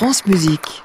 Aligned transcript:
France 0.00 0.24
Musique. 0.24 0.82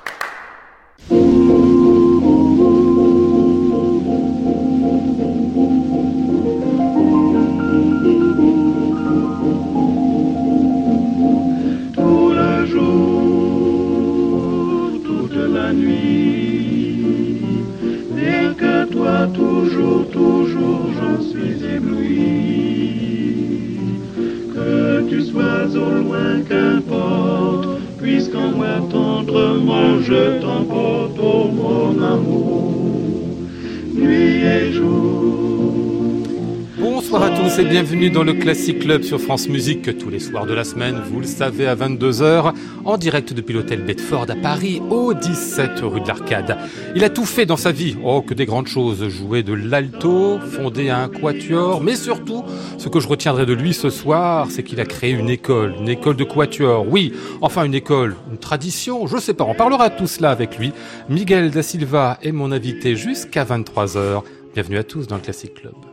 Tous 37.56 37.62
et 37.62 37.66
bienvenue 37.66 38.10
dans 38.10 38.24
le 38.24 38.34
Classic 38.34 38.80
Club 38.80 39.04
sur 39.04 39.22
France 39.22 39.48
Musique 39.48 39.98
tous 39.98 40.10
les 40.10 40.20
soirs 40.20 40.46
de 40.46 40.54
la 40.54 40.64
semaine, 40.64 41.02
vous 41.10 41.20
le 41.22 41.26
savez, 41.26 41.68
à 41.68 41.76
22h, 41.76 42.54
en 42.84 42.98
direct 42.98 43.34
depuis 43.34 43.54
l'hôtel 43.54 43.84
Bedford 43.84 44.26
à 44.30 44.36
Paris, 44.36 44.82
au 44.90 45.14
17 45.14 45.72
rue 45.84 46.02
de 46.02 46.08
l'Arcade. 46.08 46.58
Il 46.96 47.04
a 47.04 47.10
tout 47.10 47.26
fait 47.26 47.46
dans 47.46 47.56
sa 47.56 47.72
vie, 47.72 47.96
oh 48.04 48.22
que 48.22 48.34
des 48.34 48.46
grandes 48.46 48.68
choses, 48.68 49.08
jouer 49.10 49.44
de 49.44 49.54
l'alto, 49.54 50.40
fonder 50.40 50.90
un 50.90 51.08
quatuor, 51.08 51.82
mais 51.82 51.96
surtout, 51.96 52.44
ce 52.78 52.90
que 52.90 53.00
je 53.00 53.08
retiendrai 53.08 53.46
de 53.46 53.54
lui 53.54 53.74
ce 53.74 53.90
soir, 53.90 54.48
c'est 54.50 54.64
qu'il 54.64 54.82
a 54.82 54.86
créé 54.86 55.12
une 55.12 55.30
école, 55.30 55.76
une 55.80 55.90
école 55.90 56.18
de 56.18 56.26
quatuor, 56.26 56.86
oui, 56.90 57.14
enfin 57.42 57.64
une 57.64 57.76
école, 57.76 58.16
une 58.32 58.38
tradition, 58.38 59.08
je 59.08 59.18
sais 59.18 59.34
pas, 59.34 59.46
on 59.46 59.56
parlera 59.56 59.90
de 59.90 59.98
tout 59.98 60.08
cela 60.08 60.32
avec 60.32 60.58
lui. 60.58 60.74
Miguel 61.10 61.52
da 61.52 61.64
Silva 61.64 62.18
est 62.22 62.32
mon 62.34 62.52
invité 62.52 62.96
jusqu'à 62.96 63.46
23h. 63.46 64.24
Bienvenue 64.54 64.78
à 64.78 64.84
tous 64.84 65.08
dans 65.08 65.16
le 65.16 65.22
Classic 65.22 65.54
Club. 65.54 65.85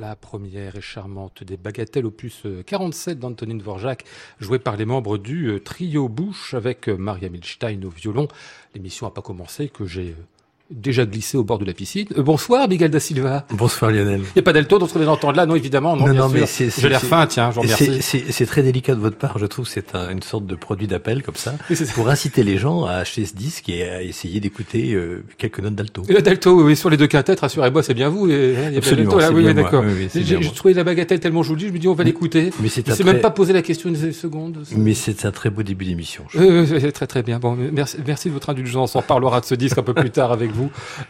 La 0.00 0.14
première 0.14 0.76
et 0.76 0.80
charmante 0.80 1.42
des 1.42 1.56
bagatelles 1.56 2.06
opus 2.06 2.46
47 2.66 3.18
d'Antonin 3.18 3.56
Dvorak, 3.56 4.04
jouée 4.38 4.60
par 4.60 4.76
les 4.76 4.84
membres 4.84 5.18
du 5.18 5.48
euh, 5.48 5.58
trio 5.58 6.08
Bouche 6.08 6.54
avec 6.54 6.88
euh, 6.88 6.96
Maria 6.96 7.28
Milstein 7.28 7.82
au 7.84 7.90
violon. 7.90 8.28
L'émission 8.74 9.06
n'a 9.06 9.10
pas 9.10 9.22
commencé 9.22 9.68
que 9.68 9.86
j'ai 9.86 10.10
euh, 10.10 10.24
déjà 10.70 11.06
glissé 11.06 11.36
au 11.38 11.44
bord 11.44 11.58
de 11.58 11.64
la 11.64 11.72
piscine. 11.72 12.06
Euh, 12.18 12.22
bonsoir, 12.22 12.68
Miguel 12.68 12.90
da 12.90 13.00
Silva. 13.00 13.46
Bonsoir 13.52 13.90
Lionel. 13.90 14.20
Il 14.20 14.24
n'y 14.36 14.40
a 14.40 14.42
pas 14.42 14.52
d'alto, 14.52 14.78
donc 14.78 14.90
on 14.94 14.98
vient 14.98 15.06
d'entendre 15.06 15.36
là, 15.36 15.46
non, 15.46 15.54
évidemment. 15.54 15.96
Non, 15.96 16.06
Non, 16.06 16.12
bien 16.12 16.20
non, 16.22 16.28
mais 16.28 16.38
sûr. 16.40 16.48
c'est- 16.48 16.70
c'est- 16.70 16.82
J'ai 16.82 16.88
l'air 16.90 17.00
fin, 17.00 17.26
tiens, 17.26 17.50
je 17.50 17.54
vous 17.56 17.62
remercie. 17.62 18.02
C'est- 18.02 18.46
très 18.46 18.62
délicat 18.62 18.94
de 18.94 19.00
votre 19.00 19.16
part, 19.16 19.38
je 19.38 19.46
trouve 19.46 19.66
c'est 19.66 19.94
un- 19.94 20.10
une 20.10 20.22
sorte 20.22 20.46
de 20.46 20.54
produit 20.54 20.86
d'appel 20.86 21.22
comme 21.22 21.34
ça, 21.36 21.54
Oui, 21.70 21.76
pour 21.94 22.08
inciter 22.08 22.42
les 22.42 22.56
gens 22.58 22.84
à 22.84 22.92
acheter 22.94 23.24
ce 23.26 23.34
disque 23.34 23.68
et 23.68 23.88
à 23.88 24.02
essayer 24.02 24.40
d'écouter 24.40 24.94
euh, 24.94 25.22
quelques 25.38 25.60
notes 25.60 25.74
d'alto. 25.74 26.02
Et 26.08 26.12
la 26.12 26.20
Dalto, 26.20 26.62
oui, 26.62 26.76
sur 26.76 26.90
les 26.90 26.96
deux 26.96 27.06
quintettes, 27.06 27.40
rassurez-moi, 27.40 27.82
c'est 27.82 27.94
bien 27.94 28.08
vous. 28.10 28.28
et- 28.30 28.54
hein, 28.56 28.70
y 28.70 28.74
a 28.74 28.78
Absolument, 28.78 29.10
Dalto, 29.16 29.18
là, 29.20 29.30
oui, 29.32 29.54
d'accord. 29.54 29.84
Oui, 29.86 30.08
J'ai 30.14 30.38
trouvé 30.52 30.74
la 30.74 30.84
bagatelle 30.84 31.20
tellement 31.20 31.42
jolie, 31.42 31.68
je 31.68 31.72
me 31.72 31.78
dis, 31.78 31.88
on 31.88 31.94
va 31.94 32.04
l'écouter. 32.04 32.50
Mais 32.60 32.68
c'est 32.68 32.86
Je 32.86 32.92
un 32.92 32.94
sais 32.96 33.02
très- 33.04 33.12
même 33.12 33.22
pas 33.22 33.30
poser 33.30 33.52
la 33.52 33.62
question 33.62 33.88
une 33.90 34.12
seconde. 34.12 34.62
Mais 34.76 34.94
c'est 34.94 35.24
un 35.24 35.30
très 35.30 35.48
beau 35.50 35.62
début 35.62 35.84
d'émission. 35.86 36.24
euh, 36.36 36.90
très 36.90 37.06
très 37.06 37.22
bien. 37.22 37.38
Bon, 37.38 37.56
merci, 37.72 37.96
merci 38.06 38.28
de 38.28 38.34
votre 38.34 38.50
indulgence. 38.50 38.94
On 38.96 39.02
parlera 39.02 39.40
de 39.40 39.46
ce 39.46 39.54
disque 39.54 39.78
un 39.78 39.82
peu 39.82 39.94
plus 39.94 40.10
tard 40.10 40.32
avec 40.32 40.50
vous. 40.52 40.57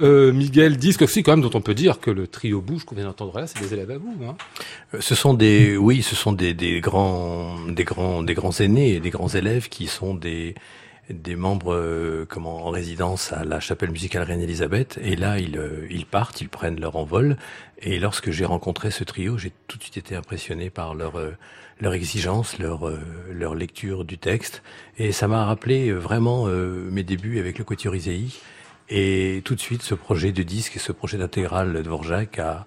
Euh, 0.00 0.32
Miguel, 0.32 0.76
disque 0.76 1.02
aussi 1.02 1.22
quand 1.22 1.32
même 1.32 1.42
dont 1.42 1.56
on 1.56 1.60
peut 1.60 1.74
dire 1.74 2.00
que 2.00 2.10
le 2.10 2.26
trio 2.26 2.60
bouche 2.60 2.84
qu'on 2.84 2.94
vient 2.94 3.04
d'entendre 3.04 3.38
là, 3.38 3.46
c'est 3.46 3.60
des 3.60 3.72
élèves 3.74 3.90
à 3.90 3.98
vous. 3.98 4.14
Hein. 4.24 4.36
Euh, 4.94 4.98
Ce 5.00 5.14
sont 5.14 5.34
des, 5.34 5.76
oui, 5.76 6.02
ce 6.02 6.14
sont 6.14 6.32
des, 6.32 6.54
des 6.54 6.80
grands, 6.80 7.56
des 7.68 7.84
grands, 7.84 8.22
des 8.22 8.34
grands 8.34 8.56
aînés 8.60 8.94
et 8.94 9.00
des 9.00 9.10
grands 9.10 9.28
élèves 9.28 9.68
qui 9.68 9.86
sont 9.86 10.14
des, 10.14 10.54
des 11.10 11.36
membres 11.36 11.74
euh, 11.74 12.26
comment, 12.28 12.66
en 12.66 12.70
résidence 12.70 13.32
à 13.32 13.44
la 13.44 13.60
chapelle 13.60 13.90
musicale 13.90 14.22
Reine-Élisabeth. 14.22 14.98
Et 15.02 15.16
là, 15.16 15.38
ils, 15.38 15.60
ils 15.90 16.06
partent, 16.06 16.40
ils 16.40 16.48
prennent 16.48 16.80
leur 16.80 16.96
envol. 16.96 17.36
Et 17.80 17.98
lorsque 17.98 18.30
j'ai 18.30 18.44
rencontré 18.44 18.90
ce 18.90 19.04
trio, 19.04 19.38
j'ai 19.38 19.52
tout 19.66 19.78
de 19.78 19.82
suite 19.82 19.96
été 19.96 20.14
impressionné 20.16 20.68
par 20.70 20.94
leur, 20.94 21.14
leur 21.80 21.94
exigence, 21.94 22.58
leur, 22.58 22.90
leur 23.32 23.54
lecture 23.54 24.04
du 24.04 24.18
texte. 24.18 24.62
Et 24.98 25.12
ça 25.12 25.28
m'a 25.28 25.44
rappelé 25.44 25.92
vraiment 25.92 26.46
mes 26.46 27.04
débuts 27.04 27.38
avec 27.38 27.56
le 27.58 27.64
Quatuor. 27.64 27.94
Et 28.90 29.42
tout 29.44 29.54
de 29.54 29.60
suite, 29.60 29.82
ce 29.82 29.94
projet 29.94 30.32
de 30.32 30.42
disque 30.42 30.76
et 30.76 30.78
ce 30.78 30.92
projet 30.92 31.18
d'intégrale 31.18 31.72
de 31.72 31.82
Dvorak 31.82 32.38
a, 32.38 32.64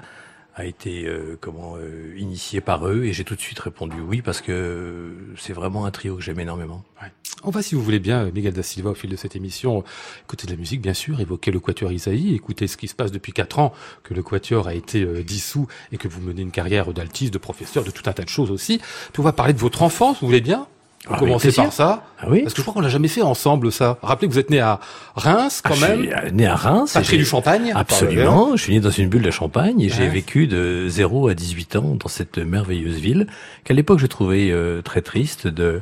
a 0.56 0.66
été 0.66 1.06
euh, 1.06 1.38
comment 1.40 1.76
euh, 1.78 2.14
initié 2.18 2.62
par 2.62 2.88
eux 2.88 3.06
et 3.06 3.14
j'ai 3.14 3.24
tout 3.24 3.36
de 3.36 3.42
suite 3.42 3.60
répondu 3.60 3.98
oui 4.02 4.22
parce 4.22 4.42
que 4.42 5.16
c'est 5.38 5.54
vraiment 5.54 5.86
un 5.86 5.92
trio 5.92 6.18
que 6.18 6.22
j'aime 6.22 6.40
énormément. 6.40 6.84
Ouais. 7.02 7.08
On 7.44 7.50
va, 7.50 7.64
si 7.64 7.74
vous 7.74 7.82
voulez 7.82 8.00
bien, 8.00 8.30
Miguel 8.32 8.54
da 8.54 8.62
Silva, 8.62 8.92
au 8.92 8.94
fil 8.94 9.10
de 9.10 9.16
cette 9.16 9.36
émission, 9.36 9.84
écouter 10.24 10.46
de 10.46 10.52
la 10.52 10.58
musique, 10.58 10.82
bien 10.82 10.94
sûr, 10.94 11.20
évoquer 11.22 11.52
le 11.52 11.60
Quatuor 11.60 11.92
Isaïe, 11.92 12.36
écouter 12.36 12.68
ce 12.68 12.78
qui 12.78 12.88
se 12.88 12.94
passe 12.94 13.12
depuis 13.12 13.32
quatre 13.32 13.58
ans, 13.58 13.74
que 14.04 14.14
le 14.14 14.22
Quatuor 14.22 14.68
a 14.68 14.76
été 14.76 15.04
euh, 15.04 15.24
dissous 15.24 15.68
et 15.92 15.98
que 15.98 16.08
vous 16.08 16.22
menez 16.22 16.42
une 16.44 16.52
carrière 16.52 16.94
d'altiste, 16.94 17.34
de 17.34 17.40
professeur, 17.40 17.84
de 17.84 17.92
tout 17.92 18.04
un 18.08 18.14
tas 18.14 18.24
de 18.24 18.30
choses 18.30 18.52
aussi. 18.52 18.78
Puis 18.78 19.20
on 19.20 19.24
va 19.24 19.34
parler 19.34 19.54
de 19.54 19.60
votre 19.60 19.82
enfance, 19.82 20.20
vous 20.22 20.28
voulez 20.28 20.42
bien? 20.42 20.68
On 21.10 21.16
ah, 21.16 21.18
commencer 21.18 21.52
par 21.52 21.74
ça. 21.74 22.04
Ah 22.20 22.28
oui. 22.30 22.42
Parce 22.42 22.54
que 22.54 22.58
je 22.58 22.62
crois 22.62 22.76
qu'on 22.76 22.82
l'a 22.82 22.90
jamais 22.90 23.08
fait 23.08 23.24
ensemble, 23.24 23.72
ça. 23.72 23.98
Rappelez 24.04 24.28
que 24.28 24.34
vous 24.34 24.40
êtes 24.40 24.52
né 24.52 24.60
à 24.60 24.80
Reims, 25.16 25.62
quand 25.64 25.74
ah, 25.82 25.88
même. 25.88 26.04
Je 26.04 26.06
suis 26.06 26.14
euh, 26.14 26.32
né 26.32 26.46
à 26.46 26.56
Reims. 26.56 26.94
Patrie 26.94 27.18
du 27.18 27.26
Champagne. 27.26 27.72
Absolument. 27.76 28.56
Je 28.56 28.62
suis 28.62 28.74
né 28.74 28.80
dans 28.80 28.92
une 28.92 29.10
bulle 29.10 29.24
de 29.24 29.32
Champagne 29.32 29.82
et 29.82 29.90
j'ai 29.90 30.08
vécu 30.08 30.46
de 30.46 30.88
0 30.88 31.30
à 31.30 31.34
18 31.34 31.76
ans 31.78 31.96
dans 32.00 32.08
cette 32.08 32.38
merveilleuse 32.38 32.98
ville 32.98 33.28
qu'à 33.64 33.74
l'époque 33.74 34.00
je 34.00 34.06
trouvais 34.06 34.52
euh, 34.52 34.82
très 34.82 35.02
triste 35.02 35.48
de 35.48 35.82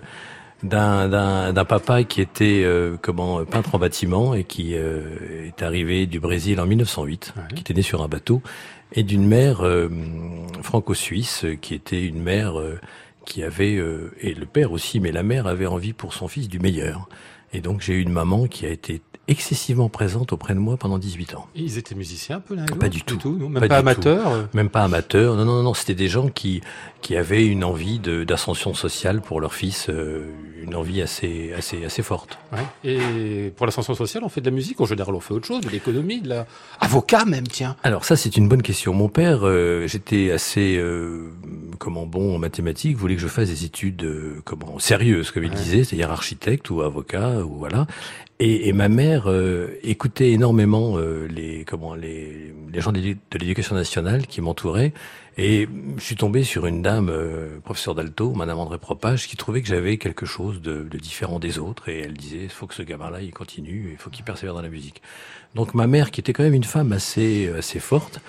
d'un 0.62 1.66
papa 1.66 2.04
qui 2.04 2.20
était 2.20 2.64
euh, 2.66 2.98
comment 3.02 3.46
peintre 3.46 3.76
en 3.76 3.80
bâtiment 3.80 4.36
et 4.36 4.44
qui 4.44 4.74
est 4.74 5.62
arrivé 5.62 6.06
du 6.06 6.20
Brésil 6.20 6.60
en 6.60 6.66
1908, 6.66 7.34
qui 7.56 7.62
était 7.62 7.74
né 7.74 7.82
sur 7.82 8.04
un 8.04 8.10
bateau, 8.10 8.42
et 8.92 9.04
d'une 9.04 9.26
mère 9.26 9.64
franco-suisse 10.62 11.46
qui 11.62 11.76
était 11.76 12.04
une 12.04 12.22
mère 12.22 12.56
qui 13.30 13.44
avait, 13.44 13.76
euh, 13.76 14.12
et 14.20 14.34
le 14.34 14.46
père 14.46 14.74
aussi, 14.74 15.00
mais 15.00 15.12
la 15.12 15.24
mère 15.24 15.48
avait 15.48 15.68
envie 15.68 15.94
pour 15.94 16.14
son 16.14 16.28
fils 16.28 16.50
du 16.50 16.60
meilleur. 16.60 17.08
Et 17.54 17.62
donc 17.62 17.82
j'ai 17.82 17.94
eu 17.94 18.02
une 18.02 18.12
maman 18.12 18.48
qui 18.48 18.66
a 18.66 18.70
été 18.70 19.02
excessivement 19.30 19.90
présente 19.90 20.34
auprès 20.34 20.56
de 20.56 20.60
moi 20.60 20.76
pendant 20.76 20.98
18 20.98 21.36
ans. 21.36 21.48
Et 21.56 21.62
ils 21.62 21.78
étaient 21.78 21.96
musiciens 21.96 22.38
un 22.38 22.40
peu 22.40 22.56
là 22.56 22.66
Pas 22.80 22.90
du 22.90 23.04
tout. 23.04 23.32
Même 23.48 23.68
pas, 23.68 23.78
amateurs 23.78 24.32
euh 24.32 24.44
Même 24.54 24.70
pas 24.70 24.84
amateurs. 24.84 25.36
Non, 25.36 25.46
non, 25.46 25.62
non. 25.62 25.74
C'était 25.74 25.94
des 25.94 26.08
gens 26.08 26.30
qui, 26.30 26.62
qui 27.02 27.16
avaient 27.16 27.46
une 27.46 27.64
envie 27.64 28.00
d'ascension 28.00 28.74
sociale 28.74 29.22
pour 29.22 29.40
leur 29.40 29.54
fils, 29.54 29.88
euh, 29.90 30.26
une 30.64 30.76
envie 30.76 31.02
assez, 31.02 31.54
assez, 31.56 31.86
assez 31.86 32.02
forte. 32.02 32.40
Ouais. 32.52 32.60
Et 32.84 33.52
pour 33.56 33.68
l'ascension 33.68 33.94
sociale, 33.94 34.24
on 34.24 34.30
fait 34.30 34.42
de 34.42 34.50
la 34.50 34.56
musique 34.56 34.82
En 34.82 34.86
général, 34.86 35.14
on 35.14 35.20
fait 35.20 35.34
autre 35.34 35.46
chose, 35.46 35.62
de 35.62 35.70
l'économie, 35.70 36.22
de 36.22 36.30
la... 36.30 36.48
Avocat 36.80 37.26
même, 37.26 37.48
tiens. 37.48 37.76
Alors 37.84 38.06
ça, 38.06 38.16
c'est 38.16 38.36
une 38.36 38.50
bonne 38.50 38.64
question. 38.64 38.94
Mon 38.94 39.10
père, 39.10 39.42
euh, 39.44 39.86
j'étais 39.88 40.32
assez, 40.32 40.84
comment, 41.78 42.08
bon 42.08 42.36
en 42.36 42.40
mathématiques, 42.40 42.98
voulait 42.98 43.16
que 43.16 43.22
je 43.22 43.28
fasse 43.28 43.50
des 43.50 43.64
études, 43.64 44.08
comment, 44.44 44.80
sérieuses, 44.80 45.30
comme 45.30 45.44
il 45.44 45.52
disait, 45.52 45.84
c'est-à-dire 45.84 46.12
architecte 46.12 46.72
ou 46.72 46.82
avocat, 46.82 47.44
ou 47.44 47.58
voilà. 47.60 47.86
Et, 48.42 48.70
et, 48.70 48.74
ma 48.74 48.88
mère 48.88 49.30
euh, 49.30 49.78
écoutait 49.84 50.32
énormément 50.32 50.98
euh, 50.98 51.28
les 51.28 51.66
comment 51.66 51.94
les, 51.94 52.54
les 52.72 52.80
gens 52.80 52.94
de 52.94 53.18
l'éducation 53.38 53.76
nationale 53.76 54.28
qui 54.28 54.40
m'entouraient 54.40 54.94
et 55.38 55.68
je 55.98 56.02
suis 56.02 56.16
tombé 56.16 56.46
sur 56.46 56.66
une 56.66 56.82
dame 56.82 57.10
euh, 57.10 57.60
professeure 57.60 57.96
d'alto, 57.96 58.32
Madame 58.34 58.60
André 58.60 58.78
Propage, 58.78 59.28
qui 59.28 59.36
trouvait 59.36 59.62
que 59.62 59.68
j'avais 59.68 59.98
quelque 59.98 60.26
chose 60.26 60.62
de, 60.62 60.84
de, 60.84 60.98
différent 60.98 61.40
des 61.40 61.60
autres 61.60 61.90
et 61.90 62.00
elle 62.00 62.14
disait 62.14 62.44
il 62.44 62.50
faut 62.50 62.66
que 62.66 62.76
ce 62.76 62.82
gamin-là 62.82 63.22
il 63.22 63.34
continue, 63.34 63.90
il 63.92 63.98
faut 63.98 64.10
qu'il 64.10 64.24
persévère 64.24 64.54
dans 64.54 64.62
la 64.62 64.70
musique. 64.70 65.02
Donc 65.54 65.74
ma 65.74 65.88
mère, 65.88 66.10
qui 66.10 66.22
était 66.22 66.32
quand 66.32 66.44
même 66.44 66.54
une 66.54 66.64
femme 66.64 66.94
assez 66.94 67.50
assez 67.58 67.82
forte, 67.82 68.22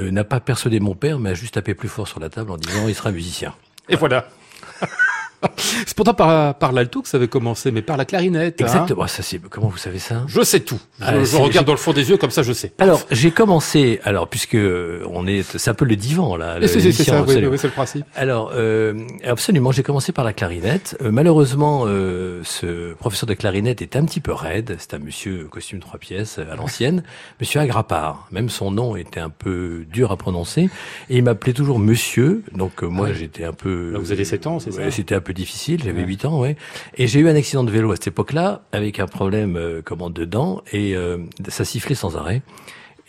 n'a 0.00 0.24
pas 0.24 0.40
persuadé 0.40 0.80
mon 0.80 0.96
père, 0.96 1.20
mais 1.20 1.30
a 1.30 1.34
juste 1.34 1.54
tapé 1.54 1.74
plus 1.74 1.88
fort 1.88 2.08
sur 2.08 2.18
la 2.18 2.28
table 2.28 2.50
en 2.50 2.56
disant 2.56 2.88
il 2.88 2.94
sera 2.96 3.12
musicien. 3.12 3.54
Et 3.88 3.94
voilà. 3.94 4.26
c'est 5.56 5.94
pourtant 5.94 6.14
par, 6.14 6.54
par 6.56 6.72
l'alto 6.72 7.02
que 7.02 7.08
ça 7.08 7.16
avait 7.16 7.28
commencé, 7.28 7.70
mais 7.70 7.82
par 7.82 7.96
la 7.96 8.04
clarinette. 8.04 8.60
Hein. 8.60 8.64
Exactement. 8.64 9.02
Ah, 9.04 9.08
ça, 9.08 9.22
c'est, 9.22 9.40
comment 9.40 9.68
vous 9.68 9.76
savez 9.76 9.98
ça? 9.98 10.22
Je 10.26 10.42
sais 10.42 10.60
tout. 10.60 10.80
Je, 11.00 11.04
ah, 11.04 11.24
je 11.24 11.36
regarde 11.36 11.66
dans 11.66 11.72
le 11.72 11.78
fond 11.78 11.92
des 11.92 12.10
yeux, 12.10 12.16
comme 12.16 12.30
ça 12.30 12.42
je 12.42 12.52
sais. 12.52 12.72
Alors, 12.78 13.02
j'ai 13.10 13.30
commencé, 13.30 14.00
alors, 14.04 14.28
puisque 14.28 14.56
on 14.56 15.26
est, 15.26 15.42
c'est 15.58 15.70
un 15.70 15.74
peu 15.74 15.84
le 15.84 15.96
divan, 15.96 16.36
là. 16.36 16.58
C'est, 16.66 16.80
c'est, 16.80 16.92
ça, 16.92 17.22
oui, 17.22 17.46
oui, 17.46 17.58
c'est 17.58 17.66
le 17.66 17.72
principe. 17.72 18.04
Alors, 18.14 18.52
euh, 18.54 18.94
absolument, 19.24 19.72
j'ai 19.72 19.82
commencé 19.82 20.12
par 20.12 20.24
la 20.24 20.32
clarinette. 20.32 20.96
Euh, 21.02 21.10
malheureusement, 21.10 21.84
euh, 21.86 22.40
ce 22.44 22.94
professeur 22.94 23.28
de 23.28 23.34
clarinette 23.34 23.82
est 23.82 23.96
un 23.96 24.04
petit 24.04 24.20
peu 24.20 24.32
raide. 24.32 24.76
C'est 24.78 24.94
un 24.94 24.98
monsieur 24.98 25.48
costume 25.50 25.80
trois 25.80 25.98
pièces 25.98 26.38
à 26.38 26.56
l'ancienne. 26.56 27.02
monsieur 27.40 27.60
Agrapard. 27.60 28.26
Même 28.30 28.48
son 28.48 28.70
nom 28.70 28.96
était 28.96 29.20
un 29.20 29.30
peu 29.30 29.84
dur 29.92 30.12
à 30.12 30.16
prononcer. 30.16 30.68
Et 31.10 31.18
il 31.18 31.24
m'appelait 31.24 31.52
toujours 31.52 31.78
monsieur. 31.78 32.42
Donc, 32.52 32.82
euh, 32.82 32.86
moi, 32.86 33.12
j'étais 33.12 33.44
un 33.44 33.52
peu... 33.52 33.92
Là, 33.92 33.98
vous 33.98 34.12
avez 34.12 34.24
7 34.24 34.46
ans, 34.46 34.58
c'est 34.58 34.72
ça? 34.72 34.90
C'était 34.90 35.14
un 35.14 35.20
peu 35.20 35.33
difficile, 35.34 35.82
j'avais 35.84 36.02
8 36.02 36.24
ans, 36.24 36.40
ouais. 36.40 36.56
Et 36.96 37.06
j'ai 37.06 37.20
eu 37.20 37.28
un 37.28 37.36
accident 37.36 37.64
de 37.64 37.70
vélo 37.70 37.92
à 37.92 37.96
cette 37.96 38.08
époque-là, 38.08 38.62
avec 38.72 38.98
un 38.98 39.06
problème 39.06 39.56
euh, 39.56 39.82
comment 39.84 40.10
dedans, 40.10 40.62
et 40.72 40.96
euh, 40.96 41.18
ça 41.48 41.64
sifflait 41.64 41.94
sans 41.94 42.16
arrêt. 42.16 42.42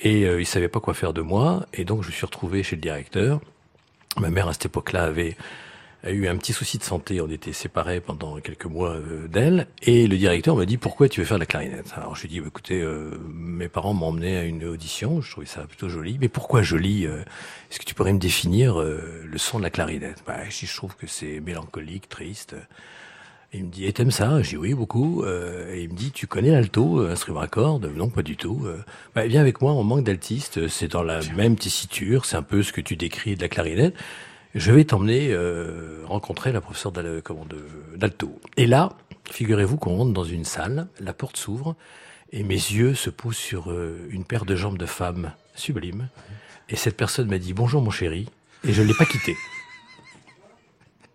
Et 0.04 0.26
euh, 0.26 0.42
il 0.42 0.46
savait 0.46 0.68
pas 0.68 0.80
quoi 0.80 0.94
faire 0.94 1.14
de 1.14 1.22
moi, 1.22 1.66
et 1.74 1.86
donc 1.86 2.04
je 2.04 2.12
suis 2.12 2.26
retrouvé 2.26 2.64
chez 2.64 2.76
le 2.76 2.82
directeur. 2.82 3.40
Ma 4.20 4.30
mère 4.30 4.48
à 4.48 4.54
cette 4.54 4.66
époque-là 4.66 5.04
avait 5.04 5.38
a 6.06 6.12
eu 6.12 6.28
un 6.28 6.38
petit 6.38 6.54
souci 6.54 6.78
de 6.78 6.84
santé, 6.84 7.20
on 7.20 7.30
était 7.30 7.52
séparés 7.52 8.00
pendant 8.00 8.38
quelques 8.40 8.66
mois 8.66 8.92
euh, 8.92 9.28
d'elle, 9.28 9.68
et 9.82 10.08
le 10.08 10.18
directeur 10.18 10.56
m'a 10.56 10.66
dit 10.66 10.78
pourquoi 10.78 11.10
tu 11.10 11.20
veux 11.20 11.26
faire 11.26 11.38
de 11.38 11.42
la 11.42 11.48
clarinette? 11.48 11.94
Alors 11.96 12.16
je 12.16 12.22
lui 12.22 12.28
ai 12.28 12.32
dit 12.32 12.40
bah, 12.40 12.48
écoutez, 12.48 12.80
euh, 12.80 13.18
mes 13.34 13.68
parents 13.68 13.94
m'ont 13.94 14.08
emmené 14.08 14.38
à 14.38 14.44
une 14.44 14.66
audition, 14.66 15.22
je 15.22 15.32
trouvais 15.32 15.48
ça 15.48 15.62
plutôt 15.64 15.90
joli, 15.90 16.18
mais 16.22 16.30
pourquoi 16.30 16.62
joli 16.62 17.08
euh, 17.08 17.22
Est-ce 17.72 17.80
que 17.80 17.86
tu 17.86 17.96
pourrais 17.96 18.14
me 18.14 18.20
définir 18.20 18.78
le 18.78 19.38
son 19.38 19.58
de 19.58 19.64
la 19.64 19.72
clarinette? 19.72 20.24
Bah, 20.28 20.48
je, 20.48 20.66
je 20.66 20.76
trouve 20.76 20.96
que 20.96 21.08
c'est 21.08 21.40
mélancolique, 21.40 22.08
triste. 22.08 22.56
Il 23.54 23.66
me 23.66 23.70
dit, 23.72 23.86
et 23.86 23.94
t'aimes 23.94 24.12
ça? 24.12 24.42
J'ai 24.42 24.52
dit 24.52 24.58
oui, 24.58 24.74
beaucoup. 24.74 25.24
et 25.26 25.82
il 25.82 25.90
me 25.90 25.96
dit, 25.96 26.12
tu 26.12 26.28
connais 26.28 26.52
l'alto, 26.52 27.00
instrument 27.00 27.40
à 27.40 27.48
cordes? 27.48 27.90
Non, 27.96 28.10
pas 28.10 28.22
du 28.22 28.38
tout. 28.38 28.68
bah, 29.16 29.26
viens 29.26 29.42
avec 29.42 29.62
moi, 29.62 29.72
on 29.74 29.84
manque 29.84 30.04
d'altistes, 30.04 30.68
c'est 30.68 30.90
dans 30.90 31.04
la 31.04 31.22
même 31.36 31.56
tessiture, 31.56 32.26
c'est 32.26 32.36
un 32.36 32.44
peu 32.44 32.64
ce 32.64 32.74
que 32.74 32.82
tu 32.82 32.96
décris 32.96 33.36
de 33.36 33.42
la 33.42 33.48
clarinette 33.48 33.96
je 34.56 34.72
vais 34.72 34.86
t'emmener 34.86 35.32
euh, 35.32 36.02
rencontrer 36.06 36.54
la 36.54 36.62
professeure 36.62 36.94
d'alto. 36.94 38.40
Et 38.56 38.66
là, 38.66 38.94
figurez-vous 39.30 39.78
qu'on 39.78 39.98
rentre 39.98 40.14
dans 40.14 40.24
une 40.24 40.46
salle, 40.46 40.88
la 41.00 41.14
porte 41.14 41.36
s'ouvre, 41.38 41.76
et 42.32 42.44
mes 42.44 42.56
yeux 42.56 42.96
se 42.96 43.10
posent 43.10 43.36
sur 43.36 43.70
euh, 43.70 44.08
une 44.10 44.24
paire 44.24 44.46
de 44.46 44.56
jambes 44.56 44.78
de 44.78 44.86
femme 44.86 45.34
sublime. 45.56 46.08
Et 46.70 46.78
cette 46.78 46.96
personne 46.96 47.28
m'a 47.28 47.38
dit 47.38 47.54
bonjour 47.54 47.82
mon 47.82 47.92
chéri, 47.92 48.30
et 48.64 48.72
je 48.72 48.82
ne 48.82 48.88
l'ai 48.88 48.94
pas 48.98 49.06
quitté. 49.06 49.36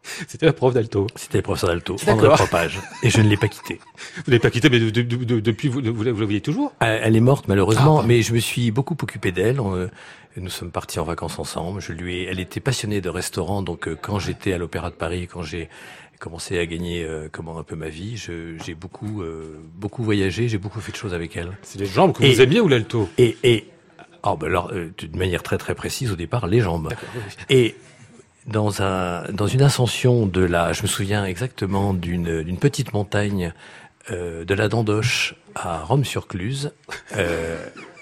C'était 0.28 0.46
la 0.46 0.52
prof 0.52 0.74
d'alto. 0.74 1.06
C'était 1.14 1.38
la 1.38 1.42
professeur 1.42 1.70
d'alto, 1.70 1.96
André 2.06 2.28
Propage. 2.28 2.80
Et 3.02 3.10
je 3.10 3.20
ne 3.20 3.28
l'ai 3.28 3.36
pas 3.36 3.48
quitté. 3.48 3.80
Vous 4.16 4.30
l'avez 4.30 4.38
pas 4.38 4.50
quitté, 4.50 4.70
mais 4.70 4.80
depuis, 4.80 5.68
vous, 5.68 5.80
vous, 5.82 6.02
la 6.02 6.12
voyez 6.12 6.40
toujours? 6.40 6.72
Elle 6.80 7.16
est 7.16 7.20
morte, 7.20 7.48
malheureusement, 7.48 8.00
ah, 8.00 8.04
mais 8.06 8.22
je 8.22 8.32
me 8.32 8.38
suis 8.38 8.70
beaucoup 8.70 8.96
occupé 9.00 9.32
d'elle. 9.32 9.60
Nous 10.36 10.48
sommes 10.48 10.70
partis 10.70 11.00
en 11.00 11.04
vacances 11.04 11.38
ensemble. 11.38 11.80
Je 11.80 11.92
lui 11.92 12.18
ai, 12.18 12.24
elle 12.26 12.38
était 12.38 12.60
passionnée 12.60 13.00
de 13.00 13.08
restaurants, 13.08 13.62
donc 13.62 13.88
euh, 13.88 13.96
quand 14.00 14.20
j'étais 14.20 14.52
à 14.52 14.58
l'Opéra 14.58 14.90
de 14.90 14.94
Paris, 14.94 15.26
quand 15.26 15.42
j'ai 15.42 15.68
commencé 16.20 16.58
à 16.58 16.66
gagner 16.66 17.02
euh, 17.02 17.28
comment 17.32 17.58
un 17.58 17.64
peu 17.64 17.74
ma 17.74 17.88
vie, 17.88 18.16
j'ai 18.16 18.74
beaucoup 18.74 19.22
euh, 19.22 19.58
beaucoup 19.74 20.04
voyagé, 20.04 20.48
j'ai 20.48 20.58
beaucoup 20.58 20.80
fait 20.80 20.92
de 20.92 20.96
choses 20.96 21.14
avec 21.14 21.36
elle. 21.36 21.50
C'est 21.62 21.80
les 21.80 21.86
jambes 21.86 22.12
que 22.12 22.24
vous 22.24 22.40
aimiez 22.40 22.60
ou 22.60 22.68
l'alto? 22.68 23.08
Et 23.18 23.36
et 23.42 23.66
oh, 24.22 24.36
ben 24.36 24.46
alors 24.46 24.72
d'une 24.96 25.16
manière 25.16 25.42
très 25.42 25.58
très 25.58 25.74
précise 25.74 26.12
au 26.12 26.16
départ 26.16 26.46
les 26.46 26.60
jambes. 26.60 26.90
Et 27.48 27.74
dans 28.50 28.82
un 28.82 29.24
dans 29.32 29.46
une 29.46 29.62
ascension 29.62 30.26
de 30.26 30.42
la, 30.42 30.72
je 30.72 30.82
me 30.82 30.88
souviens 30.88 31.24
exactement 31.24 31.94
d'une 31.94 32.42
d'une 32.42 32.58
petite 32.58 32.92
montagne 32.92 33.52
de 34.10 34.54
la 34.54 34.68
Dandoche 34.68 35.36
à 35.54 35.80
Rome-sur-Cluse. 35.82 36.72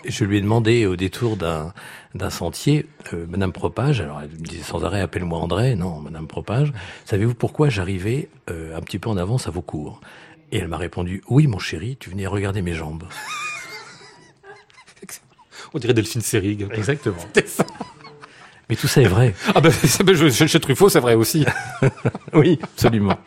je 0.05 0.25
lui 0.25 0.39
ai 0.39 0.41
demandé 0.41 0.87
au 0.87 0.97
détour 0.97 1.37
d'un 1.37 1.73
d'un 2.15 2.31
sentier, 2.31 2.87
euh, 3.13 3.27
Madame 3.29 3.53
Propage, 3.53 4.01
alors 4.01 4.21
elle 4.23 4.31
me 4.31 4.47
disait 4.47 4.63
sans 4.63 4.85
arrêt 4.85 5.01
appelle-moi 5.01 5.39
André, 5.39 5.75
non 5.75 6.01
Madame 6.01 6.27
Propage, 6.27 6.73
savez-vous 7.05 7.35
pourquoi 7.35 7.69
j'arrivais 7.69 8.29
euh, 8.51 8.77
un 8.77 8.81
petit 8.81 8.99
peu 8.99 9.11
en 9.11 9.17
avance 9.17 9.47
à 9.47 9.51
vos 9.51 9.63
cours? 9.63 10.01
Et 10.51 10.59
elle 10.59 10.69
m'a 10.69 10.79
répondu 10.79 11.23
oui 11.29 11.47
mon 11.47 11.59
chéri, 11.59 11.97
tu 11.99 12.11
venais 12.11 12.27
regarder 12.27 12.63
mes 12.63 12.75
jambes. 12.75 13.05
On 15.75 15.79
dirait 15.79 15.93
Delphine 15.93 16.23
Seyrig. 16.23 16.67
Exactement. 16.73 17.17
Mais 18.69 18.77
tout 18.77 18.89
ça 18.89 19.01
est 19.01 19.09
vrai. 19.09 19.35
Ah 19.55 19.61
ben, 19.61 19.73
chez 20.47 20.61
Truffaut, 20.61 20.89
c'est 20.89 21.01
vrai 21.01 21.15
aussi. 21.15 21.45
oui, 22.35 22.59
absolument, 22.63 23.19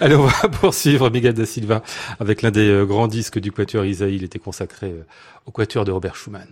Allez, 0.00 0.14
on 0.14 0.26
va 0.26 0.48
poursuivre 0.48 1.10
Miguel 1.10 1.34
da 1.34 1.46
Silva 1.46 1.82
avec 2.20 2.42
l'un 2.42 2.50
des 2.50 2.68
euh, 2.68 2.84
grands 2.84 3.08
disques 3.08 3.38
du 3.38 3.52
Quatuor 3.52 3.84
Isaïe. 3.84 4.16
Il 4.16 4.24
était 4.24 4.38
consacré 4.38 4.94
au 5.46 5.50
Quatuor 5.50 5.84
de 5.84 5.90
Robert 5.90 6.16
Schumann. 6.16 6.48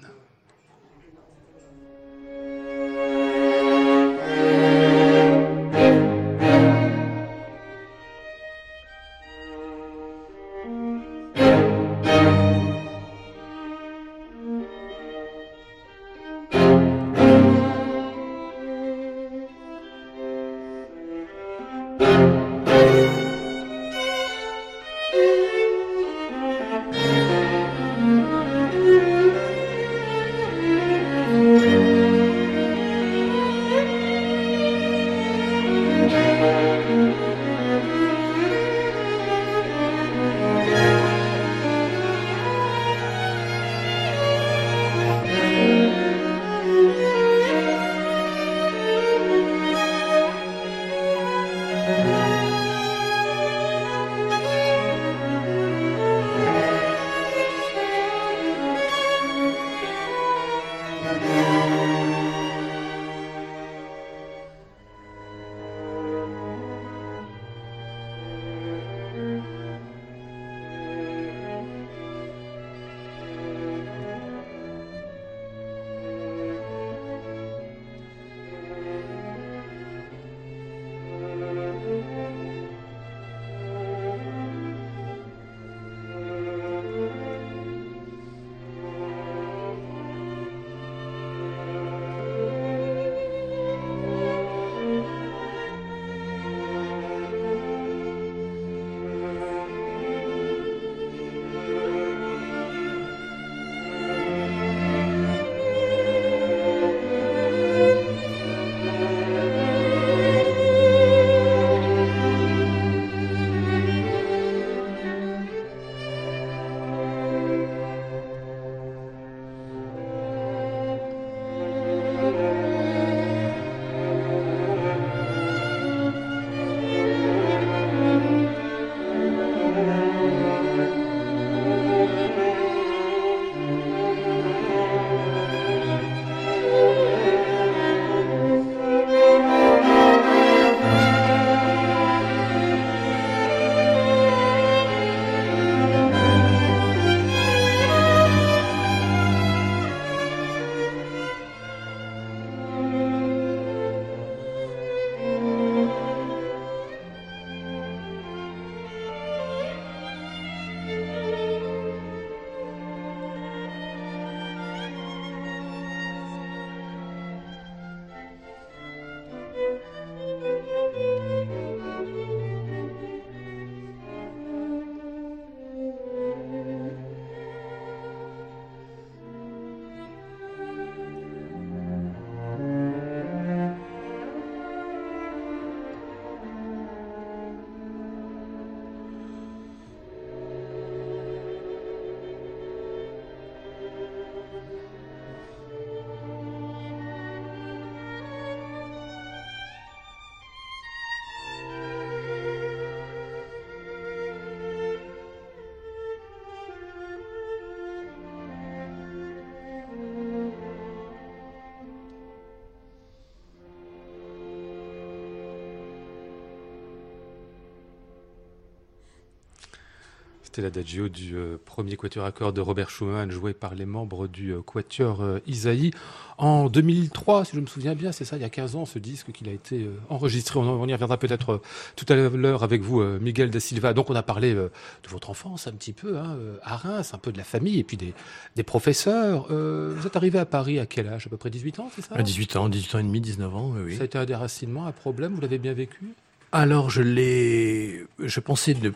C'était 220.56 220.68
l'adagio 220.68 221.10
du 221.10 221.36
euh, 221.36 221.58
premier 221.62 221.96
quatuor 221.96 222.24
à 222.24 222.32
cordes 222.32 222.56
de 222.56 222.62
Robert 222.62 222.88
Schumann, 222.88 223.30
joué 223.30 223.52
par 223.52 223.74
les 223.74 223.84
membres 223.84 224.26
du 224.26 224.54
euh, 224.54 224.62
quatuor 224.62 225.20
euh, 225.20 225.38
Isaïe 225.46 225.90
en 226.38 226.70
2003, 226.70 227.44
si 227.44 227.56
je 227.56 227.60
me 227.60 227.66
souviens 227.66 227.94
bien. 227.94 228.10
C'est 228.10 228.24
ça, 228.24 228.36
il 228.36 228.40
y 228.40 228.44
a 228.46 228.48
15 228.48 228.74
ans, 228.74 228.86
ce 228.86 228.98
disque 228.98 229.32
qu'il 229.32 229.50
a 229.50 229.52
été 229.52 229.86
enregistré. 230.08 230.58
On, 230.58 230.88
y 230.88 230.92
reviendra 230.94 231.18
peut-être 231.18 231.60
tout 231.94 232.06
à 232.08 232.14
l'heure 232.14 232.62
avec 232.62 232.80
vous, 232.80 233.02
Miguel 233.02 233.50
da 233.50 233.60
Silva. 233.60 233.92
Donc, 233.92 234.08
on 234.08 234.14
a 234.14 234.22
parlé 234.22 234.54
de 234.54 234.70
votre 235.10 235.28
enfance 235.28 235.66
un 235.66 235.72
petit 235.72 235.92
peu, 235.92 236.16
hein, 236.16 236.38
à 236.62 236.76
Reims, 236.76 237.12
un 237.12 237.18
peu 237.18 237.32
de 237.32 237.38
la 237.38 237.44
famille 237.44 237.78
et 237.78 237.84
puis 237.84 237.98
des, 237.98 238.14
des 238.54 238.62
professeurs. 238.62 239.48
vous 239.48 240.06
êtes 240.06 240.16
arrivé 240.16 240.38
à 240.38 240.46
Paris 240.46 240.78
à 240.78 240.86
quel 240.86 241.08
âge? 241.08 241.26
À 241.26 241.30
peu 241.30 241.36
près 241.36 241.50
18 241.50 241.80
ans, 241.80 241.90
c'est 241.94 242.02
ça? 242.02 242.14
À 242.14 242.22
18 242.22 242.56
ans, 242.56 242.68
18 242.68 242.94
ans 242.94 242.98
et 242.98 243.02
demi, 243.02 243.20
19 243.20 243.56
ans, 243.56 243.74
oui. 243.74 243.96
Ça 243.96 244.02
a 244.02 244.04
été 244.06 244.18
un 244.18 244.26
déracinement, 244.26 244.86
un 244.86 244.92
problème? 244.92 245.34
Vous 245.34 245.40
l'avez 245.40 245.58
bien 245.58 245.74
vécu? 245.74 246.14
Alors 246.52 246.90
je 246.90 247.02
l'ai, 247.02 248.06
je 248.18 248.40
pensais 248.40 248.74
ne 248.74 248.90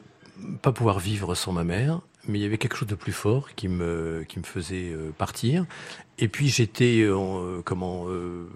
pas 0.63 0.73
pouvoir 0.73 0.99
vivre 0.99 1.35
sans 1.35 1.53
ma 1.53 1.65
mère, 1.65 2.01
mais 2.27 2.39
il 2.39 2.43
y 2.43 2.45
avait 2.45 2.59
quelque 2.59 2.77
chose 2.77 2.89
de 2.89 2.95
plus 2.95 3.13
fort 3.13 3.55
qui 3.55 3.69
me 3.69 4.25
qui 4.29 4.39
me 4.39 4.45
faisait 4.45 4.91
euh, 4.93 5.11
partir. 5.17 5.67
Et 6.19 6.29
puis 6.29 6.49
j'étais 6.49 7.01
euh, 7.03 7.63
comment 7.65 8.05
euh, 8.09 8.47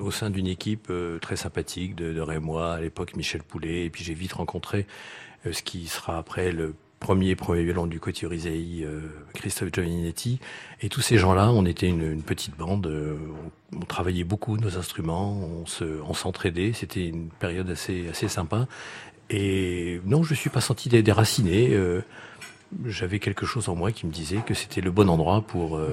au 0.00 0.10
sein 0.10 0.30
d'une 0.30 0.46
équipe 0.46 0.92
très 1.20 1.36
sympathique 1.36 1.94
de, 1.94 2.12
de 2.12 2.20
Rémois 2.20 2.74
à 2.74 2.80
l'époque 2.80 3.16
Michel 3.16 3.42
Poulet. 3.42 3.84
Et 3.86 3.90
puis 3.90 4.04
j'ai 4.04 4.14
vite 4.14 4.34
rencontré 4.34 4.86
ce 5.50 5.62
qui 5.62 5.86
sera 5.86 6.18
après 6.18 6.52
le 6.52 6.74
premier 6.98 7.34
premier 7.34 7.62
violon 7.62 7.86
du 7.86 7.98
Quatuor 7.98 8.34
Isaïe, 8.34 8.86
Christophe 9.32 9.70
Giovanninetti. 9.72 10.38
Et 10.82 10.90
tous 10.90 11.00
ces 11.00 11.16
gens-là, 11.16 11.50
on 11.50 11.64
était 11.64 11.86
une, 11.86 12.22
petite 12.22 12.56
bande. 12.56 12.92
On, 13.72 13.80
travaillait 13.86 14.24
beaucoup 14.24 14.58
nos 14.58 14.76
instruments, 14.76 15.32
on 15.32 15.64
se 15.64 15.84
on 15.84 16.12
s'entraidait. 16.12 16.72
C'était 16.74 17.06
une 17.06 17.28
période 17.28 17.70
assez 17.70 18.08
assez 18.08 18.28
sympa. 18.28 18.66
Et 19.30 20.00
non, 20.04 20.22
je 20.22 20.32
ne 20.32 20.36
suis 20.36 20.50
pas 20.50 20.60
senti 20.60 20.88
déraciné. 20.88 21.70
Euh, 21.70 22.02
J'avais 22.84 23.18
quelque 23.20 23.46
chose 23.46 23.68
en 23.68 23.76
moi 23.76 23.92
qui 23.92 24.06
me 24.06 24.12
disait 24.12 24.42
que 24.46 24.54
c'était 24.54 24.80
le 24.80 24.90
bon 24.90 25.08
endroit 25.08 25.40
pour, 25.42 25.76
euh, 25.76 25.88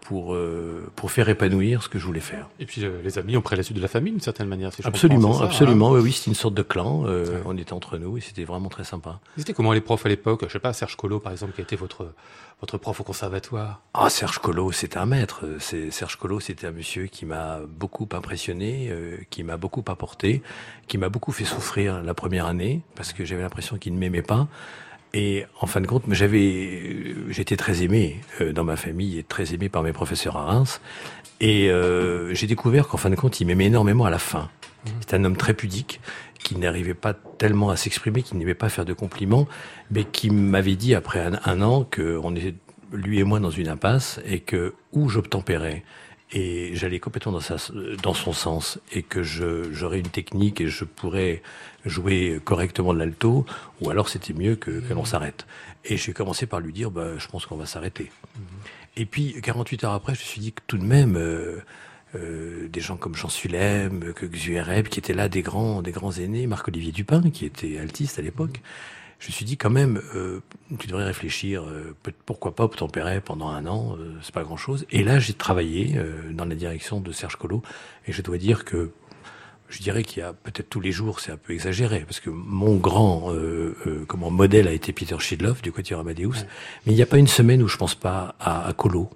pour, 0.00 0.34
euh, 0.34 0.90
pour 0.96 1.10
faire 1.10 1.28
épanouir 1.28 1.82
ce 1.82 1.88
que 1.88 1.98
je 1.98 2.04
voulais 2.04 2.20
faire. 2.20 2.48
Et 2.58 2.66
puis 2.66 2.84
euh, 2.84 3.00
les 3.02 3.18
amis 3.18 3.36
ont 3.36 3.42
pris 3.42 3.56
la 3.56 3.62
suite 3.62 3.76
de 3.76 3.82
la 3.82 3.88
famille 3.88 4.12
d'une 4.12 4.20
certaine 4.20 4.48
manière. 4.48 4.72
Si 4.72 4.82
absolument, 4.84 5.34
ça, 5.34 5.44
absolument. 5.44 5.94
Hein 5.94 6.00
oui, 6.00 6.12
c'était 6.12 6.30
une 6.30 6.36
sorte 6.36 6.54
de 6.54 6.62
clan. 6.62 7.04
Euh, 7.06 7.26
ouais. 7.26 7.42
On 7.44 7.56
était 7.56 7.72
entre 7.72 7.98
nous 7.98 8.16
et 8.16 8.20
c'était 8.20 8.44
vraiment 8.44 8.68
très 8.68 8.84
sympa. 8.84 9.20
C'était 9.36 9.52
comment 9.52 9.72
les 9.72 9.80
profs 9.80 10.06
à 10.06 10.08
l'époque? 10.08 10.44
Je 10.46 10.52
sais 10.52 10.58
pas, 10.58 10.72
Serge 10.72 10.96
Collot 10.96 11.20
par 11.20 11.32
exemple, 11.32 11.52
qui 11.52 11.60
a 11.60 11.64
été 11.64 11.76
votre 11.76 12.12
votre 12.60 12.76
prof 12.76 13.00
au 13.00 13.04
conservatoire. 13.04 13.80
Ah, 13.94 14.10
Serge 14.10 14.38
Collot, 14.38 14.72
c'était 14.72 14.98
un 14.98 15.06
maître. 15.06 15.44
Serge 15.58 16.16
Collot, 16.16 16.40
c'était 16.40 16.66
un 16.66 16.72
monsieur 16.72 17.06
qui 17.06 17.24
m'a 17.24 17.60
beaucoup 17.66 18.06
impressionné, 18.12 18.88
euh, 18.90 19.16
qui 19.30 19.42
m'a 19.42 19.56
beaucoup 19.56 19.82
apporté, 19.86 20.42
qui 20.86 20.98
m'a 20.98 21.08
beaucoup 21.08 21.32
fait 21.32 21.44
souffrir 21.44 22.02
la 22.02 22.14
première 22.14 22.46
année 22.46 22.82
parce 22.94 23.12
que 23.12 23.24
j'avais 23.24 23.42
l'impression 23.42 23.78
qu'il 23.78 23.94
ne 23.94 23.98
m'aimait 23.98 24.22
pas. 24.22 24.46
Et 25.12 25.44
en 25.60 25.66
fin 25.66 25.80
de 25.80 25.86
compte, 25.86 26.04
j'avais, 26.10 27.14
j'étais 27.30 27.56
très 27.56 27.82
aimé 27.82 28.20
euh, 28.40 28.52
dans 28.52 28.64
ma 28.64 28.76
famille 28.76 29.18
et 29.18 29.24
très 29.24 29.54
aimé 29.54 29.68
par 29.68 29.82
mes 29.82 29.92
professeurs 29.92 30.36
à 30.36 30.44
Reims. 30.44 30.80
Et 31.40 31.70
euh, 31.70 32.32
j'ai 32.34 32.46
découvert 32.46 32.86
qu'en 32.86 32.96
fin 32.96 33.10
de 33.10 33.16
compte, 33.16 33.40
il 33.40 33.46
m'aimait 33.46 33.66
énormément 33.66 34.04
à 34.04 34.10
la 34.10 34.18
fin. 34.18 34.50
C'est 35.00 35.14
un 35.14 35.24
homme 35.24 35.36
très 35.36 35.52
pudique, 35.52 36.00
qui 36.38 36.56
n'arrivait 36.56 36.94
pas 36.94 37.12
tellement 37.12 37.70
à 37.70 37.76
s'exprimer, 37.76 38.22
qui 38.22 38.36
n'aimait 38.36 38.54
pas 38.54 38.68
faire 38.68 38.84
de 38.84 38.92
compliments, 38.92 39.46
mais 39.90 40.04
qui 40.04 40.30
m'avait 40.30 40.76
dit 40.76 40.94
après 40.94 41.20
un, 41.20 41.38
un 41.44 41.60
an 41.60 41.84
qu'on 41.84 42.34
était 42.34 42.54
lui 42.92 43.20
et 43.20 43.24
moi 43.24 43.40
dans 43.40 43.50
une 43.50 43.68
impasse 43.68 44.20
et 44.24 44.40
que 44.40 44.74
où 44.92 45.08
j'obtempérais 45.08 45.84
et 46.32 46.74
j'allais 46.74 47.00
complètement 47.00 47.32
dans, 47.32 47.40
sa, 47.40 47.56
dans 48.02 48.14
son 48.14 48.32
sens 48.32 48.78
et 48.92 49.02
que 49.02 49.22
j'aurais 49.22 49.98
une 49.98 50.08
technique 50.08 50.60
et 50.60 50.68
je 50.68 50.84
pourrais 50.84 51.42
jouer 51.84 52.40
correctement 52.44 52.94
de 52.94 52.98
l'alto, 52.98 53.46
ou 53.80 53.90
alors 53.90 54.08
c'était 54.08 54.32
mieux 54.32 54.54
que, 54.54 54.70
que 54.70 54.94
l'on 54.94 55.04
s'arrête. 55.04 55.46
Et 55.84 55.96
j'ai 55.96 56.12
commencé 56.12 56.46
par 56.46 56.60
lui 56.60 56.72
dire, 56.72 56.90
bah, 56.90 57.18
je 57.18 57.26
pense 57.26 57.46
qu'on 57.46 57.56
va 57.56 57.66
s'arrêter. 57.66 58.10
Et 58.96 59.06
puis, 59.06 59.40
48 59.42 59.84
heures 59.84 59.92
après, 59.92 60.14
je 60.14 60.20
me 60.20 60.24
suis 60.24 60.40
dit 60.40 60.52
que 60.52 60.62
tout 60.66 60.78
de 60.78 60.84
même, 60.84 61.16
euh, 61.16 61.60
euh, 62.14 62.68
des 62.68 62.80
gens 62.80 62.96
comme 62.96 63.14
Jean 63.14 63.28
Sulem, 63.28 64.12
que 64.12 64.26
Xuereb, 64.26 64.88
qui 64.88 64.98
étaient 64.98 65.14
là, 65.14 65.28
des 65.28 65.42
grands, 65.42 65.80
des 65.82 65.92
grands 65.92 66.12
aînés, 66.12 66.46
Marc-Olivier 66.46 66.92
Dupin, 66.92 67.30
qui 67.30 67.44
était 67.44 67.78
altiste 67.78 68.18
à 68.18 68.22
l'époque, 68.22 68.60
je 69.20 69.28
me 69.28 69.32
suis 69.32 69.44
dit 69.44 69.58
quand 69.58 69.70
même, 69.70 70.00
euh, 70.16 70.40
tu 70.78 70.86
devrais 70.86 71.04
réfléchir, 71.04 71.62
euh, 71.62 71.94
pourquoi 72.24 72.56
pas 72.56 72.64
obtempérer 72.64 73.20
pendant 73.20 73.48
un 73.48 73.66
an, 73.66 73.94
euh, 73.98 74.14
c'est 74.22 74.34
pas 74.34 74.42
grand-chose. 74.42 74.86
Et 74.90 75.04
là, 75.04 75.18
j'ai 75.18 75.34
travaillé 75.34 75.96
euh, 75.96 76.32
dans 76.32 76.46
la 76.46 76.54
direction 76.54 77.00
de 77.00 77.12
Serge 77.12 77.36
Collot, 77.36 77.62
et 78.06 78.12
je 78.12 78.22
dois 78.22 78.38
dire 78.38 78.64
que 78.64 78.90
je 79.68 79.80
dirais 79.80 80.02
qu'il 80.02 80.20
y 80.20 80.22
a 80.22 80.32
peut-être 80.32 80.70
tous 80.70 80.80
les 80.80 80.90
jours, 80.90 81.20
c'est 81.20 81.30
un 81.30 81.36
peu 81.36 81.52
exagéré, 81.52 82.00
parce 82.00 82.18
que 82.18 82.30
mon 82.30 82.76
grand 82.76 83.30
euh, 83.32 83.76
euh, 83.86 84.04
comment 84.08 84.30
modèle 84.30 84.66
a 84.66 84.72
été 84.72 84.92
Peter 84.92 85.16
Schidloff 85.18 85.60
du 85.60 85.70
Quatuor 85.70 86.00
Amadeus, 86.00 86.30
ouais. 86.30 86.46
mais 86.86 86.92
il 86.92 86.96
n'y 86.96 87.02
a 87.02 87.06
pas 87.06 87.18
une 87.18 87.28
semaine 87.28 87.62
où 87.62 87.68
je 87.68 87.76
pense 87.76 87.94
pas 87.94 88.34
à, 88.40 88.66
à 88.66 88.72
Collot. 88.72 89.10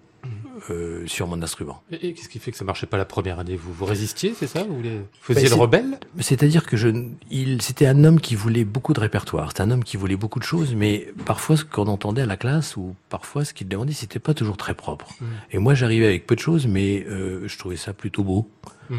Euh, 0.70 1.02
sur 1.06 1.26
mon 1.26 1.42
instrument. 1.42 1.82
Et, 1.90 2.08
et 2.08 2.14
qu'est-ce 2.14 2.30
qui 2.30 2.38
fait 2.38 2.50
que 2.50 2.56
ça 2.56 2.64
marchait 2.64 2.86
pas 2.86 2.96
la 2.96 3.04
première 3.04 3.38
année? 3.38 3.54
Vous 3.54 3.70
vous 3.74 3.84
résistiez, 3.84 4.34
c'est 4.34 4.46
ça? 4.46 4.62
Vous 4.62 4.76
voulez... 4.76 5.00
faisiez 5.20 5.42
ben, 5.42 5.56
le 5.56 5.60
rebelle? 5.60 5.98
C'est-à-dire 6.20 6.64
que 6.64 6.78
je, 6.78 6.88
il, 7.30 7.60
c'était 7.60 7.86
un 7.86 8.02
homme 8.02 8.18
qui 8.18 8.34
voulait 8.34 8.64
beaucoup 8.64 8.94
de 8.94 9.00
répertoire. 9.00 9.50
C'était 9.50 9.60
un 9.60 9.70
homme 9.70 9.84
qui 9.84 9.98
voulait 9.98 10.16
beaucoup 10.16 10.38
de 10.38 10.44
choses, 10.44 10.74
mais 10.74 11.12
parfois 11.26 11.58
ce 11.58 11.64
qu'on 11.66 11.86
entendait 11.86 12.22
à 12.22 12.26
la 12.26 12.38
classe 12.38 12.78
ou 12.78 12.96
parfois 13.10 13.44
ce 13.44 13.52
qu'il 13.52 13.68
demandait, 13.68 13.92
c'était 13.92 14.18
pas 14.18 14.32
toujours 14.32 14.56
très 14.56 14.72
propre. 14.72 15.10
Mmh. 15.20 15.24
Et 15.52 15.58
moi, 15.58 15.74
j'arrivais 15.74 16.06
avec 16.06 16.26
peu 16.26 16.34
de 16.34 16.40
choses, 16.40 16.66
mais 16.66 17.04
euh, 17.10 17.46
je 17.46 17.58
trouvais 17.58 17.76
ça 17.76 17.92
plutôt 17.92 18.24
beau. 18.24 18.48
Mmh. 18.88 18.96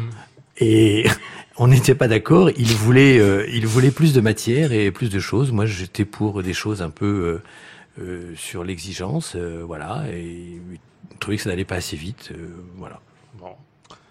Et 0.58 1.08
on 1.56 1.66
n'était 1.66 1.96
pas 1.96 2.06
d'accord. 2.06 2.48
Il 2.56 2.74
voulait, 2.74 3.18
euh, 3.18 3.44
il 3.52 3.66
voulait 3.66 3.90
plus 3.90 4.14
de 4.14 4.20
matière 4.20 4.70
et 4.70 4.92
plus 4.92 5.10
de 5.10 5.18
choses. 5.18 5.50
Moi, 5.50 5.66
j'étais 5.66 6.04
pour 6.04 6.44
des 6.44 6.54
choses 6.54 6.80
un 6.80 6.90
peu 6.90 7.40
euh, 7.98 8.34
sur 8.36 8.62
l'exigence, 8.62 9.34
voilà. 9.34 10.04
Et 10.12 10.60
trouvais 11.18 11.36
que 11.36 11.42
ça 11.42 11.50
n'allait 11.50 11.64
pas 11.64 11.76
assez 11.76 11.96
vite. 11.96 12.30
Euh, 12.32 12.48
voilà. 12.76 13.00
Bon. 13.38 13.50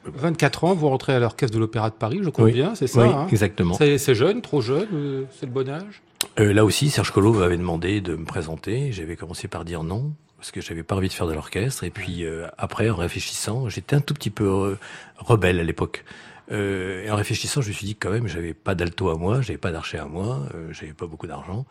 24 0.05 0.63
ans, 0.65 0.73
vous 0.73 0.89
rentrez 0.89 1.13
à 1.13 1.19
l'orchestre 1.19 1.53
de 1.55 1.59
l'Opéra 1.59 1.89
de 1.89 1.95
Paris, 1.95 2.19
je 2.21 2.29
crois 2.29 2.45
oui. 2.45 2.53
bien, 2.53 2.75
c'est 2.75 2.87
ça 2.87 3.03
Oui, 3.03 3.13
hein 3.13 3.27
exactement. 3.31 3.75
C'est 3.75 4.15
jeune, 4.15 4.41
trop 4.41 4.61
jeune, 4.61 4.87
euh, 4.93 5.23
c'est 5.31 5.45
le 5.47 5.51
bon 5.51 5.67
âge? 5.67 6.01
Euh, 6.39 6.53
Là 6.53 6.65
aussi, 6.65 6.89
Serge 6.89 7.11
Collot 7.11 7.33
m'avait 7.33 7.57
demandé 7.57 8.01
de 8.01 8.15
me 8.15 8.25
présenter. 8.25 8.91
J'avais 8.91 9.15
commencé 9.15 9.47
par 9.47 9.65
dire 9.65 9.83
non, 9.83 10.13
parce 10.37 10.51
que 10.51 10.61
j'avais 10.61 10.83
pas 10.83 10.95
envie 10.95 11.07
de 11.07 11.13
faire 11.13 11.27
de 11.27 11.33
l'orchestre. 11.33 11.83
Et 11.83 11.89
puis 11.89 12.23
euh, 12.25 12.47
après, 12.57 12.89
en 12.89 12.95
réfléchissant, 12.95 13.67
j'étais 13.69 13.95
un 13.95 14.01
tout 14.01 14.13
petit 14.13 14.29
peu 14.29 14.77
rebelle 15.17 15.59
à 15.59 15.63
l'époque. 15.63 16.03
Euh, 16.51 17.03
et 17.03 17.11
en 17.11 17.15
réfléchissant, 17.15 17.61
je 17.61 17.69
me 17.69 17.73
suis 17.73 17.85
dit 17.85 17.95
que 17.95 18.07
quand 18.07 18.13
même, 18.13 18.27
j'avais 18.27 18.53
pas 18.53 18.75
d'alto 18.75 19.09
à 19.09 19.15
moi, 19.15 19.41
j'avais 19.41 19.57
pas 19.57 19.71
d'archer 19.71 19.97
à 19.97 20.05
moi, 20.05 20.47
euh, 20.53 20.67
j'avais 20.71 20.93
pas 20.93 21.07
beaucoup 21.07 21.27
d'argent. 21.27 21.65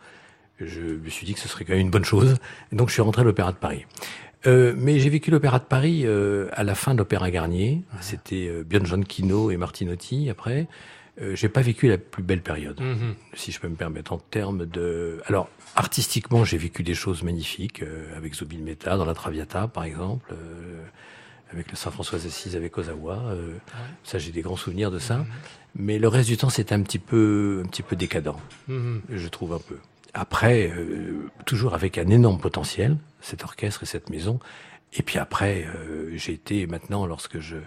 Je 0.59 0.81
me 0.81 1.09
suis 1.09 1.25
dit 1.25 1.33
que 1.33 1.39
ce 1.39 1.49
serait 1.49 1.65
quand 1.65 1.73
même 1.73 1.81
une 1.81 1.89
bonne 1.89 2.05
chose. 2.05 2.35
Et 2.71 2.75
donc, 2.75 2.87
je 2.87 2.93
suis 2.93 3.01
rentré 3.01 3.21
à 3.21 3.25
l'Opéra 3.25 3.51
de 3.51 3.57
Paris. 3.57 3.85
Euh, 4.47 4.73
mais 4.77 4.99
j'ai 4.99 5.09
vécu 5.09 5.31
l'Opéra 5.31 5.59
de 5.59 5.63
Paris 5.65 6.03
euh, 6.05 6.47
à 6.53 6.63
la 6.63 6.75
fin 6.75 6.93
de 6.93 6.99
l'Opéra 6.99 7.31
Garnier. 7.31 7.81
C'était 8.01 8.47
euh, 8.47 8.63
Björn 8.63 9.03
Kino 9.03 9.51
et 9.51 9.57
Martinotti 9.57 10.29
après. 10.29 10.67
Euh, 11.21 11.35
j'ai 11.35 11.47
pas 11.49 11.61
vécu 11.61 11.87
la 11.87 11.97
plus 11.97 12.23
belle 12.23 12.41
période, 12.41 12.79
mm 12.79 12.93
-hmm. 12.93 13.13
si 13.33 13.51
je 13.51 13.59
peux 13.59 13.69
me 13.69 13.75
permettre, 13.75 14.11
en 14.11 14.17
termes 14.17 14.65
de. 14.65 15.21
Alors, 15.27 15.49
artistiquement, 15.75 16.43
j'ai 16.43 16.57
vécu 16.57 16.83
des 16.83 16.93
choses 16.93 17.23
magnifiques 17.23 17.83
avec 18.17 18.35
Zobin 18.35 18.59
Mehta 18.59 18.97
dans 18.97 19.05
la 19.05 19.13
Traviata, 19.13 19.67
par 19.67 19.85
exemple, 19.85 20.35
avec 21.53 21.71
le 21.71 21.77
Saint-François 21.77 22.19
d'Assise, 22.19 22.55
avec 22.57 22.77
Ozawa. 22.77 23.17
Ouais. 23.33 23.61
Ça, 24.03 24.17
j'ai 24.19 24.33
des 24.37 24.41
grands 24.41 24.57
souvenirs 24.65 24.91
de 24.91 24.99
ça. 24.99 25.17
Mm 25.19 25.21
-hmm. 25.21 25.85
Mais 25.85 25.97
le 25.99 26.09
reste 26.15 26.29
du 26.33 26.37
temps, 26.41 26.53
c'était 26.57 26.75
un 26.79 26.83
petit 26.83 26.99
peu, 27.11 27.61
un 27.63 27.67
petit 27.71 27.85
peu 27.87 27.95
décadent, 27.95 28.39
mm 28.67 28.75
-hmm. 28.75 28.97
je 29.23 29.27
trouve 29.35 29.51
un 29.59 29.63
peu 29.69 29.77
après, 30.15 30.57
toujours 31.45 31.73
avec 31.79 31.93
un 31.97 32.09
énorme 32.17 32.39
potentiel, 32.47 32.91
cet 33.25 33.43
orchestre 33.43 33.83
et 33.83 33.85
cette 33.85 34.09
maison. 34.09 34.39
Et 34.93 35.03
puis 35.03 35.19
après, 35.19 35.65
euh, 35.65 36.15
j'ai 36.15 36.33
été 36.33 36.67
maintenant, 36.67 37.05
lorsque 37.05 37.39
je 37.39 37.57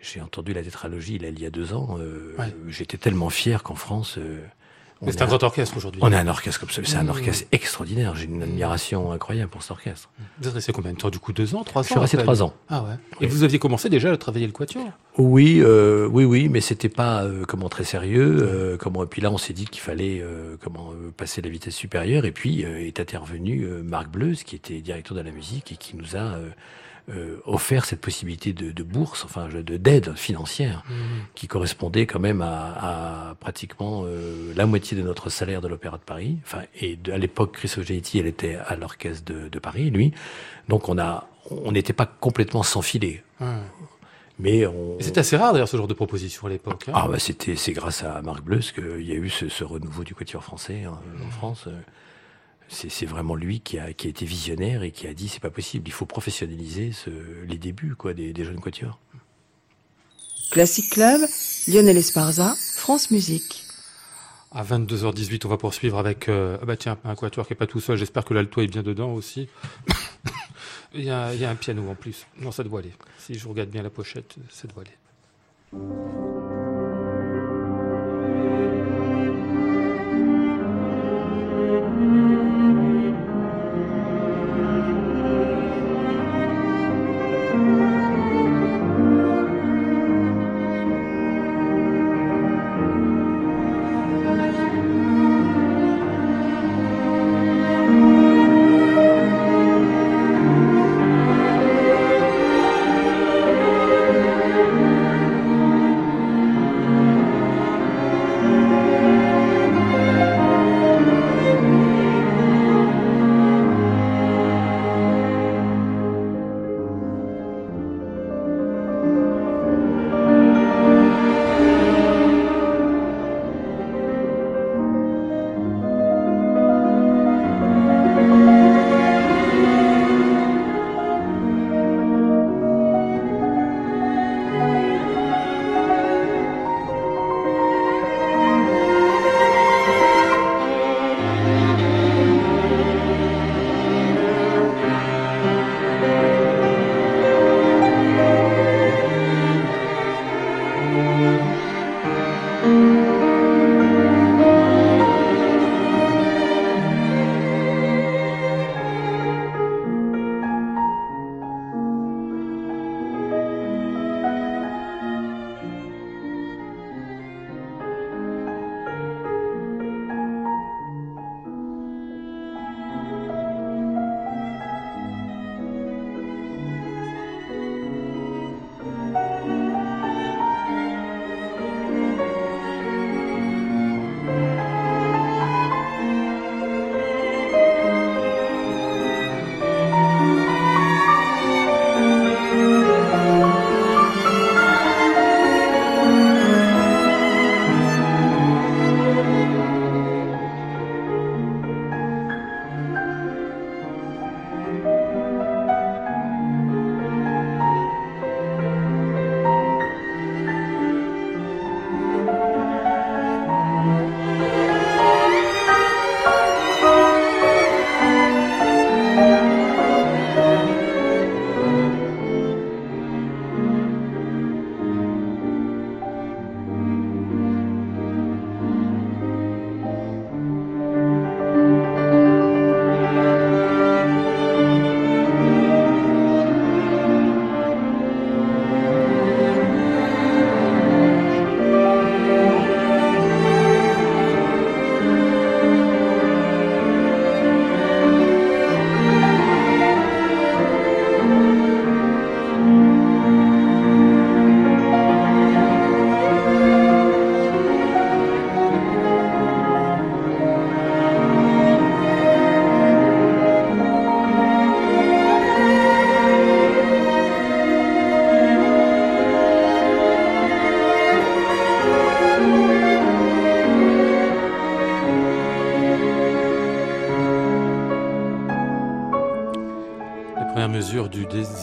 j'ai 0.00 0.20
entendu 0.20 0.52
la 0.52 0.64
tétralogie 0.64 1.18
là, 1.18 1.28
il 1.28 1.40
y 1.40 1.46
a 1.46 1.50
deux 1.50 1.74
ans, 1.74 1.96
euh, 2.00 2.34
ouais. 2.36 2.52
j'étais 2.66 2.98
tellement 2.98 3.30
fier 3.30 3.62
qu'en 3.62 3.76
France, 3.76 4.18
euh, 4.18 4.40
c'est 5.10 5.22
un 5.22 5.26
grand 5.26 5.42
orchestre 5.42 5.76
aujourd'hui. 5.76 6.00
On 6.04 6.12
a 6.12 6.18
un 6.18 6.28
orchestre 6.28 6.60
comme 6.60 6.70
ça. 6.70 6.82
C'est 6.84 6.96
un 6.96 7.04
mmh. 7.04 7.08
orchestre 7.08 7.46
extraordinaire. 7.52 8.14
J'ai 8.14 8.26
une 8.26 8.42
admiration 8.42 9.12
incroyable 9.12 9.50
pour 9.50 9.62
cet 9.62 9.72
orchestre. 9.72 10.10
Vous 10.40 10.48
êtes 10.48 10.54
resté 10.54 10.72
combien 10.72 10.92
de 10.92 10.98
temps 10.98 11.10
du 11.10 11.18
coup 11.18 11.32
Deux 11.32 11.54
ans 11.54 11.64
Trois 11.64 11.82
ans 11.82 11.84
Je 11.84 11.90
suis 11.90 11.98
resté 11.98 12.16
trois 12.18 12.42
ans. 12.42 12.54
Ah 12.68 12.82
ouais. 12.82 12.94
Et 13.20 13.26
vous 13.26 13.42
aviez 13.42 13.58
commencé 13.58 13.88
déjà 13.88 14.12
à 14.12 14.16
travailler 14.16 14.46
le 14.46 14.52
quatuor 14.52 14.84
Oui, 15.18 15.60
euh, 15.60 16.06
oui, 16.10 16.24
oui, 16.24 16.48
mais 16.48 16.60
c'était 16.60 16.88
pas 16.88 17.24
euh, 17.24 17.44
comment 17.46 17.68
très 17.68 17.84
sérieux. 17.84 18.38
Euh, 18.42 18.76
comment, 18.76 19.02
et 19.02 19.06
puis 19.06 19.20
là, 19.22 19.30
on 19.30 19.38
s'est 19.38 19.52
dit 19.52 19.66
qu'il 19.66 19.82
fallait 19.82 20.24
comment 20.62 20.92
passer 21.16 21.42
la 21.42 21.48
vitesse 21.48 21.74
supérieure. 21.74 22.24
Et 22.24 22.32
puis 22.32 22.62
est 22.62 23.00
intervenu 23.00 23.66
Marc 23.84 24.08
Bleuze, 24.08 24.44
qui 24.44 24.56
était 24.56 24.80
directeur 24.80 25.16
de 25.16 25.22
la 25.22 25.30
musique 25.30 25.72
et 25.72 25.76
qui 25.76 25.96
nous 25.96 26.16
a 26.16 26.36
euh, 27.08 27.38
offert 27.46 27.84
cette 27.84 28.00
possibilité 28.00 28.52
de, 28.52 28.70
de 28.70 28.82
bourse, 28.84 29.24
enfin 29.24 29.48
de 29.48 29.76
d'aide 29.76 30.14
financière, 30.14 30.84
mmh. 30.88 30.92
qui 31.34 31.48
correspondait 31.48 32.06
quand 32.06 32.20
même 32.20 32.42
à, 32.42 33.30
à 33.30 33.34
pratiquement 33.34 34.04
euh, 34.04 34.52
la 34.54 34.66
moitié 34.66 34.96
de 34.96 35.02
notre 35.02 35.28
salaire 35.28 35.60
de 35.60 35.66
l'Opéra 35.66 35.98
de 35.98 36.02
Paris. 36.02 36.38
Enfin, 36.44 36.62
et 36.80 36.94
de, 36.94 37.10
à 37.10 37.18
l'époque, 37.18 37.52
Chris 37.54 37.72
Ogeiti, 37.76 38.20
elle 38.20 38.28
était 38.28 38.54
à 38.54 38.76
l'orchestre 38.76 39.24
de, 39.24 39.48
de, 39.48 39.58
Paris, 39.58 39.90
lui. 39.90 40.12
Donc 40.68 40.88
on 40.88 40.96
a, 40.96 41.26
on 41.50 41.72
n'était 41.72 41.92
pas 41.92 42.06
complètement 42.06 42.62
sans 42.62 42.82
filet. 42.82 43.24
Mmh. 43.40 43.46
Mais 44.38 44.64
c'est 45.00 45.18
assez 45.18 45.36
rare 45.36 45.52
d'ailleurs 45.52 45.68
ce 45.68 45.76
genre 45.76 45.88
de 45.88 45.94
proposition 45.94 46.46
à 46.46 46.50
l'époque. 46.50 46.84
Hein. 46.88 46.92
Ah 46.94 47.08
bah 47.08 47.18
c'était 47.18 47.56
c'est 47.56 47.72
grâce 47.72 48.02
à 48.04 48.22
Marc 48.22 48.42
Bleus 48.42 48.72
qu'il 48.72 49.06
y 49.06 49.12
a 49.12 49.16
eu 49.16 49.28
ce, 49.28 49.48
ce 49.48 49.64
renouveau 49.64 50.04
du 50.04 50.14
quatuor 50.14 50.42
français 50.42 50.84
hein, 50.84 50.98
en 51.20 51.26
mmh. 51.26 51.30
France. 51.30 51.68
C'est 52.72 53.06
vraiment 53.06 53.34
lui 53.34 53.60
qui 53.60 53.78
a, 53.78 53.92
qui 53.92 54.06
a 54.06 54.10
été 54.10 54.24
visionnaire 54.24 54.82
et 54.82 54.90
qui 54.90 55.06
a 55.06 55.14
dit 55.14 55.28
c'est 55.28 55.40
pas 55.40 55.50
possible, 55.50 55.88
il 55.88 55.92
faut 55.92 56.06
professionnaliser 56.06 56.92
ce, 56.92 57.10
les 57.46 57.58
débuts 57.58 57.94
quoi 57.94 58.14
des, 58.14 58.32
des 58.32 58.44
jeunes 58.44 58.60
quatuors. 58.60 58.98
Classic 60.50 60.90
Club, 60.90 61.22
Lionel 61.68 61.96
Esparza, 61.96 62.54
France 62.76 63.10
Musique. 63.10 63.64
À 64.50 64.62
22h18, 64.64 65.46
on 65.46 65.48
va 65.48 65.56
poursuivre 65.56 65.98
avec 65.98 66.28
euh, 66.28 66.58
ah 66.60 66.66
bah 66.66 66.76
tiens, 66.76 66.98
un 67.04 67.14
quatuor 67.14 67.46
qui 67.46 67.54
est 67.54 67.56
pas 67.56 67.66
tout 67.66 67.80
seul. 67.80 67.96
J'espère 67.96 68.24
que 68.24 68.34
l'alto 68.34 68.60
est 68.60 68.66
bien 68.66 68.82
dedans 68.82 69.14
aussi. 69.14 69.48
il, 70.94 71.04
y 71.04 71.10
a, 71.10 71.32
il, 71.32 71.40
y 71.40 71.46
a, 71.46 71.50
un 71.50 71.54
piano 71.54 71.88
en 71.88 71.94
plus. 71.94 72.26
Non, 72.38 72.52
ça 72.52 72.64
doit 72.64 72.80
aller. 72.80 72.92
Si 73.18 73.38
je 73.38 73.48
regarde 73.48 73.70
bien 73.70 73.82
la 73.82 73.88
pochette, 73.88 74.36
ça 74.50 74.68
doit 74.68 74.82
aller. 74.82 76.71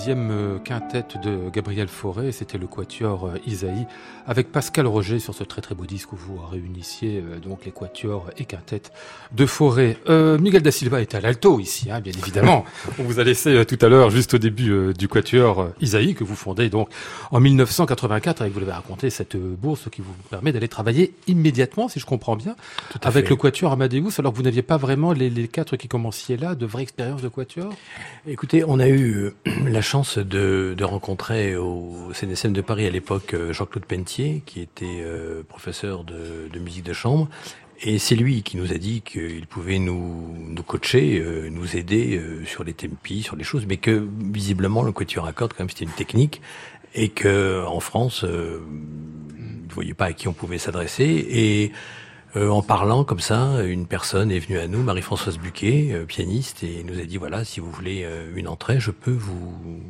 deuxième 0.10 0.32
quintette 0.70 1.18
de 1.24 1.50
Gabriel 1.52 1.88
Fauré, 1.88 2.32
c'était 2.32 2.60
le 2.60 2.68
quatuor 2.68 3.26
euh, 3.26 3.40
Isaïe, 3.48 3.88
avec 4.28 4.52
Pascal 4.52 4.86
Roger 4.86 5.18
sur 5.18 5.34
ce 5.34 5.44
très 5.44 5.62
très 5.62 5.74
beau 5.74 5.88
disque 5.88 6.14
où 6.14 6.16
vous 6.16 6.38
réunissiez 6.38 7.24
euh, 7.26 7.40
donc 7.40 7.66
les 7.66 7.72
quatuors 7.72 8.30
et 8.38 8.46
quintettes 8.46 8.92
de 9.32 9.48
Fauré. 9.48 9.98
Euh, 10.10 10.38
Miguel 10.38 10.62
da 10.62 10.70
Silva 10.70 11.02
est 11.02 11.16
à 11.16 11.22
l'alto 11.22 11.60
ici, 11.60 11.90
hein, 11.90 12.02
bien 12.02 12.14
évidemment. 12.14 12.66
On 13.00 13.04
vous 13.04 13.20
a 13.20 13.24
laissé 13.24 13.66
tout 13.66 13.84
à 13.84 13.90
l'heure, 13.90 14.12
juste 14.12 14.36
au 14.36 14.38
début 14.38 14.94
du 14.94 15.08
quatuor 15.08 15.70
Isaïe, 15.82 16.14
que 16.14 16.24
vous 16.24 16.36
fondez 16.36 16.70
donc 16.70 16.90
en 17.32 17.40
1984, 17.40 18.42
avec 18.42 18.54
vous 18.54 18.60
l'avez 18.60 18.72
raconté, 18.74 19.10
cette 19.10 19.38
bourse 19.38 19.90
qui 19.92 20.02
vous 20.02 20.14
permet 20.30 20.52
d'aller 20.52 20.68
travailler 20.68 21.16
immédiatement, 21.26 21.90
si 21.90 22.00
je 22.00 22.06
comprends 22.06 22.36
bien, 22.36 22.56
avec 23.02 23.26
fait. 23.26 23.32
le 23.32 23.38
quatuor 23.38 23.72
Amadeus, 23.72 24.20
alors 24.20 24.34
que 24.34 24.38
vous 24.38 24.44
n'aviez 24.44 24.62
pas 24.62 24.78
vraiment 24.78 25.14
les, 25.14 25.32
les, 25.32 25.48
quatre 25.48 25.78
qui 25.78 25.88
commenciez 25.88 26.38
là, 26.38 26.54
de 26.54 26.68
vraies 26.68 26.84
expériences 26.84 27.24
de 27.24 27.28
quatuor? 27.28 27.74
Écoutez, 28.28 28.64
on 28.68 28.80
a 28.80 28.88
eu 28.88 29.32
la 29.66 29.82
chance 29.82 30.20
de, 30.20 30.59
de 30.76 30.84
rencontrer 30.84 31.56
au 31.56 32.12
CNSM 32.14 32.54
de 32.54 32.62
Paris 32.62 32.86
à 32.86 32.90
l'époque 32.90 33.36
Jean-Claude 33.52 33.86
Pentier, 33.86 34.44
qui 34.46 34.62
était 34.62 35.02
euh, 35.02 35.44
professeur 35.44 36.04
de, 36.04 36.60
musique 36.60 36.84
de 36.84 36.94
chambre. 36.94 37.30
Et 37.82 37.98
c'est 37.98 38.16
lui 38.16 38.44
qui 38.44 38.58
nous 38.58 38.74
a 38.74 38.78
dit 38.78 39.02
qu'il 39.02 39.48
pouvait 39.48 39.80
nous, 39.80 40.36
coacher, 40.68 41.20
euh, 41.20 41.50
nous 41.50 41.78
aider 41.78 42.18
euh, 42.18 42.44
sur 42.46 42.66
les 42.66 42.74
tempi, 42.74 43.24
sur 43.24 43.38
les 43.38 43.46
choses, 43.46 43.66
mais 43.66 43.78
que 43.78 44.06
visiblement 44.20 44.84
le 44.84 44.92
quatuor 44.92 45.26
à 45.26 45.32
cordes, 45.32 45.54
quand 45.54 45.62
même, 45.62 45.70
c'était 45.70 45.86
une 45.86 45.92
technique, 45.92 46.42
et 46.94 47.08
que 47.08 47.64
en 47.66 47.80
France, 47.80 48.26
euh, 48.26 48.60
ne 49.38 49.74
voyait 49.74 49.94
pas 49.94 50.06
à 50.06 50.14
qui 50.14 50.28
on 50.28 50.34
pouvait 50.34 50.58
s'adresser. 50.58 51.06
Et 51.30 51.72
euh, 52.36 52.50
en 52.50 52.62
parlant 52.62 53.04
comme 53.04 53.20
ça, 53.20 53.64
une 53.64 53.88
personne 53.88 54.32
est 54.32 54.40
venue 54.40 54.60
à 54.60 54.68
nous, 54.68 54.84
Marie-Françoise 54.84 55.40
Buquet, 55.40 55.90
euh, 55.92 56.06
pianiste, 56.06 56.64
et 56.64 56.84
nous 56.84 57.00
a 57.00 57.04
dit 57.04 57.18
voilà, 57.18 57.44
si 57.44 57.60
vous 57.60 57.72
voulez 57.72 58.04
euh, 58.04 58.32
une 58.36 58.48
entrée, 58.48 58.80
je 58.80 58.92
peux 58.92 59.12
vous 59.12 59.82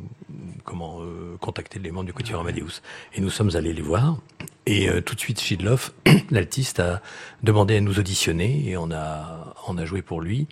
comment 0.64 1.00
contacter 1.40 1.80
les 1.80 1.90
membres 1.90 2.06
du 2.06 2.12
Quatuor 2.12 2.42
Amadeus. 2.42 2.80
Et 3.14 3.20
nous 3.20 3.30
sommes 3.30 3.50
allés 3.56 3.72
les 3.72 3.82
voir. 3.82 4.18
Et 4.66 4.88
tout 5.02 5.16
de 5.16 5.20
suite, 5.20 5.40
Shidloff, 5.40 5.92
l'altiste, 6.30 6.78
a 6.78 7.02
demandé 7.42 7.76
à 7.76 7.80
nous 7.80 7.98
auditionner 7.98 8.68
et 8.68 8.76
on 8.76 8.92
a 8.92 9.54
on 9.66 9.78
a 9.78 9.84
joué 9.84 10.00
pour 10.02 10.20
lui. 10.20 10.46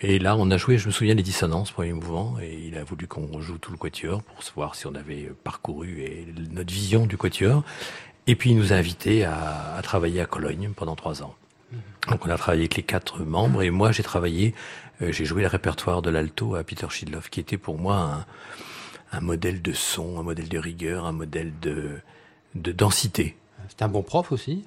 Et 0.00 0.18
là, 0.18 0.36
on 0.36 0.50
a 0.50 0.56
joué, 0.56 0.78
je 0.78 0.88
me 0.88 0.92
souviens, 0.92 1.14
les 1.14 1.22
dissonances, 1.22 1.70
premier 1.70 1.92
mouvement, 1.92 2.36
et 2.42 2.58
il 2.66 2.76
a 2.76 2.82
voulu 2.82 3.06
qu'on 3.06 3.40
joue 3.40 3.58
tout 3.58 3.70
le 3.70 3.78
quatuor 3.78 4.20
pour 4.22 4.42
voir 4.56 4.74
si 4.74 4.88
on 4.88 4.96
avait 4.96 5.30
parcouru 5.44 6.00
et 6.00 6.26
notre 6.50 6.72
vision 6.72 7.06
du 7.06 7.16
quatuor. 7.16 7.62
Et 8.26 8.36
puis 8.36 8.50
il 8.50 8.56
nous 8.56 8.72
a 8.72 8.76
invités 8.76 9.24
à, 9.24 9.74
à 9.76 9.82
travailler 9.82 10.20
à 10.20 10.26
Cologne 10.26 10.70
pendant 10.74 10.96
trois 10.96 11.22
ans. 11.22 11.34
Donc 12.08 12.26
on 12.26 12.30
a 12.30 12.36
travaillé 12.36 12.62
avec 12.62 12.76
les 12.76 12.82
quatre 12.82 13.20
membres 13.20 13.62
et 13.62 13.70
moi 13.70 13.92
j'ai 13.92 14.02
travaillé, 14.02 14.54
euh, 15.00 15.12
j'ai 15.12 15.24
joué 15.24 15.42
le 15.42 15.48
répertoire 15.48 16.02
de 16.02 16.10
l'alto 16.10 16.54
à 16.54 16.64
Peter 16.64 16.86
Schidloff 16.90 17.30
qui 17.30 17.40
était 17.40 17.58
pour 17.58 17.78
moi 17.78 17.96
un, 19.12 19.18
un, 19.18 19.20
modèle 19.20 19.62
de 19.62 19.72
son, 19.72 20.18
un 20.18 20.22
modèle 20.22 20.48
de 20.48 20.58
rigueur, 20.58 21.06
un 21.06 21.12
modèle 21.12 21.52
de, 21.60 21.90
de 22.54 22.72
densité. 22.72 23.36
C'était 23.68 23.84
un 23.84 23.88
bon 23.88 24.02
prof 24.02 24.32
aussi? 24.32 24.64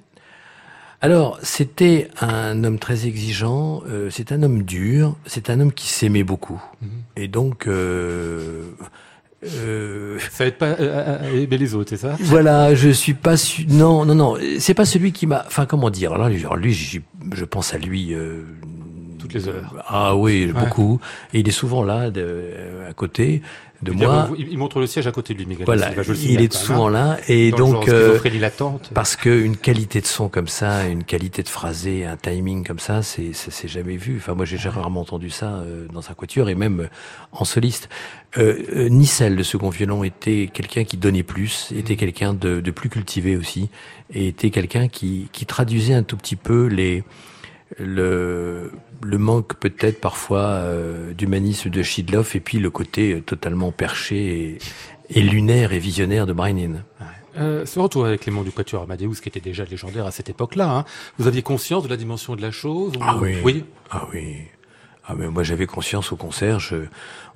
Alors, 1.02 1.38
c'était 1.42 2.08
un 2.22 2.64
homme 2.64 2.78
très 2.78 3.06
exigeant, 3.06 3.82
euh, 3.86 4.08
c'est 4.08 4.32
un 4.32 4.42
homme 4.42 4.62
dur, 4.62 5.14
c'est 5.26 5.50
un 5.50 5.60
homme 5.60 5.72
qui 5.72 5.88
s'aimait 5.88 6.24
beaucoup. 6.24 6.62
Mm 6.80 6.86
-hmm. 6.86 7.22
Et 7.22 7.28
donc, 7.28 7.66
euh, 7.66 8.72
euh, 9.44 10.18
ça 10.18 10.44
va 10.44 10.46
être 10.46 10.58
pas 10.58 10.76
euh, 10.80 11.42
aimer 11.42 11.58
les 11.58 11.74
autres, 11.74 11.90
c'est 11.90 11.96
ça? 11.98 12.16
Voilà, 12.20 12.74
je 12.74 12.88
suis 12.88 13.14
pas 13.14 13.36
su... 13.36 13.66
non 13.68 14.04
non 14.04 14.14
non, 14.14 14.36
c'est 14.58 14.74
pas 14.74 14.86
celui 14.86 15.12
qui 15.12 15.26
m'a 15.26 15.44
enfin 15.46 15.66
comment 15.66 15.90
dire 15.90 16.12
alors 16.12 16.28
lui 16.56 16.72
je 16.72 17.44
pense 17.44 17.74
à 17.74 17.78
lui 17.78 18.14
euh, 18.14 18.42
toutes 19.18 19.34
les 19.34 19.48
heures. 19.48 19.74
Ah 19.86 20.16
oui, 20.16 20.46
ouais. 20.46 20.52
beaucoup 20.52 21.00
et 21.34 21.40
il 21.40 21.48
est 21.48 21.52
souvent 21.52 21.82
là 21.84 22.10
de, 22.10 22.44
à 22.88 22.92
côté 22.92 23.42
de 23.82 23.92
moi. 23.92 24.30
il 24.38 24.58
montre 24.58 24.80
le 24.80 24.86
siège 24.86 25.06
à 25.06 25.12
côté 25.12 25.34
de 25.34 25.38
lui, 25.38 25.46
Miguel. 25.46 25.66
Voilà, 25.66 25.90
il, 26.08 26.30
il 26.32 26.40
est 26.40 26.52
souvent 26.52 26.88
là 26.88 27.18
et 27.28 27.50
donc 27.50 27.88
euh, 27.88 28.18
parce 28.94 29.16
que 29.16 29.28
une 29.28 29.56
qualité 29.56 30.00
de 30.00 30.06
son 30.06 30.28
comme 30.28 30.48
ça, 30.48 30.86
une 30.86 31.04
qualité 31.04 31.42
de 31.42 31.48
phrasé, 31.48 32.04
un 32.04 32.16
timing 32.16 32.66
comme 32.66 32.78
ça, 32.78 33.02
c'est 33.02 33.32
c'est 33.32 33.68
jamais 33.68 33.96
vu. 33.96 34.16
Enfin 34.18 34.34
moi 34.34 34.44
j'ai 34.44 34.56
rarement 34.68 35.00
entendu 35.00 35.30
ça 35.30 35.46
euh, 35.46 35.86
dans 35.92 36.10
un 36.10 36.14
quatuor 36.14 36.48
et 36.48 36.54
même 36.54 36.80
euh, 36.80 36.88
en 37.32 37.44
soliste. 37.44 37.88
Euh, 38.38 38.88
Nicelle, 38.88 39.34
le 39.34 39.42
second 39.42 39.70
violon, 39.70 40.04
était 40.04 40.50
quelqu'un 40.52 40.84
qui 40.84 40.96
donnait 40.96 41.22
plus, 41.22 41.72
était 41.74 41.96
quelqu'un 41.96 42.34
de, 42.34 42.60
de, 42.60 42.70
plus 42.70 42.90
cultivé 42.90 43.36
aussi, 43.36 43.70
et 44.12 44.28
était 44.28 44.50
quelqu'un 44.50 44.88
qui, 44.88 45.28
qui 45.32 45.46
traduisait 45.46 45.94
un 45.94 46.02
tout 46.02 46.16
petit 46.16 46.36
peu 46.36 46.66
les 46.66 47.02
le, 47.78 48.70
le 49.02 49.18
manque 49.18 49.54
peut-être 49.56 50.00
parfois 50.00 50.40
euh, 50.44 51.12
d'humanisme 51.12 51.70
de 51.70 51.82
Schidloff 51.82 52.36
et 52.36 52.40
puis 52.40 52.58
le 52.58 52.70
côté 52.70 53.20
totalement 53.24 53.72
perché 53.72 54.50
et, 54.50 54.58
et 55.10 55.22
lunaire 55.22 55.72
et 55.72 55.78
visionnaire 55.78 56.26
de 56.26 56.32
Breinin. 56.32 56.84
Euh, 57.38 57.66
ce 57.66 57.78
retour 57.78 58.06
avec 58.06 58.24
les 58.24 58.32
membres 58.32 58.46
du 58.46 58.52
Quatuor 58.52 58.82
Amadeus, 58.84 59.16
qui 59.22 59.28
était 59.28 59.40
déjà 59.40 59.64
légendaire 59.64 60.06
à 60.06 60.10
cette 60.10 60.30
époque-là, 60.30 60.70
hein, 60.70 60.84
vous 61.18 61.26
aviez 61.26 61.42
conscience 61.42 61.82
de 61.84 61.88
la 61.88 61.96
dimension 61.98 62.34
de 62.34 62.40
la 62.40 62.50
chose 62.50 62.92
Ah 63.00 63.16
oui. 63.20 63.36
oui. 63.44 63.64
Ah 63.90 64.08
oui. 64.12 64.36
Ah 65.08 65.14
mais 65.16 65.28
moi 65.28 65.42
j'avais 65.42 65.66
conscience 65.66 66.12
au 66.12 66.16
concert. 66.16 66.58
Je, 66.58 66.76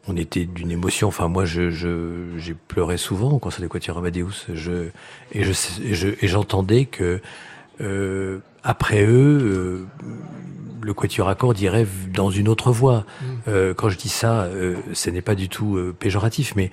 on 0.09 0.17
était 0.17 0.45
d'une 0.47 0.71
émotion. 0.71 1.09
Enfin 1.09 1.29
moi 1.29 1.45
je, 1.45 1.71
je 1.71 2.17
j'ai 2.39 2.55
pleuré 2.55 2.97
souvent 2.97 3.31
au 3.31 3.39
concert 3.39 3.61
du 3.61 3.69
Quatuor 3.69 3.99
Amadeus. 3.99 4.47
Je 4.53 4.89
et 5.33 5.45
je 5.45 6.09
et 6.21 6.29
j'entendais 6.29 6.87
que 6.87 7.21
euh, 7.81 8.39
après 8.63 9.05
eux, 9.05 9.39
euh, 9.43 9.87
le 10.83 10.95
quatuor 10.95 11.29
à 11.29 11.35
cordes 11.35 11.61
irait 11.61 11.87
dans 12.13 12.31
une 12.31 12.49
autre 12.49 12.73
voie. 12.73 13.01
Mmh. 13.01 13.27
Euh, 13.49 13.75
quand 13.75 13.89
je 13.89 13.97
dis 13.97 14.09
ça, 14.09 14.43
euh, 14.43 14.77
ce 14.93 15.11
n'est 15.11 15.23
pas 15.23 15.35
du 15.35 15.49
tout 15.49 15.77
euh, 15.77 15.95
péjoratif, 15.99 16.55
mais 16.57 16.71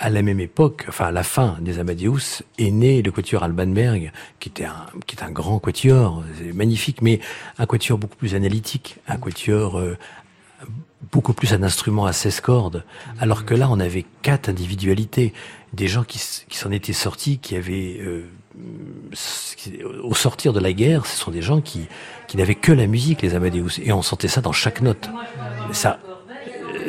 à 0.00 0.08
la 0.08 0.22
même 0.22 0.40
époque, 0.40 0.86
enfin 0.88 1.06
à 1.06 1.10
la 1.12 1.22
fin 1.22 1.58
des 1.60 1.78
Amadeus, 1.78 2.42
est 2.58 2.70
né 2.70 3.02
le 3.02 3.12
quatuor 3.12 3.42
Albanberg, 3.42 4.12
qui 4.40 4.48
était 4.48 4.64
un, 4.64 4.86
qui 5.06 5.14
est 5.14 5.22
un 5.22 5.30
grand 5.30 5.58
quatuor, 5.58 6.24
magnifique, 6.54 7.02
mais 7.02 7.20
un 7.58 7.66
quatuor 7.66 7.98
beaucoup 7.98 8.16
plus 8.16 8.34
analytique, 8.34 8.96
un 9.06 9.18
quatuor 9.18 9.78
euh, 9.78 9.98
beaucoup 11.12 11.34
plus 11.34 11.52
un 11.52 11.62
instrument 11.62 12.06
à 12.06 12.14
16 12.14 12.40
cordes, 12.40 12.84
alors 13.18 13.44
que 13.44 13.54
là 13.54 13.68
on 13.70 13.78
avait 13.78 14.06
quatre 14.22 14.48
individualités, 14.48 15.34
des 15.74 15.86
gens 15.86 16.02
qui, 16.02 16.18
qui 16.48 16.56
s'en 16.56 16.70
étaient 16.70 16.94
sortis, 16.94 17.38
qui 17.38 17.54
avaient 17.54 17.98
euh, 18.00 18.26
au 20.02 20.14
sortir 20.14 20.52
de 20.52 20.60
la 20.60 20.72
guerre, 20.72 21.06
ce 21.06 21.16
sont 21.16 21.30
des 21.30 21.42
gens 21.42 21.60
qui, 21.60 21.88
n'avaient 22.34 22.54
que 22.54 22.72
la 22.72 22.86
musique, 22.86 23.22
les 23.22 23.34
Amadeus, 23.34 23.80
et 23.82 23.92
on 23.92 24.02
sentait 24.02 24.28
ça 24.28 24.40
dans 24.40 24.52
chaque 24.52 24.80
note. 24.80 25.10
Ça, 25.72 26.00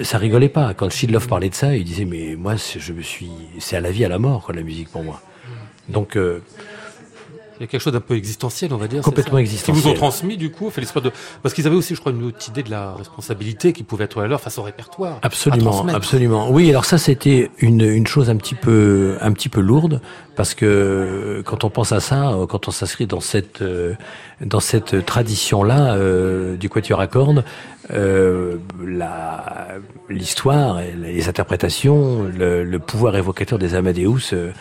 ça 0.03 0.17
rigolait 0.17 0.49
pas. 0.49 0.73
Quand 0.73 0.89
Schidloff 0.89 1.27
parlait 1.27 1.49
de 1.49 1.55
ça, 1.55 1.75
il 1.75 1.83
disait 1.83 2.05
mais 2.05 2.35
moi 2.35 2.55
je 2.55 2.93
me 2.93 3.01
suis, 3.01 3.29
c'est 3.59 3.75
à 3.75 3.81
la 3.81 3.91
vie 3.91 4.05
à 4.05 4.09
la 4.09 4.19
mort 4.19 4.51
la 4.53 4.63
musique 4.63 4.89
pour 4.89 5.03
moi. 5.03 5.21
Donc 5.89 6.15
euh, 6.15 6.41
il 7.61 7.65
y 7.65 7.67
a 7.67 7.67
quelque 7.67 7.81
chose 7.81 7.93
d'un 7.93 7.99
peu 7.99 8.15
existentiel, 8.15 8.73
on 8.73 8.77
va 8.77 8.87
dire. 8.87 9.03
Complètement 9.03 9.37
existentiel. 9.37 9.75
Qui 9.75 9.83
vous 9.83 9.87
ont 9.87 9.93
transmis, 9.93 10.35
du 10.35 10.49
coup, 10.49 10.71
fait 10.71 10.81
l'espoir 10.81 11.03
de, 11.03 11.11
parce 11.43 11.53
qu'ils 11.53 11.67
avaient 11.67 11.75
aussi, 11.75 11.93
je 11.93 11.99
crois, 11.99 12.11
une 12.11 12.23
autre 12.23 12.49
idée 12.49 12.63
de 12.63 12.71
la 12.71 12.93
responsabilité 12.93 13.71
qui 13.71 13.83
pouvait 13.83 14.05
être 14.05 14.19
à 14.19 14.25
leur 14.25 14.41
face 14.41 14.57
au 14.57 14.63
répertoire. 14.63 15.19
Absolument, 15.21 15.85
absolument. 15.89 16.49
Oui, 16.49 16.71
alors 16.71 16.85
ça, 16.85 16.97
c'était 16.97 17.51
une, 17.59 17.81
une 17.81 18.07
chose 18.07 18.31
un 18.31 18.35
petit 18.35 18.55
peu, 18.55 19.15
un 19.21 19.31
petit 19.31 19.47
peu 19.49 19.61
lourde, 19.61 20.01
parce 20.35 20.55
que 20.55 21.43
quand 21.45 21.63
on 21.63 21.69
pense 21.69 21.91
à 21.91 21.99
ça, 21.99 22.35
quand 22.49 22.67
on 22.67 22.71
s'inscrit 22.71 23.05
dans 23.05 23.21
cette, 23.21 23.63
dans 24.43 24.59
cette 24.59 25.05
tradition-là, 25.05 25.93
euh, 25.93 26.55
du 26.57 26.67
quatuor 26.67 26.99
à 26.99 27.05
cordes, 27.07 27.43
euh, 27.91 28.57
l'histoire, 30.09 30.81
les 30.97 31.29
interprétations, 31.29 32.23
le, 32.23 32.63
le, 32.63 32.79
pouvoir 32.79 33.15
évocateur 33.15 33.59
des 33.59 33.75
Amadeus, 33.75 34.33
euh, 34.33 34.51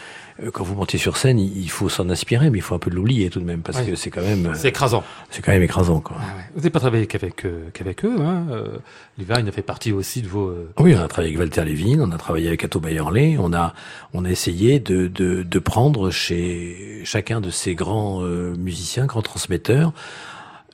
quand 0.53 0.65
vous 0.65 0.75
montez 0.75 0.99
sur 0.99 1.17
scène, 1.17 1.39
il 1.39 1.71
faut 1.71 1.89
s'en 1.89 2.09
inspirer, 2.09 2.51
mais 2.51 2.59
il 2.59 2.63
faut 2.63 2.75
un 2.75 2.79
peu 2.79 2.91
l'oublier 2.91 3.31
tout 3.31 3.41
de 3.41 3.45
même, 3.45 3.61
parce 3.61 3.83
que 3.83 3.95
c'est 3.95 4.11
quand 4.11 4.23
même... 4.23 4.53
C'est 4.55 4.69
écrasant. 4.69 5.05
C'est 5.31 5.43
quand 5.43 5.53
même 5.53 5.63
écrasant, 5.63 6.01
quoi. 6.01 6.17
Ah 6.19 6.37
ouais. 6.37 6.43
Vous 6.55 6.61
n'avez 6.61 6.71
pas 6.71 6.81
travaillé 6.81 7.07
qu'avec 7.07 7.45
euh, 7.45 7.69
qu'avec 7.75 8.05
eux, 8.05 8.17
hein 8.21 8.47
euh, 8.51 8.79
il 9.19 9.31
a 9.31 9.53
fait 9.53 9.63
partie 9.63 9.93
aussi 9.93 10.23
de 10.23 10.29
vos... 10.29 10.49
Euh... 10.49 10.73
Oui, 10.79 10.95
on 10.97 11.03
a 11.03 11.09
travaillé 11.09 11.37
avec 11.37 11.39
Walter 11.39 11.71
Levin, 11.71 12.01
on 12.01 12.13
a 12.13 12.19
travaillé 12.19 12.49
avec 12.49 12.65
Atto 12.65 12.81
Bayerley, 12.81 13.37
on 13.39 13.53
a, 13.53 13.75
on 14.15 14.25
a 14.25 14.31
essayé 14.31 14.81
de, 14.81 15.09
de, 15.09 15.43
de 15.43 15.59
prendre 15.59 16.11
chez 16.11 17.03
chacun 17.05 17.41
de 17.41 17.51
ces 17.51 17.75
grands 17.75 18.23
euh, 18.23 18.55
musiciens, 18.57 19.07
grands 19.07 19.23
transmetteurs, 19.23 19.93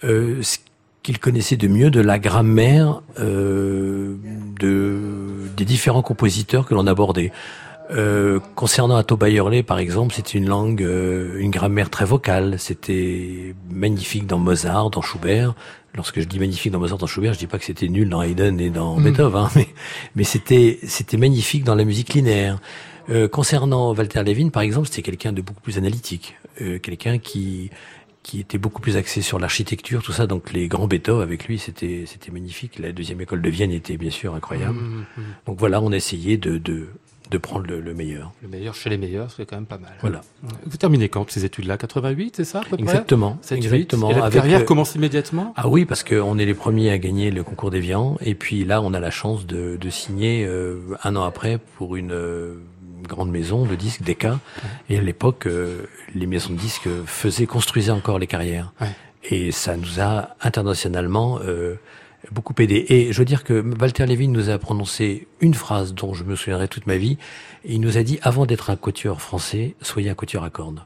euh, 0.05 0.43
ce 0.43 0.59
qu'ils 1.03 1.19
connaissaient 1.19 1.57
de 1.57 1.69
mieux 1.69 1.91
de 1.91 2.01
la 2.01 2.19
grammaire 2.19 3.01
euh, 3.21 4.17
de, 4.59 5.01
des 5.57 5.65
différents 5.65 6.03
compositeurs 6.03 6.67
que 6.67 6.75
l'on 6.75 6.87
abordait. 6.87 7.33
Euh, 7.91 8.41
concernant 8.55 8.97
Atto 8.97 9.17
Bayerley, 9.17 9.63
par 9.63 9.79
exemple, 9.79 10.15
c'était 10.15 10.39
une 10.39 10.49
langue, 10.49 10.83
euh, 10.83 11.39
une 11.39 11.51
grammaire 11.51 11.91
très 11.91 12.05
vocale. 12.05 12.59
C'était 12.59 13.55
magnifique 13.71 14.27
dans 14.27 14.39
Mozart, 14.39 14.91
dans 14.91 15.03
Schubert. 15.03 15.55
Lorsque 15.95 16.21
je 16.21 16.27
dis 16.27 16.39
magnifique 16.39 16.73
dans 16.73 16.79
Mozart, 16.79 16.99
dans 16.99 17.07
Schubert, 17.07 17.33
je 17.33 17.39
dis 17.39 17.47
pas 17.47 17.59
que 17.59 17.65
c'était 17.65 17.89
nul 17.89 18.09
dans 18.09 18.23
Haydn 18.23 18.61
et 18.61 18.71
dans 18.71 18.97
mmh. 18.97 19.05
Beethoven, 19.05 19.43
hein, 19.45 19.51
mais, 19.57 19.69
mais 20.15 20.25
c'était, 20.25 20.79
c'était 20.83 21.17
magnifique 21.17 21.65
dans 21.65 21.75
la 21.75 21.85
musique 21.85 22.13
linéaire. 22.13 22.59
Euh, 23.09 23.29
concernant 23.29 23.95
Walter 23.95 24.23
Levin, 24.25 24.51
par 24.51 24.63
exemple, 24.63 24.89
c'était 24.89 25.03
quelqu'un 25.03 25.33
de 25.33 25.41
beaucoup 25.41 25.61
plus 25.61 25.79
analytique, 25.79 26.35
euh, 26.61 26.79
quelqu'un 26.79 27.19
qui 27.19 27.71
qui 28.23 28.41
était 28.41 28.59
beaucoup 28.59 28.83
plus 28.83 28.97
axé 28.97 29.23
sur 29.23 29.39
l'architecture, 29.39 30.03
tout 30.03 30.11
ça. 30.11 30.27
Donc 30.27 30.53
les 30.53 30.67
grands 30.67 30.89
Beethoven 30.89 31.23
avec 31.23 31.47
lui, 31.47 31.61
c'était 31.61 32.05
c'était 32.07 32.33
magnifique. 32.33 32.81
La 32.81 32.91
deuxième 32.91 33.21
école 33.21 33.41
de 33.41 33.49
Vienne 33.49 33.71
était 33.71 33.97
bien 33.97 34.11
sûr 34.11 34.35
incroyable. 34.35 34.81
Mmh, 34.81 35.07
mmh. 35.17 35.23
Donc 35.47 35.61
voilà, 35.61 35.81
on 35.81 35.93
a 35.93 35.97
essayé 35.97 36.37
de, 36.37 36.59
de 36.59 36.89
de 37.31 37.39
prendre 37.39 37.67
le, 37.67 37.81
le, 37.81 37.95
meilleur. 37.95 38.33
Le 38.43 38.49
meilleur 38.49 38.75
chez 38.75 38.91
les 38.91 38.99
meilleurs, 38.99 39.31
c'est 39.31 39.47
quand 39.47 39.57
même 39.57 39.67
pas 39.67 39.79
mal. 39.79 39.93
Voilà. 40.01 40.21
Vous 40.65 40.77
terminez 40.77 41.09
quand 41.09 41.29
ces 41.31 41.45
études-là? 41.45 41.77
88, 41.77 42.37
c'est 42.37 42.45
ça 42.45 42.61
à 42.61 42.63
peu 42.63 42.77
Exactement. 42.79 43.39
Près 43.43 43.57
exactement. 43.57 44.11
Et 44.11 44.15
la 44.15 44.25
Avec 44.25 44.41
carrière 44.41 44.65
commence 44.65 44.95
immédiatement? 44.95 45.53
Ah 45.57 45.69
oui, 45.69 45.85
parce 45.85 46.05
qu'on 46.05 46.39
est 46.39 46.45
les 46.45 46.55
premiers 46.55 46.91
à 46.91 46.99
gagner 46.99 47.31
le 47.31 47.43
concours 47.43 47.71
d'Evian. 47.71 48.17
Et 48.21 48.35
puis 48.35 48.65
là, 48.65 48.81
on 48.81 48.95
a 48.95 49.01
la 49.01 49.11
chance 49.11 49.47
de, 49.47 49.77
de 49.77 49.91
signer 49.91 50.45
euh, 50.47 50.79
un 51.03 51.17
an 51.17 51.25
après 51.25 51.59
pour 51.77 51.97
une, 51.97 52.13
euh, 52.13 52.55
grande 53.03 53.31
maison 53.31 53.65
de 53.65 53.75
disques. 53.75 54.03
Ouais. 54.07 54.31
Et 54.91 54.99
à 54.99 55.03
l'époque, 55.03 55.47
euh, 55.47 55.83
les 56.15 56.27
maisons 56.27 56.53
de 56.53 56.59
disques 56.59 56.89
faisaient, 57.07 57.47
construisaient 57.47 57.93
encore 57.93 58.19
les 58.19 58.27
carrières. 58.27 58.73
Ouais. 58.81 58.89
Et 59.29 59.51
ça 59.51 59.77
nous 59.77 60.01
a 60.01 60.37
internationalement 60.43 61.41
beaucoup 62.33 62.55
aidé. 62.59 62.87
Et 62.89 63.13
je 63.13 63.19
veux 63.19 63.25
dire 63.25 63.45
que 63.45 63.65
Walter 63.81 64.07
Levin 64.07 64.29
nous 64.29 64.51
a 64.51 64.59
prononcé 64.59 65.27
une 65.41 65.55
phrase 65.55 65.95
dont 65.95 66.15
je 66.15 66.25
me 66.25 66.37
souviendrai 66.37 66.69
toute 66.69 66.87
ma 66.87 66.97
vie. 66.97 67.19
Il 67.65 67.81
nous 67.81 67.99
a 67.99 68.03
dit, 68.03 68.19
avant 68.23 68.47
d'être 68.47 68.71
un 68.71 68.77
quatuor 68.77 69.21
français, 69.21 69.75
soyez 69.81 70.11
un 70.11 70.15
quatuor 70.15 70.45
à 70.45 70.51
cordes. 70.51 70.83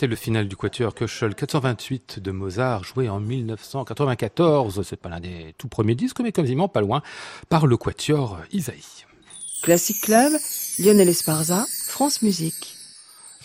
C'était 0.00 0.08
le 0.08 0.16
final 0.16 0.48
du 0.48 0.56
Quatuor 0.56 0.94
Köchel 0.94 1.34
428 1.34 2.20
de 2.20 2.30
Mozart, 2.30 2.84
joué 2.84 3.10
en 3.10 3.20
1994. 3.20 4.82
C'est 4.82 4.96
pas 4.96 5.10
l'un 5.10 5.20
des 5.20 5.54
tout 5.58 5.68
premiers 5.68 5.94
disques, 5.94 6.20
mais 6.20 6.32
quasiment 6.32 6.68
pas 6.68 6.80
loin, 6.80 7.02
par 7.50 7.66
le 7.66 7.76
Quatuor 7.76 8.38
Isaïe. 8.50 9.04
Classic 9.60 10.00
Club, 10.00 10.32
Lionel 10.78 11.10
Esparza, 11.10 11.66
France 11.86 12.22
Musique. 12.22 12.79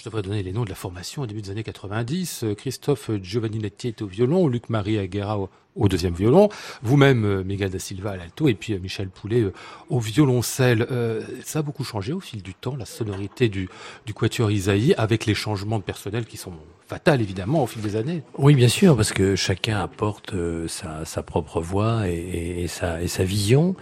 Devrais 0.06 0.22
donner 0.22 0.44
les 0.44 0.54
noms 0.54 0.66
de 0.66 0.70
la 0.70 0.76
formation 0.76 1.24
au 1.24 1.26
début 1.26 1.42
des 1.42 1.50
années 1.50 1.64
90. 1.64 2.46
Christophe 2.58 3.10
Giovanninetti 3.24 3.88
est 3.88 4.04
au 4.04 4.06
violon, 4.06 4.48
Luc-Marie 4.48 5.00
Aguera 5.00 5.40
au, 5.76 5.88
deuxième 5.90 6.14
violon, 6.14 6.50
vous-même 6.84 7.26
euh, 7.26 7.44
Miguel 7.44 7.72
da 7.72 7.80
Silva 7.80 8.12
à 8.12 8.16
l'alto 8.16 8.48
et 8.48 8.54
puis 8.54 8.74
euh, 8.74 8.80
Michel 8.80 9.10
Poulet 9.10 9.42
euh, 9.42 9.54
au 9.90 10.00
violoncelle. 10.00 10.86
Euh, 10.92 11.24
ça 11.44 11.60
a 11.60 11.62
beaucoup 11.64 11.84
changé 11.84 12.14
au 12.14 12.20
fil 12.20 12.44
du 12.44 12.54
temps, 12.54 12.76
la 12.76 12.86
sonorité 12.86 13.50
du, 13.50 13.68
du 14.06 14.14
quatuor 14.14 14.52
Isaïe, 14.52 14.94
avec 14.96 15.26
les 15.26 15.34
changements 15.34 15.80
de 15.80 15.84
personnel 15.84 16.26
qui 16.26 16.38
sont 16.38 16.54
fatals 16.88 17.22
évidemment 17.22 17.64
au 17.64 17.68
fil 17.68 17.82
des 17.82 17.96
années. 17.96 18.22
Oui, 18.38 18.54
bien 18.54 18.70
sûr, 18.70 18.96
parce 18.96 19.12
que 19.12 19.36
chacun 19.36 19.80
apporte 19.80 20.36
euh, 20.36 20.68
sa, 20.68 21.04
sa, 21.06 21.24
propre 21.24 21.62
voix 21.62 22.08
et, 22.08 22.64
et, 22.64 22.68
sa, 22.68 23.02
et, 23.02 23.08
sa, 23.08 23.24
vision. 23.24 23.76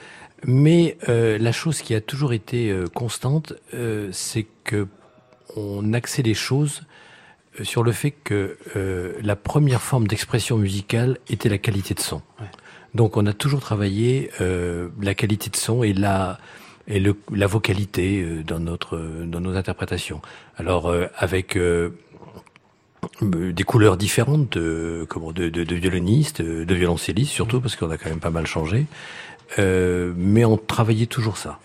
Mais 0.45 0.97
euh, 1.09 1.37
la 1.37 1.51
chose 1.51 1.81
qui 1.81 1.93
a 1.95 2.01
toujours 2.01 2.31
été 2.31 2.73
constante, 2.93 3.53
c'est 4.11 4.47
que 4.63 4.87
on 5.55 5.93
axait 5.93 6.23
les 6.23 6.33
choses 6.33 6.83
euh, 7.59 7.63
sur 7.63 7.83
le 7.83 7.91
fait 7.91 8.11
que 8.11 8.57
euh, 8.75 9.13
la 9.21 9.35
première 9.35 9.81
forme 9.81 10.07
d'expression 10.07 10.57
musicale 10.57 11.17
était 11.29 11.49
la 11.49 11.57
qualité 11.57 11.93
de 11.93 11.99
son. 11.99 12.17
Ouais. 12.39 12.47
Donc 12.93 13.17
on 13.17 13.25
a 13.25 13.33
toujours 13.33 13.59
travaillé 13.59 14.29
euh, 14.41 14.89
la 15.01 15.15
qualité 15.15 15.49
de 15.49 15.55
son 15.55 15.83
et 15.83 15.93
la 15.93 16.39
et 16.87 16.99
le, 16.99 17.15
la 17.31 17.47
vocalité 17.47 18.21
euh, 18.21 18.43
dans 18.43 18.59
notre 18.59 18.97
dans 19.25 19.39
nos 19.39 19.55
interprétations. 19.55 20.21
Alors 20.57 20.93
avec 21.17 21.57
des 23.21 23.63
couleurs 23.63 23.97
différentes 23.97 24.57
de 24.57 25.05
comment 25.09 25.31
de, 25.31 25.49
de, 25.49 25.63
de 25.63 25.75
violonistes, 25.75 26.41
de 26.41 26.73
violoncellistes 26.73 27.31
surtout 27.31 27.59
parce 27.61 27.75
qu'on 27.75 27.89
a 27.89 27.97
quand 27.97 28.09
même 28.09 28.19
pas 28.19 28.29
mal 28.29 28.45
changé. 28.45 28.85
mais 29.57 30.45
on 30.45 30.57
travaillait 30.57 31.07
toujours 31.07 31.37
ça. 31.37 31.59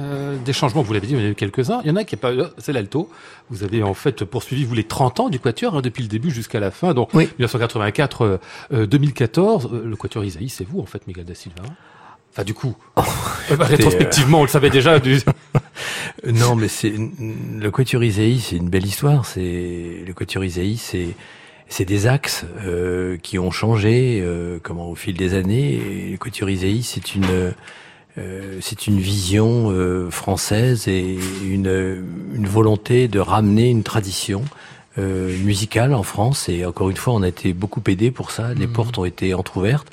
Euh, 0.00 0.36
des 0.44 0.52
changements, 0.52 0.82
vous 0.82 0.92
l'avez 0.92 1.06
dit, 1.06 1.14
il 1.14 1.18
y 1.18 1.22
en 1.22 1.26
a 1.26 1.30
eu 1.30 1.34
quelques-uns. 1.34 1.80
Il 1.84 1.88
y 1.88 1.90
en 1.90 1.96
a 1.96 2.04
qui 2.04 2.14
est 2.14 2.18
pas, 2.18 2.32
c'est 2.58 2.72
l'alto. 2.72 3.10
Vous 3.50 3.64
avez 3.64 3.82
en 3.82 3.94
fait 3.94 4.24
poursuivi 4.24 4.64
vous 4.64 4.74
les 4.74 4.84
30 4.84 5.20
ans 5.20 5.28
du 5.28 5.40
quatuor 5.40 5.76
hein, 5.76 5.80
depuis 5.80 6.02
le 6.02 6.08
début 6.08 6.30
jusqu'à 6.30 6.60
la 6.60 6.70
fin. 6.70 6.94
Donc 6.94 7.10
oui. 7.14 7.24
1984, 7.38 8.40
euh, 8.72 8.86
2014, 8.86 9.70
euh, 9.72 9.82
le 9.84 9.96
quatuor 9.96 10.24
Isaïe, 10.24 10.48
c'est 10.48 10.66
vous 10.66 10.80
en 10.80 10.86
fait, 10.86 11.06
Miguel 11.06 11.24
da 11.24 11.34
Silva. 11.34 11.62
Enfin, 12.32 12.44
du 12.44 12.54
coup, 12.54 12.76
oh, 12.96 13.02
bah, 13.56 13.64
rétrospectivement, 13.64 14.40
on 14.40 14.42
le 14.42 14.48
savait 14.48 14.70
déjà. 14.70 15.00
Du... 15.00 15.18
non, 16.26 16.54
mais 16.54 16.68
c'est 16.68 16.92
le 16.92 17.70
quatuor 17.70 18.04
Isaïe, 18.04 18.38
c'est 18.38 18.56
une 18.56 18.68
belle 18.68 18.86
histoire. 18.86 19.26
C'est 19.26 20.04
le 20.06 20.12
quatuor 20.12 20.44
Isaïe, 20.44 20.76
c'est 20.76 21.16
c'est 21.68 21.84
des 21.84 22.06
axes 22.06 22.46
euh, 22.64 23.18
qui 23.18 23.38
ont 23.38 23.50
changé 23.50 24.20
euh, 24.22 24.58
comment 24.62 24.88
au 24.88 24.94
fil 24.94 25.16
des 25.16 25.34
années. 25.34 25.74
Et 25.74 26.10
le 26.12 26.16
quatuor 26.16 26.48
Isaïe, 26.48 26.82
c'est 26.82 27.14
une 27.14 27.52
euh, 28.18 28.58
c'est 28.60 28.86
une 28.86 28.98
vision 28.98 29.70
euh, 29.70 30.10
française 30.10 30.88
et 30.88 31.18
une, 31.44 32.04
une, 32.34 32.46
volonté 32.46 33.08
de 33.08 33.20
ramener 33.20 33.70
une 33.70 33.82
tradition 33.82 34.44
euh, 34.98 35.36
musicale 35.44 35.94
en 35.94 36.02
France. 36.02 36.48
Et 36.48 36.66
encore 36.66 36.90
une 36.90 36.96
fois, 36.96 37.14
on 37.14 37.22
a 37.22 37.28
été 37.28 37.52
beaucoup 37.52 37.82
aidé 37.86 38.10
pour 38.10 38.30
ça. 38.30 38.54
Les 38.54 38.66
mmh. 38.66 38.72
portes 38.72 38.98
ont 38.98 39.04
été 39.04 39.34
entrouvertes. 39.34 39.88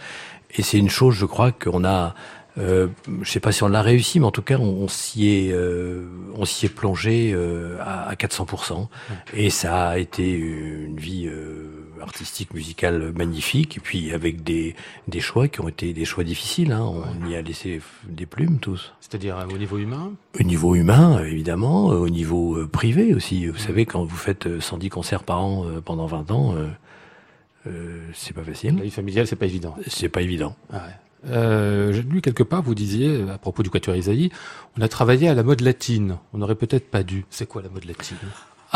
Et 0.58 0.64
c'est 0.64 0.78
une 0.78 0.90
chose, 0.90 1.16
je 1.16 1.26
crois, 1.26 1.52
qu'on 1.52 1.84
a 1.86 2.16
euh, 2.58 2.88
je 3.22 3.30
sais 3.30 3.40
pas 3.40 3.52
si 3.52 3.64
on 3.64 3.68
l'a 3.68 3.82
réussi, 3.82 4.20
mais 4.20 4.26
en 4.26 4.32
tout 4.32 4.42
cas, 4.42 4.58
on, 4.58 4.84
on 4.84 4.88
s'y 4.88 5.28
est, 5.28 5.52
euh, 5.52 6.06
on 6.36 6.46
s'y 6.46 6.66
est 6.66 6.70
plongé 6.70 7.32
euh, 7.34 7.78
à, 7.82 8.10
à 8.10 8.16
400%. 8.16 8.74
Ouais. 8.74 8.88
Et 9.34 9.50
ça 9.50 9.90
a 9.90 9.98
été 9.98 10.32
une 10.32 10.98
vie 10.98 11.28
euh, 11.28 11.85
artistique, 12.06 12.54
musicale 12.54 13.12
magnifique. 13.16 13.78
Et 13.78 13.80
puis 13.80 14.14
avec 14.14 14.44
des, 14.44 14.76
des 15.08 15.20
choix 15.20 15.48
qui 15.48 15.62
ont 15.62 15.68
été 15.68 15.94
des 15.94 16.06
choix 16.06 16.24
difficiles. 16.24 16.72
Hein. 16.72 16.84
On 16.84 17.26
ouais. 17.26 17.32
y 17.32 17.36
a 17.36 17.42
laissé 17.42 17.82
des 18.08 18.26
plumes 18.26 18.60
tous. 18.60 18.94
C'est-à-dire 19.02 19.46
au 19.54 19.58
niveau 19.58 19.78
humain? 19.78 20.14
Au 20.40 20.44
niveau 20.44 20.76
humain, 20.76 21.24
évidemment. 21.24 21.88
Au 21.88 22.10
niveau 22.10 22.58
euh, 22.58 22.68
privé 22.68 23.14
aussi. 23.14 23.46
Vous 23.48 23.54
ouais. 23.54 23.60
savez, 23.60 23.86
quand 23.86 24.04
vous 24.04 24.16
faites 24.16 24.60
110 24.60 24.90
concerts 24.90 25.24
par 25.24 25.44
an 25.44 25.66
pendant 25.84 26.06
20 26.06 26.32
ans. 26.32 26.56
Euh, 27.68 28.08
c'est 28.14 28.34
pas 28.34 28.44
facile. 28.44 28.78
La 28.78 28.84
vie 28.84 28.92
familiale, 28.92 29.28
c'est 29.28 29.36
pas 29.36 29.46
évident. 29.46 29.76
C'est 29.88 30.10
pas 30.10 30.22
évident. 30.22 30.56
Ah 30.72 30.78
ouais. 30.86 31.32
Euh, 31.32 31.92
J'ai 31.92 32.04
lu 32.04 32.22
quelque 32.22 32.44
part, 32.44 32.62
vous 32.62 32.76
disiez, 32.76 33.24
à 33.30 33.38
propos 33.38 33.64
du 33.64 33.70
Quatuor 33.70 33.96
Isaïe, 33.96 34.30
on 34.78 34.82
a 34.82 34.88
travaillé 34.88 35.28
à 35.28 35.34
la 35.34 35.42
mode 35.42 35.62
latine. 35.62 36.18
On 36.34 36.38
n'aurait 36.38 36.56
peut-être 36.56 36.90
pas 36.92 37.04
dû. 37.04 37.26
C'est 37.30 37.48
quoi 37.48 37.64
la 37.64 37.70
mode 37.70 37.86
latine? 37.86 38.18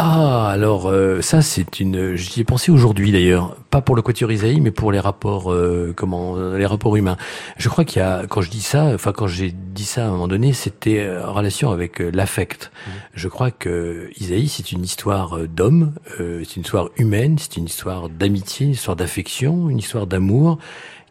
Ah, 0.02 0.48
alors 0.50 0.88
euh, 0.88 1.20
ça 1.20 1.42
c'est 1.42 1.82
une. 1.82 2.16
J'y 2.16 2.40
ai 2.40 2.44
pensé 2.46 2.72
aujourd'hui 2.72 3.12
d'ailleurs, 3.12 3.58
pas 3.70 3.82
pour 3.82 3.98
le 3.98 4.02
quatuor 4.02 4.32
Isaïe, 4.32 4.62
mais 4.62 4.72
pour 4.72 4.94
les 4.94 5.00
rapports, 5.02 5.52
euh, 5.52 5.92
comment, 5.94 6.38
les 6.54 6.66
rapports 6.66 6.96
humains. 6.96 7.18
Je 7.58 7.68
crois 7.68 7.84
qu'il 7.84 8.00
y 8.00 8.06
a, 8.06 8.26
quand 8.26 8.40
je 8.40 8.50
dis 8.50 8.62
ça, 8.62 8.94
enfin 8.94 9.12
quand 9.12 9.28
j'ai 9.28 9.52
dit 9.52 9.84
ça 9.84 10.06
à 10.06 10.08
un 10.08 10.12
moment 10.12 10.30
donné, 10.30 10.54
c'était 10.54 11.06
en 11.22 11.34
relation 11.34 11.72
avec 11.72 12.00
euh, 12.00 12.12
l'affect. 12.14 12.72
Mmh. 12.72 12.92
Je 13.14 13.28
crois 13.28 13.52
que 13.52 14.10
Isaïe 14.18 14.48
c'est 14.48 14.72
une 14.72 14.86
histoire 14.86 15.38
d'homme, 15.50 15.92
euh, 16.22 16.44
c'est 16.48 16.56
une 16.56 16.64
histoire 16.64 16.92
humaine, 16.96 17.36
c'est 17.38 17.58
une 17.58 17.66
histoire 17.66 18.08
d'amitié, 18.08 18.68
une 18.68 18.72
histoire 18.72 18.96
d'affection, 18.96 19.70
une 19.70 19.80
histoire 19.80 20.08
d'amour 20.08 20.60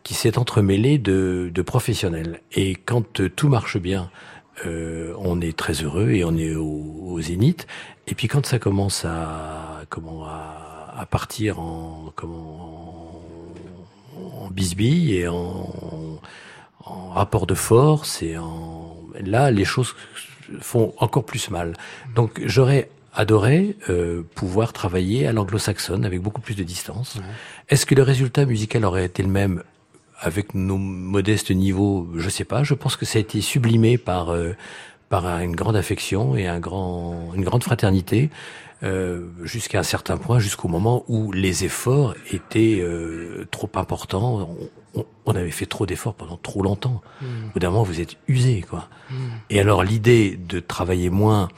qui 0.03 0.15
s'est 0.15 0.39
entremêlée 0.39 0.97
de, 0.97 1.51
de 1.53 1.63
professionnels. 1.63 2.41
Et 2.55 2.75
quand 2.75 3.21
tout 3.37 3.49
marche 3.49 3.77
bien, 3.77 4.09
euh, 4.67 5.13
on 5.19 5.41
est 5.41 5.57
très 5.57 5.75
heureux 5.75 6.11
et 6.11 6.25
on 6.25 6.37
est 6.37 6.55
au, 6.55 7.05
au, 7.07 7.21
zénith. 7.21 7.67
Et 8.09 8.15
puis 8.15 8.27
quand 8.27 8.45
ça 8.47 8.59
commence 8.59 9.05
à 9.05 9.83
comment 9.91 10.25
à, 10.25 10.95
à 10.97 11.07
partir 11.07 11.61
en 11.61 12.13
comment 12.17 13.23
en, 14.17 14.45
en 14.45 14.51
bisbille 14.51 15.15
et 15.15 15.29
en, 15.29 16.19
en, 16.85 17.09
rapport 17.11 17.47
de 17.47 17.55
force 17.55 18.23
et 18.23 18.39
en 18.39 18.97
là 19.21 19.51
les 19.51 19.67
choses 19.67 19.95
font 20.61 20.95
encore 20.97 21.25
plus 21.25 21.51
mal. 21.51 21.75
Donc 22.15 22.41
j'aurais 22.47 22.89
adoré 23.13 23.77
euh, 23.91 24.23
pouvoir 24.35 24.73
travailler 24.73 25.27
à 25.27 25.33
l'anglo-saxonne 25.33 26.05
avec 26.05 26.21
beaucoup 26.21 26.41
plus 26.41 26.55
de 26.55 26.63
distance. 26.63 27.19
Est-ce 27.69 27.85
que 27.85 27.95
le 27.95 28.03
résultat 28.03 28.47
musical 28.47 28.85
aurait 28.85 29.05
été 29.05 29.23
le 29.23 29.29
même 29.29 29.63
avec 30.21 30.55
nos 30.55 30.79
modestes 30.79 31.51
niveaux? 31.51 32.09
Je 32.17 32.29
sais 32.31 32.45
pas. 32.45 32.63
Je 32.63 32.75
pense 32.75 32.97
que 32.97 33.05
ça 33.05 33.19
a 33.19 33.21
été 33.21 33.41
sublimé 33.41 33.99
par 33.99 34.31
euh, 34.31 34.53
par 35.09 35.27
une 35.41 35.57
grande 35.57 35.77
affection 35.77 36.37
et 36.37 36.47
un 36.47 36.61
grand, 36.61 37.33
une 37.35 37.45
grande 37.45 37.63
fraternité. 37.63 38.31
Euh, 38.85 39.27
jusqu'à 39.43 39.81
un 39.81 39.83
certain 39.83 40.19
point, 40.19 40.39
jusqu'au 40.39 40.69
moment 40.69 41.05
où 41.09 41.33
les 41.33 41.65
efforts 41.65 42.15
étaient 42.31 42.79
euh, 42.81 43.45
trop 43.51 43.69
importants. 43.75 44.57
On, 44.95 45.05
on, 45.27 45.35
avait 45.35 45.51
fait 45.51 45.67
trop 45.67 45.85
d'efforts 45.85 46.15
pendant 46.15 46.37
trop 46.37 46.63
longtemps. 46.63 47.03
Mmh. 47.21 47.27
Au 47.57 47.59
d'un 47.59 47.71
moment, 47.71 47.83
vous 47.83 48.01
êtes 48.01 48.17
usé, 48.29 48.63
quoi. 48.63 48.89
Mmh. 49.11 49.15
Et 49.51 49.59
alors, 49.59 49.83
l'idée 49.83 50.37
de 50.37 50.61
travailler 50.61 51.11
moins 51.11 51.49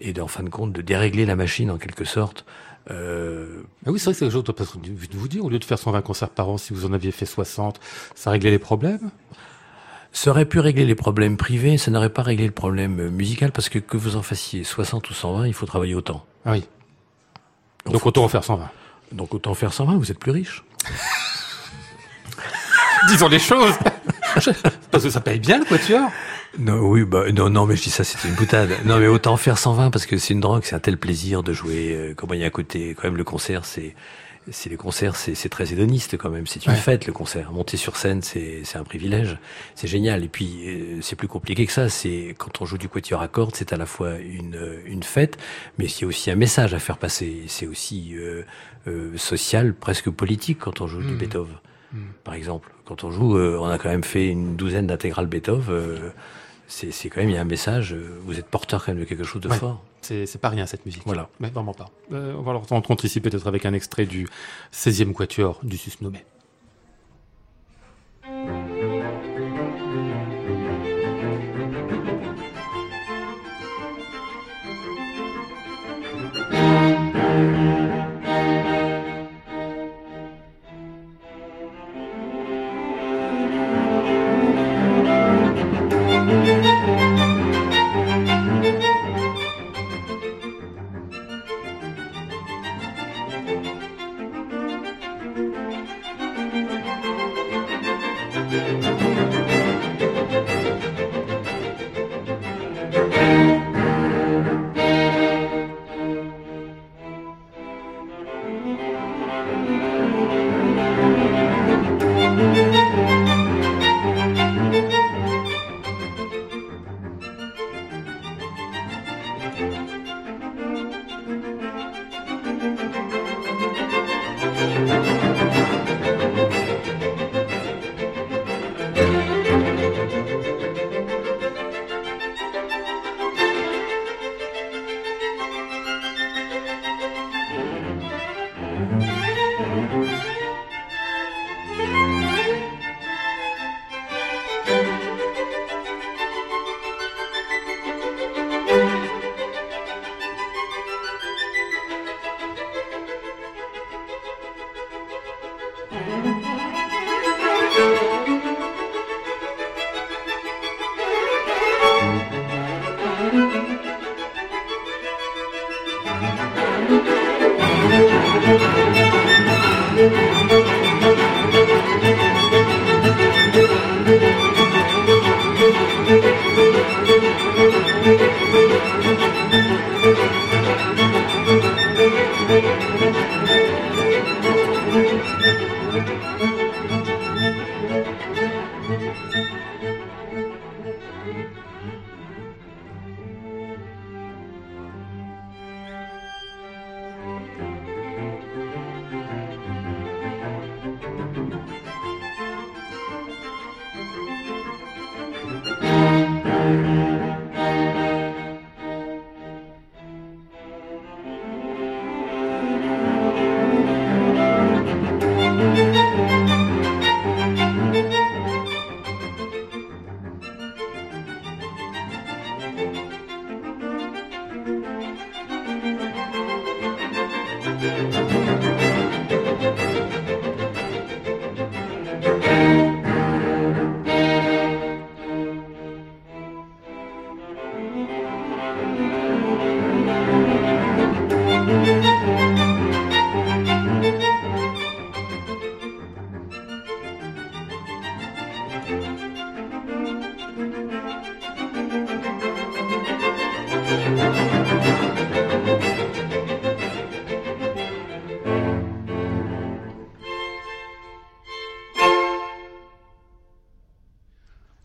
et 0.00 0.18
en 0.20 0.26
fin 0.26 0.42
de 0.42 0.48
compte 0.48 0.72
de 0.72 0.82
dérégler 0.82 1.26
la 1.26 1.36
machine 1.36 1.70
en 1.70 1.78
quelque 1.78 2.04
sorte. 2.04 2.44
Euh... 2.90 3.62
Ah 3.86 3.90
oui, 3.90 3.98
c'est 3.98 4.06
vrai 4.06 4.12
que 4.12 4.18
c'est 4.18 4.24
quelque 4.26 4.32
chose 4.32 4.80
de 4.82 5.18
vous 5.18 5.28
dire. 5.28 5.44
Au 5.44 5.48
lieu 5.48 5.58
de 5.58 5.64
faire 5.64 5.78
120 5.78 6.02
concerts 6.02 6.30
par 6.30 6.48
an, 6.48 6.58
si 6.58 6.72
vous 6.72 6.84
en 6.84 6.92
aviez 6.92 7.10
fait 7.10 7.26
60, 7.26 7.80
ça 8.14 8.30
réglait 8.30 8.50
les 8.50 8.58
problèmes? 8.58 9.10
Ça 10.14 10.30
aurait 10.30 10.46
pu 10.46 10.60
régler 10.60 10.86
les 10.86 10.94
problèmes 10.94 11.36
privés, 11.36 11.76
ça 11.76 11.90
n'aurait 11.90 12.08
pas 12.08 12.22
réglé 12.22 12.46
le 12.46 12.52
problème 12.52 13.10
musical 13.10 13.50
parce 13.50 13.68
que 13.68 13.80
que 13.80 13.96
vous 13.96 14.14
en 14.14 14.22
fassiez 14.22 14.62
60 14.62 15.10
ou 15.10 15.12
120, 15.12 15.48
il 15.48 15.52
faut 15.52 15.66
travailler 15.66 15.96
autant. 15.96 16.24
Ah 16.46 16.52
oui. 16.52 16.64
Donc, 17.86 18.06
autant 18.06 18.24
en 18.24 18.28
faire 18.28 18.44
120. 18.44 18.70
Donc 19.12 19.34
autant 19.34 19.50
en 19.50 19.54
faire 19.54 19.72
120, 19.72 19.98
vous 19.98 20.12
êtes 20.12 20.18
plus 20.18 20.30
riche. 20.30 20.64
Disons 23.08 23.28
les 23.28 23.40
choses. 23.40 23.74
parce 24.90 25.04
que 25.04 25.10
ça 25.10 25.20
paye 25.20 25.40
bien 25.40 25.58
le 25.58 25.64
quatuor. 25.64 26.08
Non, 26.58 26.78
oui, 26.78 27.04
bah, 27.04 27.30
non, 27.32 27.50
non, 27.50 27.66
mais 27.66 27.74
je 27.74 27.82
dis 27.82 27.90
ça, 27.90 28.04
c'était 28.04 28.28
une 28.28 28.34
boutade. 28.34 28.70
non, 28.84 28.98
mais 28.98 29.08
autant 29.08 29.32
en 29.32 29.36
faire 29.36 29.58
120 29.58 29.90
parce 29.90 30.06
que 30.06 30.16
c'est 30.16 30.32
une 30.32 30.40
drogue, 30.40 30.62
c'est 30.64 30.76
un 30.76 30.80
tel 30.80 30.96
plaisir 30.96 31.42
de 31.42 31.52
jouer. 31.52 31.92
Euh, 31.92 32.14
comment 32.16 32.34
il 32.34 32.40
y 32.40 32.44
a 32.44 32.46
à 32.46 32.50
côté, 32.50 32.94
quand 32.94 33.04
même, 33.04 33.16
le 33.16 33.24
concert, 33.24 33.64
c'est, 33.64 33.96
c'est 34.50 34.68
les 34.68 34.76
concerts, 34.76 35.16
c'est 35.16 35.48
très 35.48 35.72
hédoniste 35.72 36.16
quand 36.18 36.30
même. 36.30 36.46
C'est 36.46 36.66
une 36.66 36.74
fête 36.74 37.06
le 37.06 37.12
concert. 37.12 37.52
Monter 37.52 37.76
sur 37.76 37.96
scène, 37.96 38.22
c'est 38.22 38.76
un 38.76 38.84
privilège. 38.84 39.38
C'est 39.74 39.88
génial. 39.88 40.24
Et 40.24 40.28
puis 40.28 40.64
euh, 40.66 40.98
c'est 41.00 41.16
plus 41.16 41.28
compliqué 41.28 41.66
que 41.66 41.72
ça. 41.72 41.88
C'est 41.88 42.34
quand 42.36 42.60
on 42.60 42.66
joue 42.66 42.78
du 42.78 42.88
quatuor 42.88 43.22
à 43.22 43.28
cordes, 43.28 43.54
c'est 43.54 43.72
à 43.72 43.76
la 43.76 43.86
fois 43.86 44.18
une 44.18 44.82
une 44.86 45.02
fête, 45.02 45.38
mais 45.78 45.86
il 45.86 46.02
y 46.02 46.04
a 46.04 46.06
aussi 46.06 46.30
un 46.30 46.36
message 46.36 46.74
à 46.74 46.78
faire 46.78 46.98
passer. 46.98 47.44
C'est 47.46 47.66
aussi 47.66 48.14
euh, 48.14 48.42
euh, 48.86 49.16
social, 49.16 49.72
presque 49.72 50.10
politique 50.10 50.58
quand 50.58 50.82
on 50.82 50.86
joue 50.86 51.00
du 51.00 51.14
mmh. 51.14 51.18
Beethoven. 51.18 51.56
Mmh. 51.92 51.98
Par 52.22 52.34
exemple, 52.34 52.70
quand 52.84 53.02
on 53.04 53.10
joue, 53.10 53.38
euh, 53.38 53.56
on 53.58 53.66
a 53.66 53.78
quand 53.78 53.88
même 53.88 54.04
fait 54.04 54.28
une 54.28 54.56
douzaine 54.56 54.86
d'intégrales 54.86 55.26
Beethoven. 55.26 55.74
Euh, 55.74 56.10
c'est 56.68 57.08
quand 57.08 57.20
même 57.20 57.30
il 57.30 57.34
y 57.34 57.38
a 57.38 57.40
un 57.40 57.46
message. 57.46 57.94
Vous 58.24 58.38
êtes 58.38 58.46
porteur 58.46 58.84
quand 58.84 58.92
même 58.92 59.00
de 59.00 59.06
quelque 59.06 59.24
chose 59.24 59.40
de 59.40 59.48
fort. 59.48 59.82
C'est 60.04 60.40
pas 60.40 60.50
rien 60.50 60.66
cette 60.66 60.84
musique. 60.86 61.02
Voilà. 61.04 61.28
Mais 61.40 61.48
vraiment 61.48 61.74
pas. 61.74 61.90
Euh, 62.12 62.34
on 62.36 62.42
va 62.42 62.52
leur 62.52 62.66
rencontrer 62.66 63.08
ici 63.08 63.20
peut-être 63.20 63.46
avec 63.46 63.66
un 63.66 63.72
extrait 63.72 64.06
du 64.06 64.28
16e 64.72 65.12
quatuor 65.12 65.60
du 65.62 65.76
Susnommé. 65.76 66.24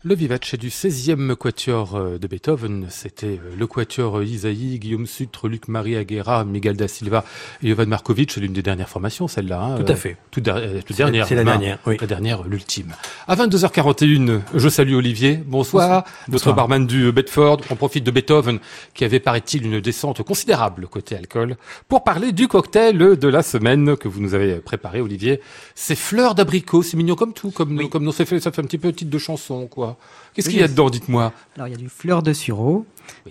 Le 0.02 0.14
vivace 0.14 0.54
du 0.54 0.70
16e 0.70 1.34
quatuor 1.34 1.94
euh, 1.94 2.16
de 2.16 2.26
Beethoven, 2.26 2.86
c'était 2.88 3.38
euh, 3.38 3.54
le 3.58 3.66
quatuor 3.66 4.22
Isaïe, 4.22 4.78
Guillaume 4.78 5.04
Sutre, 5.04 5.46
Luc 5.46 5.68
Marie 5.68 5.94
Aguera, 5.94 6.46
Miguel 6.46 6.74
da 6.74 6.88
Silva 6.88 7.22
et 7.62 7.68
Jovan 7.68 7.86
Markovic, 7.86 8.34
l'une 8.36 8.54
des 8.54 8.62
dernières 8.62 8.88
formations, 8.88 9.28
celle-là. 9.28 9.60
Hein, 9.60 9.82
Tout 9.84 9.92
à 9.92 9.96
fait. 9.96 10.16
Toute, 10.30 10.44
dernière. 10.44 11.26
C'est 11.26 11.34
la 11.34 11.44
dernière, 11.44 11.78
oui. 11.84 11.98
La 12.00 12.06
dernière, 12.06 12.44
l'ultime. 12.44 12.94
À 13.28 13.36
22h41, 13.36 14.40
je 14.54 14.68
salue 14.70 14.94
Olivier. 14.94 15.36
Bonsoir. 15.36 16.04
Notre 16.28 16.54
barman 16.54 16.86
du 16.86 17.12
Bedford. 17.12 17.60
On 17.68 17.76
profite 17.76 18.02
de 18.02 18.10
Beethoven, 18.10 18.58
qui 18.94 19.04
avait, 19.04 19.20
paraît-il, 19.20 19.66
une 19.66 19.80
descente 19.82 20.22
considérable 20.22 20.86
côté 20.86 21.14
alcool, 21.14 21.58
pour 21.88 22.04
parler 22.04 22.32
du 22.32 22.48
cocktail 22.48 22.96
de 22.96 23.28
la 23.28 23.42
semaine 23.42 23.98
que 23.98 24.08
vous 24.08 24.20
nous 24.20 24.32
avez 24.32 24.54
préparé, 24.60 25.02
Olivier. 25.02 25.42
C'est 25.74 25.94
fleurs 25.94 26.34
d'abricot, 26.34 26.82
c'est 26.82 26.96
mignon 26.96 27.16
comme 27.16 27.34
tout, 27.34 27.50
comme, 27.50 27.86
comme 27.90 28.04
nos, 28.04 28.12
ça 28.12 28.24
fait, 28.24 28.40
ça 28.40 28.50
fait 28.50 28.62
un 28.62 28.64
petit 28.64 28.78
peu 28.78 28.90
titre 28.94 29.10
de 29.10 29.18
chanson, 29.18 29.66
quoi. 29.66 29.89
Qu'est-ce 30.34 30.48
qu'il 30.48 30.60
y 30.60 30.62
a 30.62 30.68
dedans, 30.68 30.90
dites-moi 30.90 31.32
Alors, 31.56 31.68
il 31.68 31.72
y 31.72 31.74
a 31.74 31.78
du 31.78 31.88
fleur 31.88 32.22
de 32.22 32.32
sureau, 32.32 32.86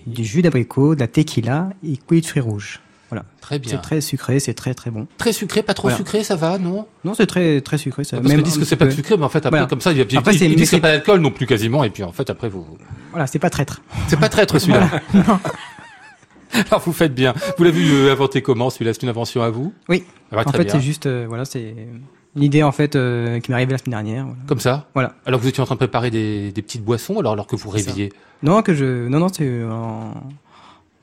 du 0.06 0.24
jus 0.24 0.42
d'abricot, 0.42 0.94
de 0.94 1.00
la 1.00 1.08
tequila 1.08 1.70
et 1.82 1.96
coulis 1.96 2.20
de 2.20 2.26
fruits 2.26 2.42
rouges. 2.42 2.80
Voilà. 3.10 3.24
Très 3.40 3.58
bien. 3.58 3.72
C'est 3.72 3.82
très 3.82 4.00
sucré, 4.00 4.38
c'est 4.38 4.54
très 4.54 4.72
très 4.72 4.90
bon. 4.92 5.08
Très 5.18 5.32
sucré, 5.32 5.64
pas 5.64 5.74
trop 5.74 5.90
sucré, 5.90 6.22
ça 6.22 6.36
va, 6.36 6.58
non 6.58 6.86
Non, 7.04 7.12
c'est 7.14 7.26
très 7.26 7.60
très 7.60 7.76
sucré. 7.76 8.04
Ça. 8.04 8.20
Parce 8.20 8.32
qu'ils 8.32 8.42
disent 8.42 8.58
que 8.58 8.64
c'est 8.64 8.76
pas 8.76 8.88
sucré, 8.90 9.16
mais 9.16 9.24
en 9.24 9.28
fait 9.28 9.44
après 9.44 9.66
comme 9.66 9.80
ça, 9.80 9.90
il 9.90 9.98
y 9.98 10.00
a 10.00 10.18
après, 10.18 10.36
ils, 10.36 10.54
disent 10.54 10.70
que 10.70 10.76
c'est 10.76 10.80
pas 10.80 10.92
d'alcool 10.92 11.20
non 11.20 11.32
plus 11.32 11.46
quasiment, 11.46 11.82
et 11.82 11.90
puis 11.90 12.04
en 12.04 12.12
fait 12.12 12.30
après 12.30 12.48
vous. 12.48 12.64
Voilà, 13.10 13.26
c'est 13.26 13.40
pas 13.40 13.50
traître. 13.50 13.82
C'est 14.06 14.18
pas 14.18 14.28
traître 14.28 14.58
celui-là. 14.60 14.88
Alors 16.52 16.80
vous 16.80 16.92
faites 16.92 17.14
bien. 17.14 17.34
Vous 17.58 17.64
l'avez 17.64 17.80
vu 17.80 17.92
euh, 17.92 18.12
inventer 18.12 18.42
comment 18.42 18.70
celui-là? 18.70 18.94
C'est 18.94 19.02
une 19.02 19.08
invention 19.08 19.42
à 19.42 19.50
vous? 19.50 19.72
Oui. 19.88 20.04
Ah, 20.30 20.42
en 20.46 20.52
fait, 20.52 20.70
c'est 20.70 20.80
juste 20.80 21.06
euh, 21.06 21.26
voilà, 21.28 21.44
c'est 21.44 21.74
une 22.36 22.42
idée 22.42 22.62
en 22.62 22.72
fait 22.72 22.96
euh, 22.96 23.40
qui 23.40 23.50
m'est 23.50 23.56
arrivée 23.56 23.72
la 23.72 23.78
semaine 23.78 24.02
dernière. 24.02 24.26
Comme 24.46 24.60
ça 24.60 24.88
Voilà. 24.94 25.14
Alors 25.26 25.40
vous 25.40 25.48
étiez 25.48 25.62
en 25.62 25.66
train 25.66 25.74
de 25.74 25.80
préparer 25.80 26.10
des, 26.10 26.52
des 26.52 26.62
petites 26.62 26.84
boissons 26.84 27.18
alors, 27.18 27.32
alors 27.32 27.46
que 27.46 27.56
vous 27.56 27.70
réveillez 27.70 28.12
Non, 28.42 28.62
que 28.62 28.74
je 28.74 29.08
non 29.08 29.18
non 29.18 29.28
c'est 29.28 29.64
en, 29.64 30.14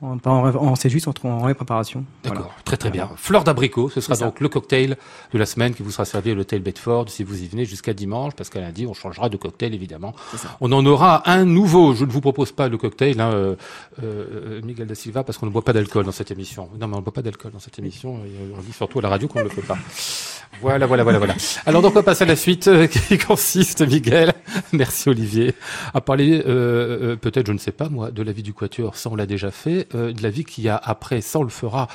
on, 0.00 0.18
on, 0.24 0.76
c'est 0.76 0.90
juste 0.90 1.08
en, 1.08 1.12
en 1.24 1.54
préparation. 1.54 2.04
D'accord, 2.22 2.54
très 2.64 2.76
très 2.76 2.90
bien. 2.90 3.10
Fleur 3.16 3.42
d'abricot, 3.42 3.88
ce 3.90 4.00
sera 4.00 4.16
donc 4.16 4.38
le 4.38 4.48
cocktail 4.48 4.96
de 5.32 5.38
la 5.38 5.44
semaine 5.44 5.74
qui 5.74 5.82
vous 5.82 5.90
sera 5.90 6.04
servi 6.04 6.30
à 6.30 6.34
l'hôtel 6.34 6.62
Bedford 6.62 7.08
si 7.08 7.24
vous 7.24 7.42
y 7.42 7.48
venez 7.48 7.64
jusqu'à 7.64 7.92
dimanche, 7.94 8.34
parce 8.36 8.48
qu'à 8.48 8.60
lundi 8.60 8.86
on 8.86 8.94
changera 8.94 9.28
de 9.28 9.36
cocktail 9.36 9.74
évidemment. 9.74 10.14
On 10.60 10.70
en 10.70 10.86
aura 10.86 11.28
un 11.28 11.44
nouveau. 11.44 11.94
Je 11.94 12.04
ne 12.04 12.10
vous 12.12 12.20
propose 12.20 12.52
pas 12.52 12.68
le 12.68 12.78
cocktail, 12.78 13.20
hein, 13.20 13.32
euh, 13.32 13.56
euh, 14.04 14.60
Miguel 14.62 14.86
da 14.86 14.94
Silva, 14.94 15.24
parce 15.24 15.36
qu'on 15.36 15.46
ne 15.46 15.50
boit 15.50 15.64
pas 15.64 15.72
d'alcool 15.72 16.04
dans 16.04 16.12
cette 16.12 16.30
émission. 16.30 16.68
Non, 16.80 16.86
mais 16.86 16.94
on 16.94 16.98
ne 17.00 17.04
boit 17.04 17.12
pas 17.12 17.22
d'alcool 17.22 17.50
dans 17.50 17.58
cette 17.58 17.78
émission. 17.80 18.20
on 18.56 18.60
dit 18.62 18.72
surtout 18.72 19.00
à 19.00 19.02
la 19.02 19.08
radio 19.08 19.26
qu'on 19.26 19.40
ne 19.40 19.44
le 19.44 19.50
fait 19.50 19.62
pas. 19.62 19.78
Voilà, 20.60 20.86
voilà, 20.86 21.04
voilà, 21.04 21.18
voilà. 21.18 21.34
Alors 21.66 21.82
donc 21.82 21.92
on 21.92 21.94
va 21.94 22.02
passer 22.02 22.24
à 22.24 22.26
la 22.26 22.34
suite 22.34 22.66
euh, 22.66 22.86
qui 23.08 23.16
consiste, 23.16 23.82
Miguel, 23.82 24.32
merci 24.72 25.08
Olivier, 25.08 25.54
à 25.94 26.00
parler 26.00 26.42
euh, 26.46 27.12
euh, 27.12 27.16
peut-être, 27.16 27.46
je 27.46 27.52
ne 27.52 27.58
sais 27.58 27.70
pas 27.70 27.88
moi, 27.88 28.10
de 28.10 28.22
la 28.22 28.32
vie 28.32 28.42
du 28.42 28.52
quatuor, 28.52 28.96
ça 28.96 29.08
on 29.10 29.14
l'a 29.14 29.26
déjà 29.26 29.52
fait, 29.52 29.88
de 29.94 30.20
la 30.20 30.30
vie 30.30 30.44
qu'il 30.44 30.64
y 30.64 30.68
a 30.68 30.76
après, 30.76 31.20
ça 31.20 31.38
on 31.38 31.44
le 31.44 31.48
fera 31.48 31.86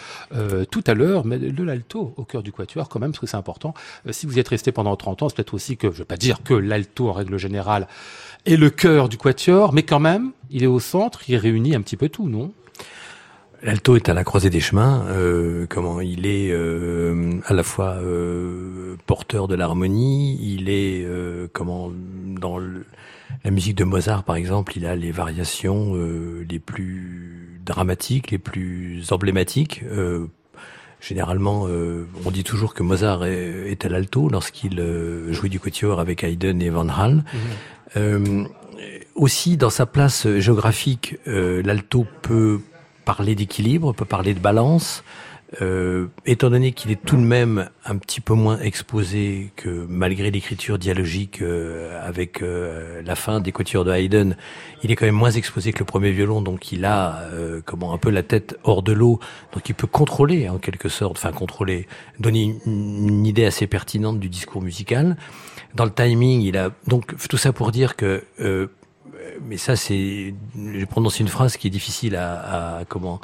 tout 0.72 0.84
à 0.88 0.94
l'heure, 0.94 1.26
mais 1.26 1.40
de 1.40 1.64
l'alto 1.64 2.14
au 2.16 2.24
cœur 2.24 2.42
du 2.42 2.52
quatuor 2.52 2.88
quand 2.88 3.00
même, 3.00 3.12
parce 3.12 3.20
que 3.20 3.28
c'est 3.28 3.38
important. 3.38 3.74
Si 4.12 4.26
vous 4.26 4.38
y 4.38 4.40
êtes 4.40 4.48
resté 4.48 4.72
pendant 4.72 4.96
30 4.96 5.24
ans, 5.24 5.30
c'est 5.30 5.36
peut-être 5.36 5.54
aussi 5.54 5.76
que, 5.76 5.88
je 5.88 5.94
ne 5.94 5.98
vais 6.00 6.06
pas 6.06 6.18
dire 6.18 6.42
que 6.44 6.54
l'alto 6.54 7.10
en 7.10 7.14
règle 7.14 7.38
générale 7.38 7.88
est 8.46 8.56
le 8.56 8.70
cœur 8.70 9.10
du 9.10 9.18
quatuor, 9.18 9.74
mais 9.74 9.84
quand 9.84 10.00
même, 10.00 10.32
il 10.50 10.64
est 10.64 10.68
au 10.68 10.80
centre, 10.80 11.30
il 11.30 11.36
réunit 11.36 11.76
un 11.76 11.82
petit 11.82 11.98
peu 11.98 12.08
tout, 12.08 12.30
non? 12.30 12.54
L'alto 13.64 13.96
est 13.96 14.10
à 14.10 14.14
la 14.14 14.26
croisée 14.26 14.50
des 14.50 14.60
chemins. 14.60 15.06
Euh, 15.08 15.66
comment 15.70 16.02
il 16.02 16.26
est 16.26 16.52
euh, 16.52 17.40
à 17.46 17.54
la 17.54 17.64
fois 17.64 17.96
euh, 17.96 18.98
porteur 19.06 19.48
de 19.48 19.56
l'harmonie, 19.56 20.38
il 20.42 20.70
est 20.70 21.04
euh, 21.06 21.48
comment 21.54 21.90
dans 22.40 22.58
le, 22.58 22.86
la 23.46 23.52
musique 23.52 23.76
de 23.76 23.86
Mozart 23.86 24.24
par 24.24 24.36
exemple, 24.36 24.74
il 24.76 24.86
a 24.86 24.98
les 24.98 25.12
variations 25.12 25.96
euh, 25.96 26.46
les 26.50 26.60
plus 26.60 27.62
dramatiques, 27.66 28.32
les 28.32 28.38
plus 28.38 29.12
emblématiques. 29.12 29.82
Euh, 29.90 30.28
généralement, 31.00 31.68
on 32.26 32.32
dit 32.32 32.46
toujours 32.46 32.74
que 32.74 32.82
Mozart 32.82 33.26
est, 33.26 33.72
est 33.72 33.86
à 33.86 33.90
l'alto 33.90 34.30
lorsqu'il 34.30 34.82
jouait 35.32 35.50
du 35.50 35.60
quatuor 35.60 36.00
avec 36.00 36.24
Haydn 36.24 36.62
et 36.62 36.70
Van 36.70 36.88
Hal. 36.88 37.26
Mmh. 37.96 38.46
aussi, 39.16 39.58
dans 39.58 39.70
sa 39.70 39.86
place 39.86 40.30
géographique, 40.40 41.18
l'alto 41.26 42.06
peut 42.22 42.62
parler 43.04 43.36
d'équilibre, 43.36 43.94
peut 43.94 44.06
parler 44.06 44.34
de 44.34 44.40
balance. 44.40 45.04
Euh, 45.62 46.08
étant 46.26 46.50
donné 46.50 46.72
qu'il 46.72 46.90
est 46.90 47.00
tout 47.04 47.16
de 47.16 47.22
même 47.22 47.70
un 47.86 47.98
petit 47.98 48.22
peu 48.22 48.34
moins 48.34 48.60
exposé 48.60 49.52
que 49.56 49.86
malgré 49.88 50.32
l'écriture 50.32 50.80
dialogique 50.80 51.44
euh, 51.44 52.02
avec 52.08 52.42
euh, 52.42 53.04
la 53.06 53.16
fin 53.16 53.40
des 53.40 53.52
quatuors 53.52 53.86
de 53.86 53.92
Haydn, 53.92 54.36
il 54.82 54.92
est 54.92 54.96
quand 54.96 55.06
même 55.06 55.14
moins 55.14 55.32
exposé 55.32 55.72
que 55.72 55.80
le 55.80 55.86
premier 55.86 56.12
violon, 56.12 56.42
donc 56.42 56.72
il 56.72 56.86
a 56.86 57.20
euh, 57.34 57.62
comment 57.64 57.94
un 57.94 58.00
peu 58.00 58.10
la 58.10 58.24
tête 58.24 58.58
hors 58.64 58.82
de 58.82 58.94
l'eau, 58.94 59.20
donc 59.54 59.70
il 59.70 59.76
peut 59.76 59.86
contrôler 59.86 60.50
en 60.50 60.58
quelque 60.58 60.90
sorte, 60.90 61.18
enfin 61.18 61.32
contrôler, 61.32 61.88
donner 62.20 62.56
une, 62.66 63.10
une, 63.10 63.26
idée 63.28 63.46
assez 63.46 63.68
pertinente 63.68 64.20
du 64.20 64.30
discours 64.30 64.62
musical. 64.62 65.18
Dans 65.76 65.86
le 65.86 65.92
timing, 65.92 66.42
il 66.42 66.58
a 66.58 66.72
donc 66.88 67.16
tout 67.30 67.38
ça 67.38 67.54
pour 67.54 67.72
dire 67.72 67.96
que 67.96 68.24
euh, 68.40 68.68
mais 69.42 69.58
ça, 69.58 69.76
c'est, 69.76 70.34
j'ai 70.74 70.86
prononcé 70.86 71.22
une 71.22 71.30
phrase 71.30 71.58
qui 71.58 71.68
est 71.68 71.72
difficile 71.72 72.16
à, 72.16 72.78
à 72.78 72.86
comment, 72.86 73.20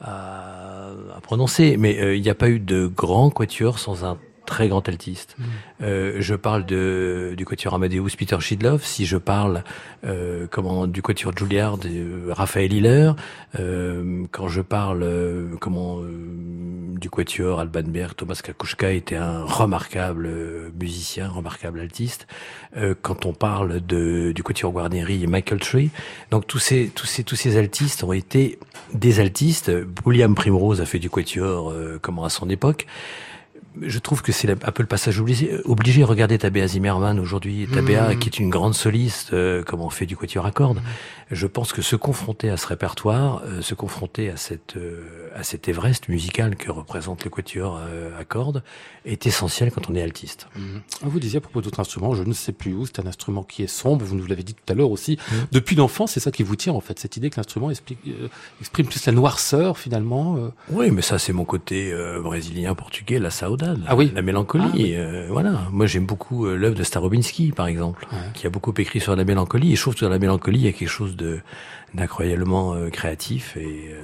à, 0.00 0.90
à, 1.16 1.20
prononcer, 1.22 1.76
mais 1.76 1.98
euh, 2.00 2.16
il 2.16 2.22
n'y 2.22 2.30
a 2.30 2.34
pas 2.34 2.48
eu 2.48 2.60
de 2.60 2.86
grand 2.86 3.30
quatuor 3.30 3.78
sans 3.78 4.04
un 4.04 4.18
très 4.48 4.68
grand 4.68 4.88
altiste. 4.88 5.36
Mmh. 5.38 5.44
Euh, 5.82 6.16
je 6.20 6.34
parle 6.34 6.64
de, 6.64 7.34
du 7.36 7.44
quatuor 7.44 7.74
Amadeus 7.74 8.16
Peter 8.16 8.40
Schidloff, 8.40 8.82
si 8.82 9.04
je 9.04 9.18
parle 9.18 9.62
euh, 10.04 10.46
comment 10.50 10.86
du 10.86 11.02
quatuor 11.02 11.36
Juilliard 11.36 11.76
de 11.76 12.30
Raphaël 12.30 12.72
Hiller, 12.72 13.12
euh, 13.60 14.24
quand 14.32 14.48
je 14.48 14.62
parle 14.62 15.02
euh, 15.02 15.54
comment 15.60 16.00
euh, 16.00 16.06
du 16.98 17.10
quatuor 17.10 17.60
Alban 17.60 17.82
Berg, 17.82 18.14
Thomas 18.16 18.40
Kakushka 18.42 18.90
était 18.92 19.16
un 19.16 19.44
remarquable 19.44 20.30
musicien, 20.80 21.28
remarquable 21.28 21.80
altiste. 21.80 22.26
quand 23.02 23.26
on 23.26 23.32
parle 23.32 23.84
de, 23.84 24.32
du 24.32 24.42
quatuor 24.42 24.72
Guarneri 24.72 25.22
et 25.22 25.26
Michael 25.26 25.60
Tree, 25.60 25.90
donc 26.30 26.46
tous 26.46 26.58
ces 26.58 26.90
tous 26.94 27.06
ces 27.06 27.22
tous 27.22 27.36
ces 27.36 27.56
altistes 27.56 28.02
ont 28.02 28.12
été 28.12 28.58
des 28.94 29.20
altistes. 29.20 29.70
William 30.06 30.34
Primrose 30.34 30.80
a 30.80 30.86
fait 30.86 30.98
du 30.98 31.10
quatuor 31.10 31.72
comment 32.00 32.24
à 32.24 32.30
son 32.30 32.48
époque 32.48 32.86
je 33.82 33.98
trouve 33.98 34.22
que 34.22 34.32
c'est 34.32 34.50
un 34.50 34.72
peu 34.72 34.82
le 34.82 34.88
passage 34.88 35.20
obligé. 35.20 35.58
obligé. 35.64 36.04
Regardez 36.04 36.38
Tabea 36.38 36.66
Zimmerman 36.66 37.18
aujourd'hui, 37.18 37.68
Tabea 37.72 38.14
mmh. 38.14 38.18
qui 38.18 38.28
est 38.28 38.38
une 38.38 38.50
grande 38.50 38.74
soliste, 38.74 39.32
euh, 39.32 39.62
comme 39.62 39.80
on 39.80 39.90
fait 39.90 40.06
du 40.06 40.16
quatuor 40.16 40.46
à 40.46 40.50
cordes. 40.50 40.78
Mmh. 40.78 40.82
Je 41.30 41.46
pense 41.46 41.72
que 41.72 41.82
se 41.82 41.96
confronter 41.96 42.50
à 42.50 42.56
ce 42.56 42.66
répertoire, 42.66 43.42
euh, 43.44 43.60
se 43.60 43.74
confronter 43.74 44.30
à 44.30 44.36
cette 44.36 44.76
euh, 44.76 45.30
à 45.34 45.42
cet 45.42 45.68
Everest 45.68 46.08
musical 46.08 46.56
que 46.56 46.70
représente 46.70 47.24
le 47.24 47.30
quatuor 47.30 47.78
euh, 47.80 48.18
à 48.18 48.24
cordes, 48.24 48.62
est 49.04 49.26
essentiel 49.26 49.70
quand 49.70 49.90
on 49.90 49.94
est 49.94 50.02
altiste. 50.02 50.48
Mmh. 50.56 50.60
Vous 51.02 51.20
disiez 51.20 51.38
à 51.38 51.40
propos 51.40 51.60
d'autres 51.60 51.80
instruments, 51.80 52.14
je 52.14 52.22
ne 52.22 52.32
sais 52.32 52.52
plus 52.52 52.74
où, 52.74 52.86
c'est 52.86 53.00
un 53.00 53.06
instrument 53.06 53.42
qui 53.42 53.62
est 53.62 53.68
sombre. 53.68 54.04
Vous 54.04 54.16
nous 54.16 54.26
l'avez 54.26 54.42
dit 54.42 54.54
tout 54.54 54.72
à 54.72 54.74
l'heure 54.74 54.90
aussi. 54.90 55.18
Depuis 55.52 55.76
l'enfance, 55.76 56.12
c'est 56.12 56.20
ça 56.20 56.30
qui 56.30 56.42
vous 56.42 56.56
tient 56.56 56.72
en 56.72 56.80
fait, 56.80 56.98
cette 56.98 57.16
idée 57.16 57.30
que 57.30 57.36
l'instrument 57.36 57.70
exprime 57.70 58.86
plus 58.86 59.06
la 59.06 59.12
noirceur 59.12 59.78
finalement. 59.78 60.50
Oui, 60.70 60.90
mais 60.90 61.02
ça 61.02 61.18
c'est 61.18 61.32
mon 61.32 61.44
côté 61.44 61.94
brésilien, 62.22 62.74
portugais, 62.74 63.18
la 63.18 63.30
saudade. 63.30 63.82
Ah 63.86 63.96
oui. 63.96 64.12
La 64.14 64.22
mélancolie. 64.22 64.64
Ah, 64.66 64.74
oui. 64.74 64.94
euh, 64.94 65.26
voilà. 65.30 65.68
Moi, 65.72 65.86
j'aime 65.86 66.06
beaucoup 66.06 66.46
euh, 66.46 66.56
l'œuvre 66.56 66.74
de 66.74 66.82
Starobinski, 66.82 67.52
par 67.52 67.66
exemple, 67.66 68.06
ouais. 68.12 68.18
qui 68.34 68.46
a 68.46 68.50
beaucoup 68.50 68.72
écrit 68.76 69.00
sur 69.00 69.16
la 69.16 69.24
mélancolie. 69.24 69.72
Et 69.72 69.76
je 69.76 69.80
trouve 69.80 69.94
que 69.94 70.04
dans 70.04 70.10
la 70.10 70.18
mélancolie, 70.18 70.58
il 70.58 70.64
y 70.64 70.68
a 70.68 70.72
quelque 70.72 70.88
chose 70.88 71.16
de 71.18 71.40
d'incroyablement 71.94 72.74
euh, 72.74 72.90
créatif 72.90 73.56
et, 73.56 73.94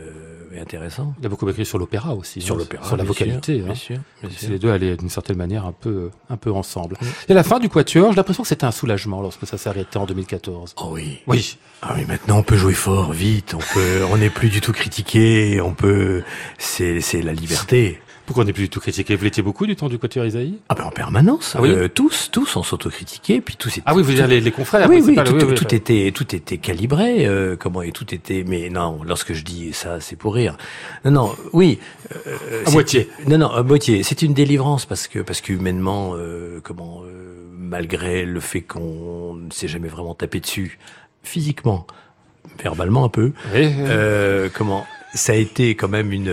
et, 0.54 0.58
intéressant. 0.58 1.14
Il 1.20 1.26
a 1.26 1.28
beaucoup 1.28 1.46
écrit 1.50 1.66
sur 1.66 1.78
l'opéra 1.78 2.14
aussi. 2.14 2.40
Sur 2.40 2.54
hein, 2.54 2.58
l'opéra. 2.58 2.86
Sur 2.86 2.96
la 2.96 3.04
vocalité. 3.04 3.56
Sûr, 3.56 3.62
hein. 3.62 3.66
bien 3.66 3.74
sûr. 3.74 3.98
Bien 4.22 4.30
sûr. 4.30 4.50
Les 4.50 4.58
deux 4.58 4.70
allaient 4.70 4.96
d'une 4.96 5.10
certaine 5.10 5.36
manière 5.36 5.66
un 5.66 5.72
peu, 5.72 6.10
un 6.30 6.38
peu 6.38 6.50
ensemble. 6.50 6.96
Mmh. 7.00 7.06
Et 7.28 7.32
à 7.32 7.34
la 7.34 7.42
fin 7.42 7.58
du 7.58 7.68
Quatuor, 7.68 8.12
j'ai 8.12 8.16
l'impression 8.16 8.42
que 8.42 8.48
c'était 8.48 8.64
un 8.64 8.72
soulagement 8.72 9.20
lorsque 9.20 9.46
ça 9.46 9.58
s'est 9.58 9.68
arrêté 9.68 9.98
en 9.98 10.06
2014. 10.06 10.74
Oh 10.78 10.90
oui. 10.92 11.20
Oui. 11.26 11.58
Ah 11.82 11.92
oui, 11.96 12.06
maintenant 12.06 12.38
on 12.38 12.42
peut 12.42 12.56
jouer 12.56 12.72
fort, 12.72 13.12
vite, 13.12 13.52
on 13.52 13.74
peut, 13.74 14.04
on 14.10 14.16
n'est 14.16 14.30
plus 14.30 14.48
du 14.48 14.62
tout 14.62 14.72
critiqué, 14.72 15.60
on 15.60 15.74
peut, 15.74 16.22
c'est, 16.56 17.02
c'est 17.02 17.20
la 17.20 17.34
liberté. 17.34 18.00
Pourquoi 18.26 18.44
on 18.44 18.46
n'est 18.46 18.54
plus 18.54 18.64
du 18.64 18.68
tout 18.70 18.80
critiqué 18.80 19.16
Vous 19.16 19.24
l'étiez 19.24 19.42
beaucoup 19.42 19.66
du 19.66 19.76
temps 19.76 19.88
du 19.88 19.98
Quatuor 19.98 20.24
Isaïe? 20.24 20.58
Ah 20.70 20.74
ben 20.74 20.84
en 20.84 20.90
permanence. 20.90 21.54
Ah 21.56 21.60
oui 21.60 21.70
euh, 21.70 21.88
tous, 21.88 22.30
tous 22.32 22.56
on 22.56 22.62
s'autocritiquait, 22.62 23.42
puis 23.42 23.56
tous. 23.56 23.80
Ah 23.84 23.94
oui, 23.94 24.02
vous 24.02 24.12
dire 24.12 24.26
les, 24.26 24.40
les 24.40 24.50
confrères. 24.50 24.88
Oui, 24.88 25.02
oui, 25.04 25.14
tout, 25.14 25.34
oui, 25.34 25.44
oui, 25.44 25.54
tout 25.54 25.74
était, 25.74 26.10
tout 26.14 26.34
était 26.34 26.56
calibré. 26.56 27.26
Euh, 27.26 27.56
comment 27.56 27.82
et 27.82 27.92
tout 27.92 28.14
était. 28.14 28.42
Mais 28.46 28.70
non, 28.70 29.00
lorsque 29.06 29.34
je 29.34 29.44
dis 29.44 29.74
ça, 29.74 30.00
c'est 30.00 30.16
pour 30.16 30.34
rire. 30.34 30.56
Non, 31.04 31.10
non, 31.10 31.32
oui. 31.52 31.78
Euh, 32.16 32.62
à 32.66 32.70
moitié. 32.70 33.10
Non, 33.28 33.36
non, 33.36 33.50
à 33.50 33.62
moitié. 33.62 34.02
C'est 34.02 34.22
une 34.22 34.32
délivrance 34.32 34.86
parce 34.86 35.06
que 35.06 35.18
parce 35.18 35.42
qu'humainement, 35.42 36.14
euh, 36.14 36.60
comment, 36.62 37.02
malgré 37.52 38.24
le 38.24 38.40
fait 38.40 38.62
qu'on 38.62 39.34
ne 39.34 39.50
s'est 39.50 39.68
jamais 39.68 39.88
vraiment 39.88 40.14
tapé 40.14 40.40
dessus 40.40 40.78
physiquement, 41.22 41.86
verbalement 42.62 43.04
un 43.04 43.10
peu, 43.10 43.32
oui, 43.54 43.70
comment 44.54 44.86
ça 45.14 45.32
a 45.32 45.36
été 45.36 45.74
quand 45.74 45.88
même 45.88 46.12
une, 46.12 46.32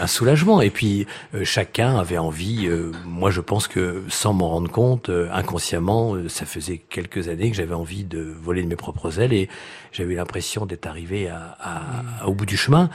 un 0.00 0.06
soulagement. 0.06 0.60
Et 0.60 0.70
puis 0.70 1.06
chacun 1.44 1.96
avait 1.96 2.18
envie. 2.18 2.68
moi, 3.04 3.30
je 3.30 3.40
pense 3.40 3.68
que 3.68 4.04
sans 4.08 4.32
m'en 4.32 4.48
rendre 4.48 4.70
compte, 4.70 5.10
inconsciemment, 5.32 6.16
ça 6.28 6.46
faisait 6.46 6.78
quelques 6.78 7.28
années 7.28 7.50
que 7.50 7.56
j'avais 7.56 7.74
envie 7.74 8.04
de 8.04 8.20
voler 8.20 8.62
de 8.62 8.68
mes 8.68 8.76
propres 8.76 9.20
ailes 9.20 9.32
et 9.32 9.48
j'avais 9.92 10.14
l'impression 10.14 10.66
d'être 10.66 10.86
arrivé 10.86 11.28
à, 11.28 11.56
à, 11.60 12.26
au 12.26 12.34
bout 12.34 12.46
du 12.46 12.56
chemin. 12.56 12.90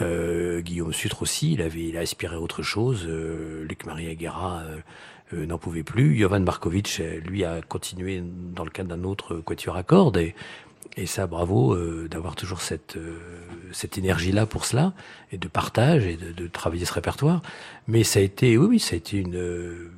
Guillaume 0.00 0.92
Sutre 0.92 1.22
aussi, 1.22 1.52
il 1.52 1.62
avait, 1.62 1.84
il 1.84 1.96
a 1.96 2.00
aspiré 2.00 2.36
à 2.36 2.40
autre 2.40 2.62
chose. 2.62 3.06
Luc 3.06 3.86
Marie 3.86 4.08
Aguera 4.08 4.62
euh, 5.34 5.44
n'en 5.46 5.58
pouvait 5.58 5.82
plus. 5.82 6.16
Jovan 6.18 6.42
Markovic, 6.42 7.00
euh, 7.00 7.20
lui, 7.20 7.44
a 7.44 7.60
continué 7.60 8.22
dans 8.24 8.64
le 8.64 8.70
cadre 8.70 8.88
d'un 8.88 9.04
autre 9.04 9.36
quatuor 9.36 9.76
à 9.76 9.82
cordes. 9.82 10.16
Et, 10.16 10.34
et 10.96 11.06
ça, 11.06 11.26
bravo 11.26 11.74
euh, 11.74 12.08
d'avoir 12.10 12.34
toujours 12.34 12.60
cette, 12.60 12.98
cette 13.72 13.98
énergie-là 13.98 14.46
pour 14.46 14.64
cela, 14.64 14.92
et 15.32 15.38
de 15.38 15.48
partage, 15.48 16.06
et 16.06 16.16
de, 16.16 16.32
de, 16.32 16.46
travailler 16.48 16.84
ce 16.84 16.92
répertoire. 16.92 17.42
Mais 17.86 18.04
ça 18.04 18.18
a 18.18 18.22
été, 18.22 18.56
oui, 18.58 18.66
oui, 18.66 18.78
ça 18.80 18.94
a 18.94 18.96
été 18.96 19.18
une... 19.18 19.90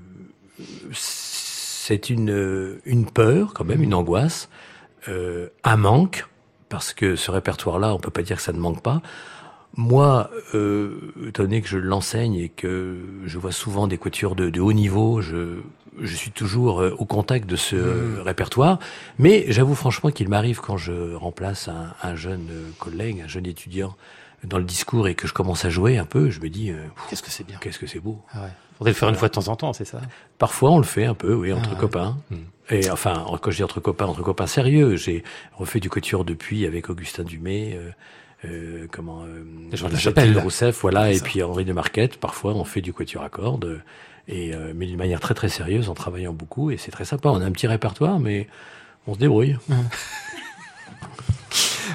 c'est 0.93 2.11
une, 2.11 2.79
une 2.85 3.07
peur, 3.07 3.55
quand 3.55 3.65
même, 3.65 3.83
une 3.83 3.95
angoisse, 3.95 4.49
un 5.07 5.77
manque, 5.77 6.27
parce 6.69 6.93
que 6.93 7.17
ce 7.17 7.31
répertoire-là, 7.31 7.95
on 7.95 7.99
peut 7.99 8.11
pas 8.11 8.23
dire 8.23 8.37
que 8.37 8.43
ça 8.43 8.53
ne 8.53 8.61
manque 8.61 8.83
pas. 8.83 9.03
Moi, 9.77 10.31
euh, 10.55 11.13
étant 11.29 11.45
donné 11.45 11.63
que 11.63 11.69
je 11.69 11.79
l'enseigne 11.79 12.35
et 12.35 12.49
que 12.49 12.99
je 13.25 13.39
vois 13.39 13.53
souvent 13.53 13.87
des 13.87 13.99
quatuors 13.99 14.35
de, 14.35 14.51
de 14.51 14.61
haut 14.61 14.73
niveau, 14.73 15.21
je, 15.21 15.61
je, 16.01 16.15
suis 16.17 16.33
toujours 16.33 16.81
euh, 16.81 16.95
au 16.99 17.05
contact 17.05 17.49
de 17.49 17.57
ce 17.57 17.77
mmh. 17.77 18.21
répertoire. 18.23 18.79
Mais 19.19 19.45
j'avoue 19.49 19.75
franchement 19.75 20.11
qu'il 20.11 20.29
m'arrive 20.29 20.61
quand 20.61 20.77
je 20.77 21.15
remplace 21.15 21.69
un, 21.69 21.95
un, 22.03 22.17
jeune 22.17 22.49
collègue, 22.79 23.23
un 23.25 23.29
jeune 23.29 23.47
étudiant 23.47 23.95
dans 24.45 24.59
le 24.59 24.65
discours 24.65 25.09
et 25.09 25.15
que 25.15 25.27
je 25.27 25.33
commence 25.33 25.65
à 25.65 25.71
jouer 25.71 25.99
un 25.99 26.05
peu, 26.05 26.31
je 26.31 26.41
me 26.41 26.49
dis 26.49 26.71
euh, 26.71 26.77
qu'est-ce 27.09 27.23
que 27.23 27.31
c'est 27.31 27.47
bien, 27.47 27.59
qu'est-ce 27.61 27.79
que 27.79 27.87
c'est 27.87 28.01
beau. 28.01 28.21
Ah 28.33 28.43
ouais. 28.43 28.49
Faudrait 28.79 28.93
le 28.93 28.97
faire 28.97 29.09
une 29.11 29.15
fois 29.15 29.29
de 29.29 29.35
temps 29.35 29.49
en 29.49 29.57
temps, 29.57 29.73
c'est 29.75 29.85
ça? 29.85 30.01
Parfois, 30.39 30.71
on 30.71 30.79
le 30.79 30.85
fait 30.85 31.05
un 31.05 31.15
peu, 31.15 31.35
oui, 31.35 31.53
entre 31.53 31.71
ah 31.73 31.79
copains. 31.79 32.17
Mmh. 32.31 32.37
Et 32.71 32.91
enfin, 32.91 33.27
quand 33.43 33.51
je 33.51 33.57
dis 33.57 33.63
entre 33.63 33.81
copains, 33.81 34.07
entre 34.07 34.23
copains 34.23 34.47
sérieux, 34.47 34.97
j'ai 34.97 35.23
refait 35.55 35.81
du 35.81 35.91
quatuor 35.91 36.25
depuis 36.25 36.65
avec 36.65 36.89
Augustin 36.89 37.25
Dumay. 37.25 37.75
Euh, 37.75 37.91
euh, 38.45 38.87
comment 38.91 39.23
euh, 39.23 39.45
Jean 39.73 39.89
de 39.89 39.93
la 39.93 39.99
Chapelle, 39.99 40.39
Rousseff, 40.39 40.81
voilà, 40.81 41.13
et 41.13 41.21
puis 41.21 41.43
Henri 41.43 41.65
de 41.65 41.73
Marquette. 41.73 42.17
Parfois, 42.17 42.55
on 42.55 42.65
fait 42.65 42.81
du 42.81 42.93
quatuor 42.93 43.23
à 43.23 43.29
cordes, 43.29 43.83
et 44.29 44.55
euh, 44.55 44.73
mais 44.75 44.87
d'une 44.87 44.97
manière 44.97 45.21
très 45.21 45.35
très 45.35 45.49
sérieuse, 45.49 45.89
en 45.89 45.95
travaillant 45.95 46.33
beaucoup, 46.33 46.71
et 46.71 46.77
c'est 46.77 46.91
très 46.91 47.05
sympa. 47.05 47.29
On 47.31 47.41
a 47.41 47.45
un 47.45 47.53
petit 47.53 47.67
répertoire, 47.67 48.19
mais 48.19 48.49
on 49.07 49.15
se 49.15 49.19
débrouille. 49.19 49.57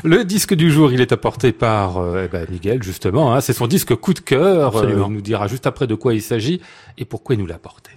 Le 0.04 0.24
disque 0.24 0.54
du 0.54 0.72
jour, 0.72 0.92
il 0.92 1.02
est 1.02 1.12
apporté 1.12 1.52
par 1.52 1.98
euh, 1.98 2.26
eh 2.26 2.28
ben, 2.28 2.46
Miguel, 2.50 2.84
justement. 2.84 3.34
Hein, 3.34 3.42
c'est 3.42 3.54
son 3.54 3.66
disque 3.66 3.96
coup 3.96 4.14
de 4.14 4.20
cœur. 4.20 4.76
Euh, 4.76 4.92
il 4.92 4.98
nous 4.98 5.22
dira 5.22 5.48
juste 5.48 5.66
après 5.66 5.88
de 5.88 5.96
quoi 5.96 6.14
il 6.14 6.22
s'agit 6.22 6.62
et 6.98 7.06
pourquoi 7.06 7.36
il 7.36 7.40
nous 7.40 7.48
l'a 7.48 7.56
apporté. 7.56 7.92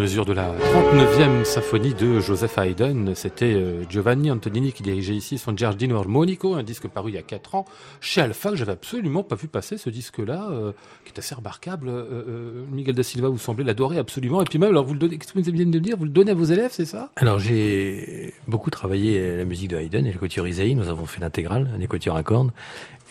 Mesure 0.00 0.24
de 0.24 0.32
la 0.32 0.54
39e 0.54 1.44
symphonie 1.44 1.92
de 1.92 2.20
Joseph 2.20 2.56
Haydn. 2.56 3.14
C'était 3.14 3.52
euh, 3.52 3.84
Giovanni 3.86 4.30
Antonini 4.30 4.72
qui 4.72 4.82
dirigeait 4.82 5.14
ici 5.14 5.36
son 5.36 5.54
Giardino 5.54 5.98
Armonico, 5.98 6.54
un 6.54 6.62
disque 6.62 6.88
paru 6.88 7.10
il 7.10 7.16
y 7.16 7.18
a 7.18 7.22
4 7.22 7.54
ans 7.54 7.64
chez 8.00 8.22
Alpha 8.22 8.54
j'avais 8.54 8.72
absolument 8.72 9.22
pas 9.22 9.36
vu 9.36 9.46
passer 9.46 9.76
ce 9.76 9.90
disque-là, 9.90 10.48
euh, 10.50 10.72
qui 11.04 11.12
est 11.12 11.18
assez 11.18 11.34
remarquable. 11.34 11.88
Euh, 11.90 12.64
Miguel 12.70 12.94
da 12.94 13.02
Silva, 13.02 13.28
vous 13.28 13.36
semblez 13.36 13.62
l'adorer 13.62 13.98
absolument. 13.98 14.40
Et 14.40 14.46
puis 14.46 14.58
même, 14.58 14.70
alors 14.70 14.86
vous 14.86 14.94
le 14.94 15.00
donnez, 15.00 15.18
qu'est-ce 15.18 15.34
que 15.34 15.38
vous 15.38 15.44
venez 15.44 15.66
de 15.66 15.78
dire? 15.78 15.98
Vous 15.98 16.06
le 16.06 16.10
donnez 16.10 16.30
à 16.30 16.34
vos 16.34 16.44
élèves, 16.44 16.70
c'est 16.72 16.86
ça? 16.86 17.10
Alors 17.16 17.38
j'ai 17.38 18.32
beaucoup 18.48 18.70
travaillé 18.70 19.36
la 19.36 19.44
musique 19.44 19.68
de 19.68 19.76
Haydn 19.76 20.06
et 20.06 20.12
le 20.12 20.18
quatuor 20.18 20.48
Isaïe. 20.48 20.74
Nous 20.74 20.88
avons 20.88 21.04
fait 21.04 21.20
l'intégrale, 21.20 21.68
un 21.76 21.80
équateur 21.80 22.16
à 22.16 22.22
cordes. 22.22 22.52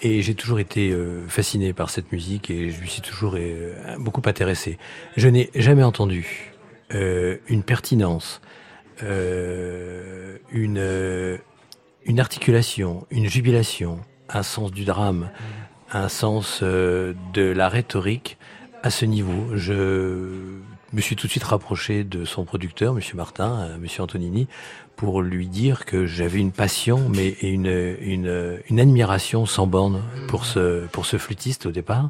Et 0.02 0.24
j'ai 0.24 0.34
toujours 0.34 0.60
été 0.60 0.96
fasciné 1.28 1.74
par 1.74 1.90
cette 1.90 2.14
musique 2.14 2.50
et 2.50 2.70
je 2.70 2.80
lui 2.80 2.90
suis 2.90 3.02
toujours 3.02 3.36
beaucoup 4.00 4.22
intéressé. 4.26 4.78
Je 5.18 5.28
n'ai 5.28 5.50
jamais 5.54 5.84
entendu 5.84 6.49
euh, 6.94 7.38
une 7.48 7.62
pertinence, 7.62 8.42
euh, 9.04 10.38
une, 10.52 10.80
euh, 10.80 11.38
une 12.06 12.20
articulation, 12.20 13.06
une 13.12 13.28
jubilation, 13.28 14.00
un 14.28 14.42
sens 14.42 14.72
du 14.72 14.86
drame, 14.86 15.30
un 15.92 16.10
sens 16.10 16.64
de 16.64 17.16
la 17.36 17.70
rhétorique 17.70 18.38
à 18.82 18.90
ce 18.90 19.06
niveau. 19.06 19.56
Je 19.56 20.62
me 20.94 21.02
suis 21.02 21.16
tout 21.16 21.28
de 21.28 21.32
suite 21.32 21.44
rapproché 21.44 22.04
de 22.04 22.26
son 22.26 22.44
producteur, 22.44 22.94
Monsieur 22.94 23.16
Martin, 23.16 23.78
Monsieur 23.80 24.04
Antonini, 24.04 24.48
pour 24.96 25.22
lui 25.22 25.48
dire 25.48 25.86
que 25.86 26.06
j'avais 26.06 26.40
une 26.40 26.52
passion, 26.52 27.08
mais 27.10 27.30
une, 27.42 27.96
une, 28.02 28.60
une 28.70 28.80
admiration 28.80 29.46
sans 29.46 29.68
borne 29.68 30.02
pour 30.28 30.46
ce, 30.46 30.86
pour 30.88 31.06
ce 31.06 31.18
flûtiste 31.18 31.68
au 31.68 31.72
départ, 31.72 32.10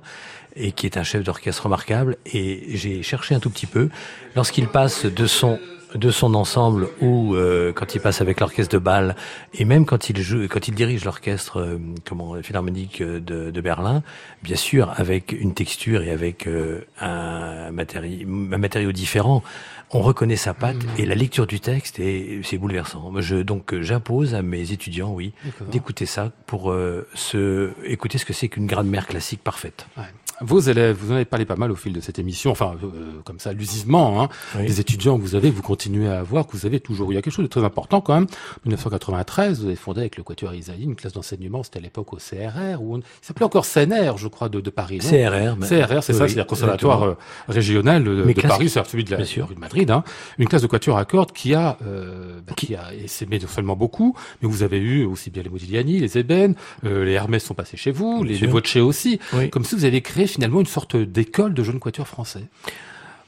et 0.60 0.72
qui 0.72 0.86
est 0.86 0.98
un 0.98 1.04
chef 1.04 1.24
d'orchestre 1.24 1.64
remarquable. 1.64 2.18
Et 2.26 2.78
j'ai 2.78 3.02
cherché 3.02 3.34
un 3.34 3.40
tout 3.40 3.50
petit 3.50 3.66
peu. 3.66 3.90
Lorsqu'il 4.36 4.68
passe 4.68 5.06
de 5.06 5.26
son 5.26 5.60
de 5.96 6.12
son 6.12 6.36
ensemble 6.36 6.88
ou 7.02 7.36
euh, 7.36 7.74
quand 7.74 7.96
il 7.96 8.02
passe 8.02 8.22
avec 8.22 8.40
l'orchestre 8.40 8.74
de 8.74 8.80
Bâle 8.80 9.16
et 9.54 9.66
même 9.66 9.86
quand 9.86 10.10
il 10.10 10.20
joue 10.22 10.48
quand 10.48 10.68
il 10.68 10.76
dirige 10.76 11.04
l'orchestre 11.04 11.60
euh, 11.60 11.78
comment 12.08 12.36
philharmonique 12.44 13.02
de, 13.02 13.20
de, 13.50 13.62
Berlin 13.62 14.04
bien 14.44 14.56
sûr 14.56 14.94
avec 14.98 15.32
une 15.32 15.54
texture 15.54 16.04
et 16.04 16.12
avec 16.12 16.48
euh, 16.48 16.86
un 17.00 17.72
matériau 17.72 18.28
un 18.52 18.58
matériau 18.58 18.92
différent 18.92 19.44
on 19.92 20.02
reconnaît 20.02 20.36
sa 20.36 20.54
patte 20.54 20.78
et 21.00 21.06
la 21.08 21.16
lecture 21.16 21.48
du 21.48 21.60
texte 21.60 22.00
est 22.00 22.42
c'est 22.44 22.60
bouleversant 22.60 23.12
je 23.20 23.38
donc 23.38 23.74
j'impose 23.82 24.36
à 24.36 24.44
mes 24.44 24.72
étudiants 24.72 25.12
oui 25.12 25.34
d'écouter 25.72 26.06
ça 26.06 26.32
pour 26.46 26.74
se 27.16 27.72
écouter 27.84 28.20
ce 28.20 28.26
que 28.26 28.34
c'est 28.34 28.50
qu'une 28.50 28.68
grammaire 28.68 29.08
classique 29.08 29.44
parfaite 29.44 29.88
ouais. 29.98 30.04
Vos 30.42 30.60
élèves, 30.60 30.98
vous 31.00 31.12
en 31.12 31.16
avez 31.16 31.26
parlé 31.26 31.46
pas 31.46 31.58
mal 31.58 31.72
au 31.72 31.76
fil 31.76 31.92
de 31.92 32.00
cette 32.00 32.18
émission, 32.18 32.52
enfin 32.52 32.76
euh, 32.84 33.22
comme 33.26 33.40
ça, 33.40 33.50
allusivement, 33.50 34.22
hein, 34.22 34.30
les 34.58 34.80
étudiants 34.80 35.18
que 35.18 35.22
vous 35.22 35.36
avez, 35.36 35.50
vous 35.50 35.62
continuez 35.62 36.08
à 36.08 36.20
avoir, 36.20 36.48
que 36.48 36.54
vous 36.54 36.66
avez 36.66 36.80
toujours. 36.80 37.12
Il 37.12 37.16
y 37.16 37.18
a 37.18 37.22
quelque 37.22 37.34
chose 37.34 37.44
de 37.44 37.50
très 37.50 37.64
important 37.64 38.00
quand 38.00 38.14
même. 38.14 38.28
1993, 38.66 39.60
vous 39.60 39.66
avez 39.66 39.76
fondé 39.76 40.00
avec 40.00 40.18
le 40.18 40.24
Quatuor 40.24 40.54
Isaïe 40.54 40.84
une 40.84 40.96
classe 40.96 41.14
d'enseignement, 41.14 41.64
c'était 41.64 41.80
à 41.80 41.82
l'époque 41.82 42.14
au 42.14 42.18
CRR, 42.18 42.82
où 42.82 42.96
on... 42.96 43.00
il 43.00 43.04
s'appelait 43.22 43.46
encore 43.46 43.66
CNR, 43.66 44.18
je 44.18 44.28
crois, 44.28 44.48
de, 44.48 44.62
de 44.62 44.70
Paris. 44.70 45.00
Non 45.04 45.10
CRR, 45.10 45.60
CRR, 45.60 46.04
c'est 46.04 46.14
ça, 46.14 46.28
c'est-à-dire 46.28 46.48
Conservatoire 46.48 47.04
euh, 47.04 47.18
régional 47.48 48.04
de, 48.04 48.24
de 48.24 48.42
Paris, 48.42 48.70
c'est 48.70 48.86
celui 48.88 49.04
de 49.04 49.12
la 49.12 49.18
rue 49.18 49.56
de 49.56 49.60
Madrid. 49.60 49.92
Hein. 49.92 50.04
Une 50.38 50.48
classe 50.48 50.62
de 50.62 50.68
Quatuor 50.68 50.98
à 50.98 51.06
cordes 51.06 51.34
qui 51.34 51.54
a, 51.54 51.78
euh, 51.86 52.40
bah, 52.48 52.54
qui 52.56 52.76
a 52.76 52.94
essaimé 52.94 53.40
non 53.40 53.48
seulement 53.48 53.76
beaucoup, 53.76 54.16
mais 54.42 54.48
vous 54.48 54.64
avez 54.64 54.78
eu 54.78 55.04
aussi 55.04 55.30
bien 55.30 55.44
les 55.44 55.50
Modigliani, 55.50 56.00
les 56.00 56.18
Ébènes, 56.18 56.56
euh, 56.86 57.04
les 57.04 57.14
Hermès 57.14 57.44
sont 57.44 57.54
passés 57.54 57.78
chez 57.78 57.92
vous, 57.92 58.24
les, 58.24 58.38
les 58.38 58.48
Voce 58.48 58.78
aussi, 58.78 59.20
comme 59.52 59.66
si 59.66 59.76
vous 59.76 59.86
avez 59.86 60.02
créé 60.02 60.28
finalement 60.30 60.60
une 60.60 60.66
sorte 60.66 60.96
d'école 60.96 61.54
de 61.54 61.64
jeunes 61.64 61.80
quatuors 61.80 62.08
français. 62.08 62.46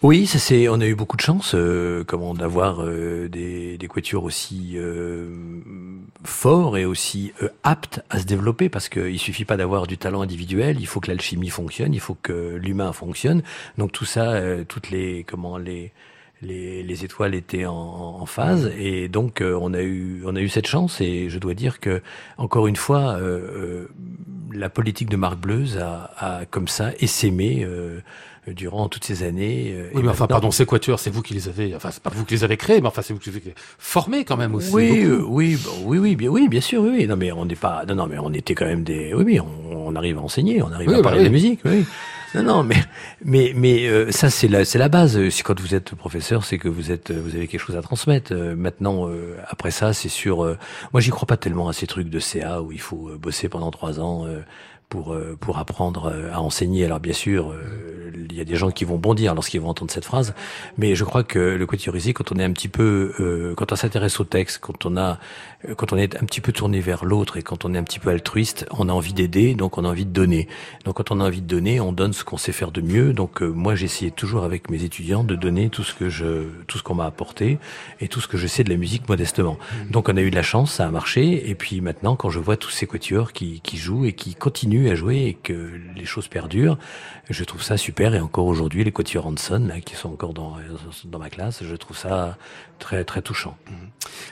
Oui, 0.04 0.26
ça 0.26 0.40
c'est. 0.40 0.68
On 0.68 0.82
a 0.82 0.88
eu 0.88 0.96
beaucoup 0.96 1.16
de 1.16 1.22
chance, 1.22 1.54
euh, 1.54 2.04
comment 2.04 2.34
d'avoir 2.34 2.82
euh, 2.82 3.30
des, 3.30 3.78
des 3.78 3.88
aussi 4.16 4.72
euh, 4.76 5.30
forts 6.24 6.76
et 6.76 6.86
aussi 6.86 7.34
aptes 7.62 8.02
à 8.10 8.18
se 8.18 8.26
développer, 8.26 8.68
parce 8.68 8.90
qu'il 8.90 9.20
suffit 9.20 9.46
pas 9.46 9.58
d'avoir 9.58 9.86
du 9.86 10.00
talent 10.00 10.22
individuel. 10.22 10.78
Il 10.80 10.88
faut 10.88 11.02
que 11.02 11.08
l'alchimie 11.12 11.50
fonctionne, 11.50 11.94
il 11.94 12.00
faut 12.00 12.18
que 12.20 12.56
l'humain 12.56 12.94
fonctionne. 12.94 13.44
Donc 13.78 13.92
tout 13.92 14.06
ça, 14.06 14.42
toutes 14.68 14.90
les 14.90 15.24
comment 15.24 15.60
les 15.60 15.92
les, 16.42 16.84
les, 16.84 17.06
étoiles 17.06 17.36
étaient 17.36 17.66
en, 17.66 17.74
en 17.74 18.26
phase 18.26 18.72
et 18.78 19.08
donc 19.08 19.42
euh, 19.42 19.58
on 19.62 19.74
a 19.74 19.82
eu 19.82 20.24
on 20.26 20.36
a 20.36 20.42
eu 20.42 20.50
cette 20.50 20.68
chance 20.68 21.00
et 21.02 21.30
je 21.30 21.38
dois 21.38 21.54
dire 21.54 21.80
que 21.80 22.02
encore 22.38 22.68
une 22.68 22.76
fois 22.76 23.16
euh, 23.20 23.88
la 24.54 24.70
politique 24.70 25.10
de 25.10 25.18
Marc 25.18 25.38
Bleuze 25.38 25.78
a, 25.78 26.12
a 26.18 26.46
comme 26.46 26.68
ça 26.68 26.92
essaimé 27.00 27.64
euh, 27.64 28.00
durant 28.48 28.90
toutes 28.90 29.04
ces 29.04 29.22
années. 29.22 29.76
oui, 29.94 30.02
mais 30.04 30.10
enfin, 30.10 30.26
pardon, 30.26 30.50
ces 30.50 30.66
quatuors, 30.66 31.00
c'est 31.00 31.12
vous 31.12 31.22
qui 31.22 31.36
les 31.36 31.48
avez, 31.48 31.76
enfin, 31.76 31.92
c'est 31.92 32.02
pas 32.02 32.10
vous 32.10 32.26
qui 32.26 32.34
les 32.34 32.44
avez 32.44 32.58
créés, 32.58 32.82
mais 32.82 32.88
enfin, 32.88 33.04
c'est 33.04 33.14
vous 33.14 33.20
qui 33.20 33.30
les 33.30 33.38
avez 33.38 33.54
formés 33.78 34.26
quand 34.26 34.36
même 34.36 34.56
aussi. 34.56 34.74
Oui, 34.74 35.06
oui, 35.06 35.60
oui, 35.84 36.00
oui, 36.00 36.16
bien, 36.16 36.30
oui, 36.30 36.48
bien 36.50 36.60
sûr, 36.60 36.82
oui, 36.82 36.90
oui. 36.92 37.08
Non, 37.08 37.18
mais 37.18 37.32
on 37.32 37.46
n'est 37.46 37.56
pas, 37.56 37.86
non, 37.88 37.94
non, 37.94 38.08
mais 38.08 38.18
on 38.18 38.34
était 38.34 38.56
quand 38.56 38.66
même 38.66 38.84
des, 38.84 39.14
oui, 39.14 39.24
oui, 39.24 39.40
on, 39.40 39.90
on 39.90 39.96
arrive 39.96 40.18
à 40.18 40.22
enseigner, 40.22 40.60
on 40.64 40.72
arrive 40.72 40.90
oui, 40.90 40.96
à 40.96 41.02
parler 41.04 41.20
bah, 41.20 41.24
oui. 41.24 41.30
de 41.30 41.34
musique, 41.34 41.60
oui. 41.66 41.86
Non, 42.34 42.44
non, 42.44 42.64
mais 42.64 42.78
mais 43.26 43.52
mais 43.56 43.88
euh, 43.88 44.10
ça 44.12 44.30
c'est 44.30 44.48
la 44.48 44.64
c'est 44.64 44.78
la 44.78 44.88
base. 44.88 45.30
Si 45.30 45.44
quand 45.44 45.60
vous 45.60 45.76
êtes 45.76 45.96
professeur, 45.96 46.46
c'est 46.46 46.58
que 46.58 46.70
vous 46.70 46.90
êtes 46.90 47.12
vous 47.12 47.36
avez 47.36 47.48
quelque 47.48 47.60
chose 47.60 47.76
à 47.76 47.82
transmettre. 47.82 48.32
Euh, 48.34 48.56
maintenant, 48.56 49.10
euh, 49.10 49.36
après 49.50 49.72
ça, 49.72 49.92
c'est 49.92 50.10
sûr. 50.10 50.58
moi, 50.94 51.02
j'y 51.02 51.10
crois 51.10 51.28
pas 51.28 51.38
tellement 51.38 51.68
à 51.68 51.74
ces 51.74 51.88
trucs 51.88 52.10
de 52.10 52.20
CA 52.20 52.62
où 52.62 52.72
il 52.72 52.80
faut 52.80 53.12
bosser 53.20 53.50
pendant 53.50 53.70
trois 53.70 54.00
ans 54.00 54.26
pour 54.88 55.16
pour 55.42 55.58
apprendre 55.58 56.14
à 56.32 56.42
enseigner. 56.42 56.86
Alors 56.86 57.02
bien 57.02 57.14
sûr, 57.14 57.54
il 58.32 58.38
y 58.38 58.42
a 58.42 58.46
des 58.46 58.56
gens 58.56 58.72
qui 58.72 58.86
vont 58.86 58.98
bondir 58.98 59.36
lorsqu'ils 59.36 59.62
vont 59.62 59.70
entendre 59.70 59.92
cette 59.92 60.06
phrase, 60.06 60.34
mais 60.78 60.96
je 60.96 61.04
crois 61.04 61.24
que 61.24 61.40
le 61.40 61.66
quatuorisé, 61.66 62.14
quand 62.14 62.32
on 62.32 62.40
est 62.40 62.44
un 62.44 62.52
petit 62.52 62.68
peu, 62.68 63.14
euh, 63.20 63.54
quand 63.56 63.72
on 63.72 63.76
s'intéresse 63.76 64.20
au 64.20 64.24
texte, 64.24 64.60
quand 64.60 64.86
on 64.86 64.98
a, 64.98 65.20
quand 65.78 65.94
on 65.94 65.98
est 65.98 66.16
un 66.16 66.26
petit 66.26 66.42
peu 66.42 66.52
tourné 66.52 66.80
vers 66.80 67.06
l'autre 67.06 67.38
et 67.38 67.44
quand 67.44 67.66
on 67.66 67.74
est 67.74 67.78
un 67.78 67.84
petit 67.84 68.00
peu 68.00 68.10
altruiste, 68.10 68.66
on 68.72 68.90
a 68.90 68.94
envie 68.94 69.14
d'aider, 69.14 69.54
donc 69.54 69.78
on 69.78 69.86
a 69.86 69.88
envie 69.88 70.06
de 70.06 70.12
donner. 70.12 70.48
Donc 70.86 70.96
quand 70.96 71.12
on 71.12 71.20
a 71.20 71.24
envie 71.24 71.42
de 71.42 71.48
donner, 71.48 71.80
on 71.80 71.94
donne 71.94 72.14
ce 72.14 72.24
qu'on 72.24 72.38
sait 72.38 72.52
faire 72.52 72.72
de 72.72 72.82
mieux. 72.82 73.14
Donc 73.14 73.42
euh, 73.42 73.48
moi, 73.48 73.76
j'essayais 73.76 74.12
toujours 74.12 74.44
avec 74.44 74.70
mes 74.70 74.84
étudiants 74.84 75.24
de 75.24 75.36
donner 75.36 75.70
tout 75.70 75.84
ce 75.84 75.94
que 75.94 76.10
je, 76.10 76.48
tout 76.68 76.78
ce 76.78 76.84
qu'on 76.84 76.96
m'a 76.96 77.06
apporté 77.06 77.60
et 78.00 78.08
tout 78.08 78.22
ce 78.22 78.28
que 78.28 78.38
je 78.38 78.48
sais 78.48 78.64
de 78.64 78.70
la 78.70 78.78
musique 78.78 79.08
modestement. 79.08 79.58
Donc 79.90 80.10
on 80.10 80.18
a 80.18 80.22
eu 80.22 80.32
de 80.32 80.36
la 80.36 80.44
chance, 80.44 80.74
ça 80.74 80.88
a 80.88 80.92
marché. 80.92 81.50
Et 81.50 81.56
puis 81.56 81.82
maintenant, 81.82 82.16
quand 82.16 82.30
je 82.30 82.40
vois 82.40 82.58
tous 82.58 82.72
ces 82.72 82.88
quatuors 82.88 83.32
qui, 83.34 83.62
qui 83.62 83.78
jouent 83.78 84.06
et 84.06 84.14
qui 84.14 84.36
continuent 84.36 84.90
à 84.90 84.96
jouer 84.96 85.26
et 85.26 85.34
que 85.36 85.72
les 85.96 86.06
choses 86.06 86.28
perdurent, 86.28 86.78
je 87.30 87.44
trouve 87.44 87.62
ça 87.62 87.78
super. 87.78 88.16
Et 88.16 88.20
encore 88.20 88.48
aujourd'hui, 88.48 88.84
les 88.84 88.92
quatuors 88.92 89.28
Hanson, 89.28 89.66
là, 89.68 89.80
qui 89.80 89.96
sont 89.96 90.12
encore 90.12 90.34
dans, 90.34 90.58
dans 91.06 91.20
ma 91.20 91.30
classe, 91.30 91.64
je 91.64 91.76
trouve 91.76 91.98
ça 91.98 92.38
très, 92.80 93.04
très 93.04 93.22
touchant. 93.22 93.56
Mmh. 93.70 93.74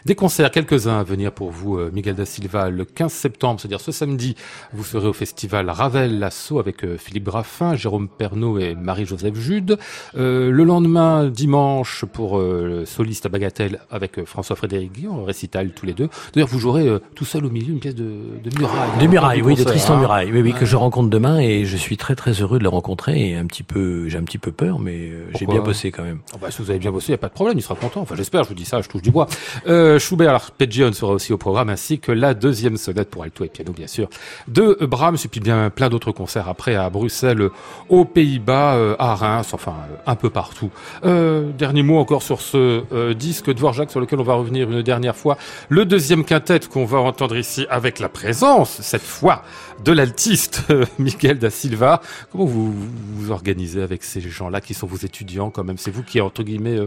Des 0.05 0.15
concerts, 0.15 0.51
quelques-uns 0.51 0.99
à 0.99 1.03
venir 1.03 1.18
pour 1.27 1.51
vous, 1.51 1.77
euh, 1.77 1.91
Miguel 1.93 2.15
da 2.15 2.25
Silva. 2.25 2.69
Le 2.69 2.85
15 2.85 3.11
septembre, 3.11 3.59
c'est-à-dire 3.59 3.81
ce 3.81 3.91
samedi, 3.91 4.35
vous 4.73 4.83
serez 4.83 5.07
au 5.07 5.13
festival 5.13 5.69
Ravel 5.69 6.17
Lasso 6.19 6.59
avec 6.59 6.85
euh, 6.85 6.97
Philippe 6.97 7.25
Braffin, 7.25 7.75
Jérôme 7.75 8.07
Pernaud 8.07 8.57
et 8.57 8.75
Marie-Joseph 8.75 9.35
Jude. 9.35 9.77
Euh, 10.17 10.51
le 10.51 10.63
lendemain, 10.63 11.27
dimanche, 11.27 12.05
pour 12.05 12.39
euh, 12.39 12.79
le 12.79 12.85
soliste 12.85 13.25
à 13.25 13.29
Bagatelle 13.29 13.79
avec 13.91 14.23
François-Frédéric 14.23 14.93
Guillon, 14.93 15.23
récital 15.25 15.71
tous 15.71 15.85
les 15.85 15.93
deux. 15.93 16.09
D'ailleurs, 16.33 16.47
vous 16.47 16.59
jouerez 16.59 16.87
euh, 16.87 16.99
tout 17.15 17.25
seul 17.25 17.45
au 17.45 17.49
milieu 17.49 17.73
une 17.73 17.79
pièce 17.79 17.95
de, 17.95 18.03
de 18.03 18.57
Muraille. 18.57 18.89
De 19.01 19.07
Muraille, 19.07 19.41
oui, 19.41 19.51
concert, 19.51 19.65
de 19.65 19.69
Tristan 19.71 19.95
hein. 19.95 19.99
Muraille, 19.99 20.31
oui, 20.31 20.41
oui, 20.41 20.53
que 20.53 20.65
je 20.65 20.77
rencontre 20.77 21.09
demain 21.09 21.39
et 21.39 21.65
je 21.65 21.77
suis 21.77 21.97
très 21.97 22.15
très 22.15 22.31
heureux 22.31 22.59
de 22.59 22.63
le 22.63 22.69
rencontrer 22.69 23.29
et 23.29 23.35
un 23.35 23.45
petit 23.45 23.63
peu, 23.63 24.07
j'ai 24.07 24.17
un 24.17 24.23
petit 24.23 24.37
peu 24.37 24.51
peur, 24.51 24.79
mais 24.79 25.11
j'ai 25.37 25.45
bien 25.45 25.59
bossé 25.59 25.91
quand 25.91 26.03
même. 26.03 26.19
Oh 26.33 26.37
bah, 26.41 26.51
si 26.51 26.61
vous 26.61 26.69
avez 26.69 26.79
bien 26.79 26.91
bossé, 26.91 27.07
il 27.09 27.11
n'y 27.11 27.15
a 27.15 27.19
pas 27.19 27.27
de 27.27 27.33
problème, 27.33 27.57
il 27.57 27.61
sera 27.61 27.75
content. 27.75 28.01
Enfin, 28.01 28.15
j'espère, 28.15 28.43
je 28.43 28.49
vous 28.49 28.55
dis 28.55 28.65
ça, 28.65 28.81
je 28.81 28.87
touche 28.87 29.01
du 29.01 29.11
bois. 29.11 29.27
Euh, 29.67 29.99
Schubert 29.99 30.51
sera 30.93 31.08
aussi 31.11 31.33
au 31.33 31.37
programme, 31.37 31.69
ainsi 31.69 31.99
que 31.99 32.11
la 32.11 32.33
deuxième 32.33 32.77
sonate 32.77 33.09
pour 33.09 33.23
alto 33.23 33.43
et 33.43 33.49
piano, 33.49 33.71
bien 33.71 33.87
sûr, 33.87 34.09
de 34.47 34.77
Brahms, 34.81 35.17
et 35.23 35.27
puis 35.27 35.39
bien 35.39 35.69
plein 35.69 35.89
d'autres 35.89 36.11
concerts 36.11 36.47
après 36.49 36.75
à 36.75 36.89
Bruxelles, 36.89 37.49
aux 37.89 38.05
Pays-Bas, 38.05 38.75
euh, 38.75 38.95
à 38.99 39.15
Reims, 39.15 39.53
enfin 39.53 39.75
euh, 39.89 39.95
un 40.05 40.15
peu 40.15 40.29
partout. 40.29 40.69
Euh, 41.05 41.51
dernier 41.51 41.83
mot 41.83 41.97
encore 41.97 42.23
sur 42.23 42.41
ce 42.41 42.83
euh, 42.91 43.13
disque 43.13 43.51
Dvorak 43.51 43.91
sur 43.91 43.99
lequel 43.99 44.19
on 44.19 44.23
va 44.23 44.33
revenir 44.33 44.69
une 44.69 44.81
dernière 44.81 45.15
fois. 45.15 45.37
Le 45.69 45.85
deuxième 45.85 46.23
quintet 46.23 46.59
qu'on 46.71 46.85
va 46.85 46.99
entendre 46.99 47.37
ici 47.37 47.65
avec 47.69 47.99
la 47.99 48.09
présence, 48.09 48.81
cette 48.81 49.01
fois, 49.01 49.43
de 49.83 49.91
l'altiste 49.91 50.63
Miguel 50.99 51.39
da 51.39 51.49
Silva. 51.49 52.01
Comment 52.31 52.45
vous 52.45 52.73
vous 53.15 53.31
organisez 53.31 53.81
avec 53.81 54.03
ces 54.03 54.21
gens-là 54.21 54.61
qui 54.61 54.73
sont 54.73 54.87
vos 54.87 54.97
étudiants 54.97 55.49
quand 55.49 55.63
même? 55.63 55.77
C'est 55.77 55.91
vous 55.91 56.03
qui, 56.03 56.21
entre 56.21 56.43
guillemets, 56.43 56.79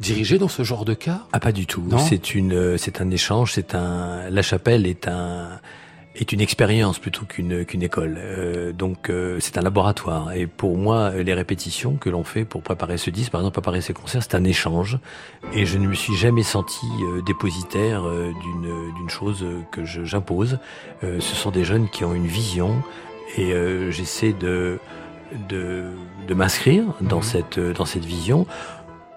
dirigez 0.00 0.38
dans 0.38 0.48
ce 0.48 0.62
genre 0.62 0.84
de 0.84 0.94
cas? 0.94 1.22
Ah, 1.32 1.40
pas 1.40 1.52
du 1.52 1.66
tout. 1.66 1.84
C'est 1.98 2.34
une, 2.34 2.78
c'est 2.78 3.00
un 3.00 3.10
échange. 3.10 3.52
C'est 3.52 3.67
un. 3.74 4.30
La 4.30 4.42
chapelle 4.42 4.86
est 4.86 5.08
un 5.08 5.60
est 6.20 6.32
une 6.32 6.40
expérience 6.40 6.98
plutôt 6.98 7.24
qu'une 7.24 7.64
qu'une 7.64 7.82
école. 7.82 8.16
Euh, 8.18 8.72
donc 8.72 9.10
euh, 9.10 9.38
c'est 9.40 9.56
un 9.58 9.62
laboratoire. 9.62 10.32
Et 10.32 10.46
pour 10.46 10.76
moi, 10.76 11.10
les 11.14 11.34
répétitions 11.34 11.96
que 11.96 12.10
l'on 12.10 12.24
fait 12.24 12.44
pour 12.44 12.62
préparer 12.62 12.98
ce 12.98 13.10
disque, 13.10 13.30
par 13.30 13.40
exemple 13.40 13.54
préparer 13.54 13.80
ces 13.80 13.94
concerts, 13.94 14.22
c'est 14.22 14.34
un 14.34 14.44
échange. 14.44 14.98
Et 15.52 15.66
je 15.66 15.78
ne 15.78 15.86
me 15.86 15.94
suis 15.94 16.16
jamais 16.16 16.42
senti 16.42 16.86
euh, 17.02 17.22
dépositaire 17.22 18.02
d'une 18.02 18.92
d'une 18.96 19.10
chose 19.10 19.46
que 19.70 19.84
j'impose. 19.84 20.58
Ce 21.02 21.20
sont 21.20 21.50
des 21.50 21.64
jeunes 21.64 21.88
qui 21.88 22.04
ont 22.04 22.14
une 22.14 22.26
vision 22.26 22.82
et 23.36 23.52
j'essaie 23.90 24.32
de 24.32 24.78
de, 25.48 25.90
de 26.26 26.34
m'inscrire 26.34 26.84
dans 27.00 27.20
mmh. 27.20 27.22
cette 27.22 27.60
dans 27.60 27.84
cette 27.84 28.04
vision 28.04 28.46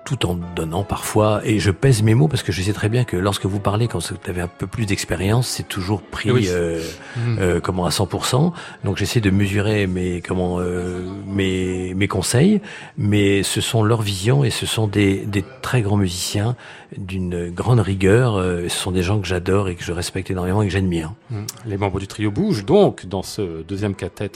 tout 0.03 0.25
en 0.25 0.33
donnant 0.55 0.83
parfois. 0.83 1.41
Et 1.45 1.59
je 1.59 1.69
pèse 1.71 2.01
mes 2.01 2.15
mots 2.15 2.27
parce 2.27 2.43
que 2.43 2.51
je 2.51 2.61
sais 2.61 2.73
très 2.73 2.89
bien 2.89 3.03
que 3.03 3.15
lorsque 3.17 3.45
vous 3.45 3.59
parlez, 3.59 3.87
quand 3.87 3.99
vous 3.99 4.15
avez 4.27 4.41
un 4.41 4.47
peu 4.47 4.67
plus 4.67 4.85
d'expérience, 4.85 5.47
c'est 5.47 5.67
toujours 5.67 6.01
pris 6.01 6.31
Oui. 6.31 6.47
euh, 6.49 6.81
Mhm. 7.17 7.37
euh, 7.39 7.59
comment 7.61 7.85
à 7.85 7.89
100%. 7.91 8.51
Donc 8.83 8.97
j'essaie 8.97 9.21
de 9.21 9.29
mesurer 9.29 9.85
mes 9.87 10.21
comment 10.21 10.59
euh, 10.59 11.01
mes 11.27 11.93
mes 11.93 12.07
conseils, 12.07 12.61
mais 12.97 13.43
ce 13.43 13.61
sont 13.61 13.83
leurs 13.83 14.01
visions 14.01 14.43
et 14.43 14.49
ce 14.49 14.65
sont 14.65 14.87
des 14.87 15.17
des 15.25 15.43
très 15.61 15.81
grands 15.81 15.97
musiciens 15.97 16.55
d'une 16.97 17.49
grande 17.51 17.79
rigueur. 17.79 18.35
Euh, 18.37 18.67
ce 18.69 18.77
sont 18.77 18.91
des 18.91 19.03
gens 19.03 19.19
que 19.21 19.27
j'adore 19.27 19.69
et 19.69 19.75
que 19.75 19.83
je 19.83 19.91
respecte 19.93 20.31
énormément 20.31 20.61
et 20.63 20.67
que 20.67 20.73
j'admire. 20.73 21.13
Mm. 21.29 21.35
Les 21.67 21.77
membres 21.77 21.99
du 21.99 22.07
trio 22.07 22.31
bougent 22.31 22.65
donc 22.65 23.05
dans 23.05 23.23
ce 23.23 23.61
deuxième 23.63 23.93
quintet 23.95 24.31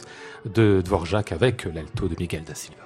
de 0.45 0.81
Dvorak 0.85 1.31
avec 1.31 1.65
l'alto 1.65 2.07
de 2.07 2.15
Miguel 2.19 2.43
da 2.43 2.53
Silva. 2.53 2.84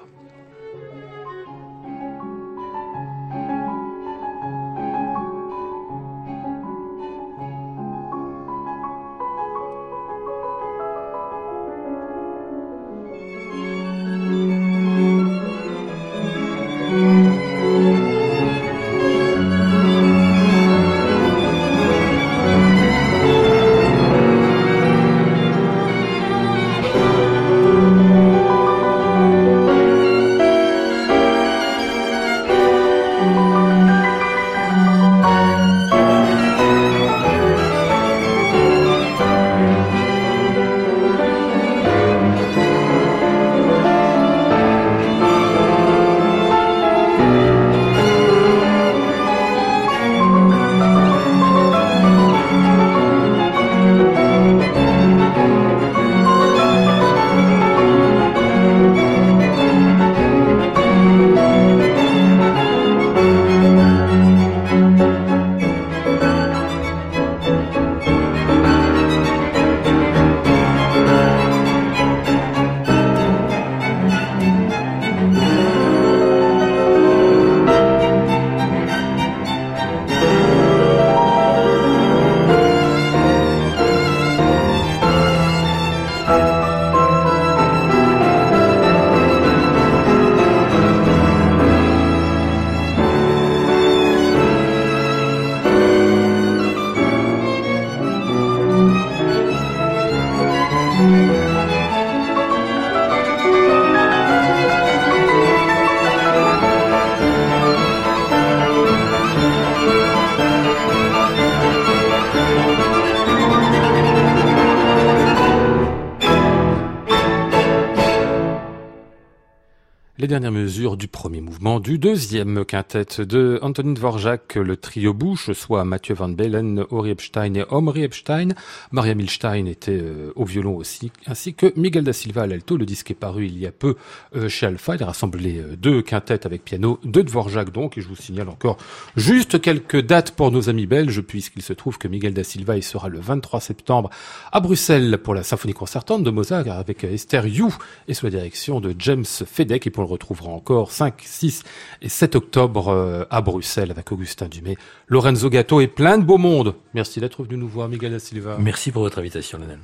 Dernières 120.30 120.52
mesures 120.52 120.96
du 120.96 121.08
premier 121.08 121.42
mouvement 121.42 121.80
du 121.80 121.98
deuxième 121.98 122.64
quintet 122.64 123.26
de 123.26 123.58
Antonin 123.64 123.94
Dvorak, 123.94 124.56
le 124.58 124.78
trio 124.78 125.12
bouche, 125.12 125.52
soit 125.54 125.84
Mathieu 125.86 126.14
Van 126.14 126.30
Bellen, 126.30 126.86
Ori 126.92 127.10
Epstein 127.10 127.56
et 127.56 127.66
Omri 127.72 128.04
Epstein. 128.04 128.50
Maria 128.92 129.16
Milstein 129.16 129.66
était 129.66 130.00
euh, 130.00 130.32
au 130.36 130.46
violon 130.46 130.76
aussi, 130.76 131.12
ainsi 131.26 131.56
que 131.56 131.74
Miguel 131.76 132.04
da 132.04 132.14
Silva 132.14 132.44
à 132.44 132.48
l'alto. 132.48 132.78
Le 132.78 132.86
disque 132.86 133.10
est 133.10 133.16
paru 133.16 133.48
il 133.48 133.58
y 133.58 133.66
a 133.66 133.72
peu 133.72 133.96
euh, 134.36 134.48
chez 134.50 134.68
Alpha. 134.68 134.94
Il 134.94 135.02
a 135.02 135.08
rassemblé 135.08 135.58
euh, 135.58 135.76
deux 135.76 136.04
quintettes 136.04 136.46
avec 136.46 136.64
piano 136.64 137.00
de 137.04 137.24
Dvorak 137.24 137.72
donc. 137.72 137.98
Et 137.98 138.02
je 138.02 138.08
vous 138.08 138.16
signale 138.16 138.50
encore 138.50 138.78
juste 139.16 139.60
quelques 139.60 140.00
dates 140.00 140.32
pour 140.32 140.52
nos 140.52 140.70
amis 140.70 140.86
belges, 140.86 141.22
puisqu'il 141.22 141.64
se 141.64 141.74
trouve 141.74 141.98
que 141.98 142.08
Miguel 142.08 142.36
da 142.36 142.44
Silva 142.44 142.78
y 142.78 142.84
sera 142.84 143.10
le 143.10 143.20
23 143.20 143.62
septembre 143.62 144.12
à 144.52 144.60
Bruxelles 144.60 145.18
pour 145.18 145.34
la 145.34 145.42
symphonie 145.42 145.74
concertante 145.74 146.24
de 146.24 146.30
Mozart 146.30 146.68
avec 146.70 147.04
Esther 147.04 147.48
You 147.48 147.74
et 148.08 148.14
sous 148.14 148.28
la 148.28 148.32
direction 148.32 148.80
de 148.80 148.94
James 149.00 149.26
Fedek. 149.26 149.88
Et 149.88 149.90
pour 149.90 150.04
le 150.04 150.19
retrouvera 150.20 150.52
encore 150.52 150.92
5, 150.92 151.14
6 151.26 151.64
et 152.02 152.10
7 152.10 152.36
octobre 152.36 152.90
euh, 152.90 153.24
à 153.30 153.42
Bruxelles 153.42 153.92
avec 153.92 154.12
Augustin 154.12 154.48
Dumay, 154.48 154.76
Lorenzo 155.08 155.50
Gatto 155.50 155.80
et 155.80 155.88
plein 155.88 156.18
de 156.18 156.24
beau 156.24 156.38
monde. 156.38 156.76
Merci 156.94 157.20
d'être 157.22 157.44
venu 157.44 157.58
nous 157.58 157.70
voir, 157.70 157.88
Miguel 157.88 158.12
da 158.12 158.20
Silva. 158.20 158.58
Merci 158.60 158.92
pour 158.92 159.04
votre 159.04 159.20
invitation, 159.20 159.58
Lionel. 159.58 159.80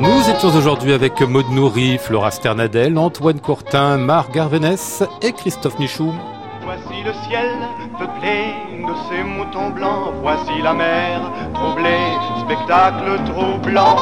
Nous 0.00 0.30
étions 0.30 0.56
aujourd'hui 0.56 0.92
avec 0.92 1.20
Maud 1.22 1.46
Nourri, 1.50 1.98
Flora 1.98 2.30
Sternadel, 2.30 2.96
Antoine 2.96 3.40
Courtin, 3.40 3.96
Marc 3.98 4.32
Garvenès 4.32 5.02
et 5.22 5.32
Christophe 5.32 5.78
Michou. 5.80 6.12
Voici 6.66 7.00
le 7.04 7.12
ciel 7.28 7.48
peuplé 7.96 8.52
de 8.72 8.92
ces 9.08 9.22
moutons 9.22 9.70
blancs. 9.70 10.14
Voici 10.20 10.60
la 10.64 10.74
mer 10.74 11.30
troublée, 11.54 12.10
spectacle 12.40 13.20
troublant. 13.24 13.96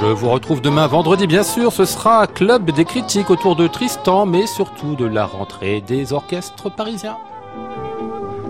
Je 0.00 0.06
vous 0.06 0.30
retrouve 0.30 0.60
demain 0.60 0.86
vendredi, 0.86 1.26
bien 1.26 1.42
sûr. 1.42 1.72
Ce 1.72 1.84
sera 1.84 2.28
Club 2.28 2.70
des 2.70 2.84
critiques 2.84 3.30
autour 3.30 3.56
de 3.56 3.66
Tristan, 3.66 4.26
mais 4.26 4.46
surtout 4.46 4.94
de 4.94 5.06
la 5.06 5.26
rentrée 5.26 5.80
des 5.80 6.12
orchestres 6.12 6.70
parisiens. 6.70 7.16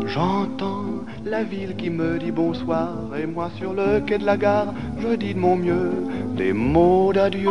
J'entends 0.04 0.84
la 1.24 1.42
ville 1.42 1.74
qui 1.74 1.88
me 1.88 2.18
dit 2.18 2.32
bonsoir 2.32 2.90
et 3.18 3.24
moi 3.24 3.48
sur 3.56 3.72
le 3.72 4.00
quai 4.00 4.18
de 4.18 4.26
la 4.26 4.36
gare, 4.36 4.74
je 4.98 5.16
dis 5.16 5.32
de 5.32 5.38
mon 5.38 5.56
mieux 5.56 5.90
des 6.36 6.52
mots 6.52 7.14
d'adieu. 7.14 7.50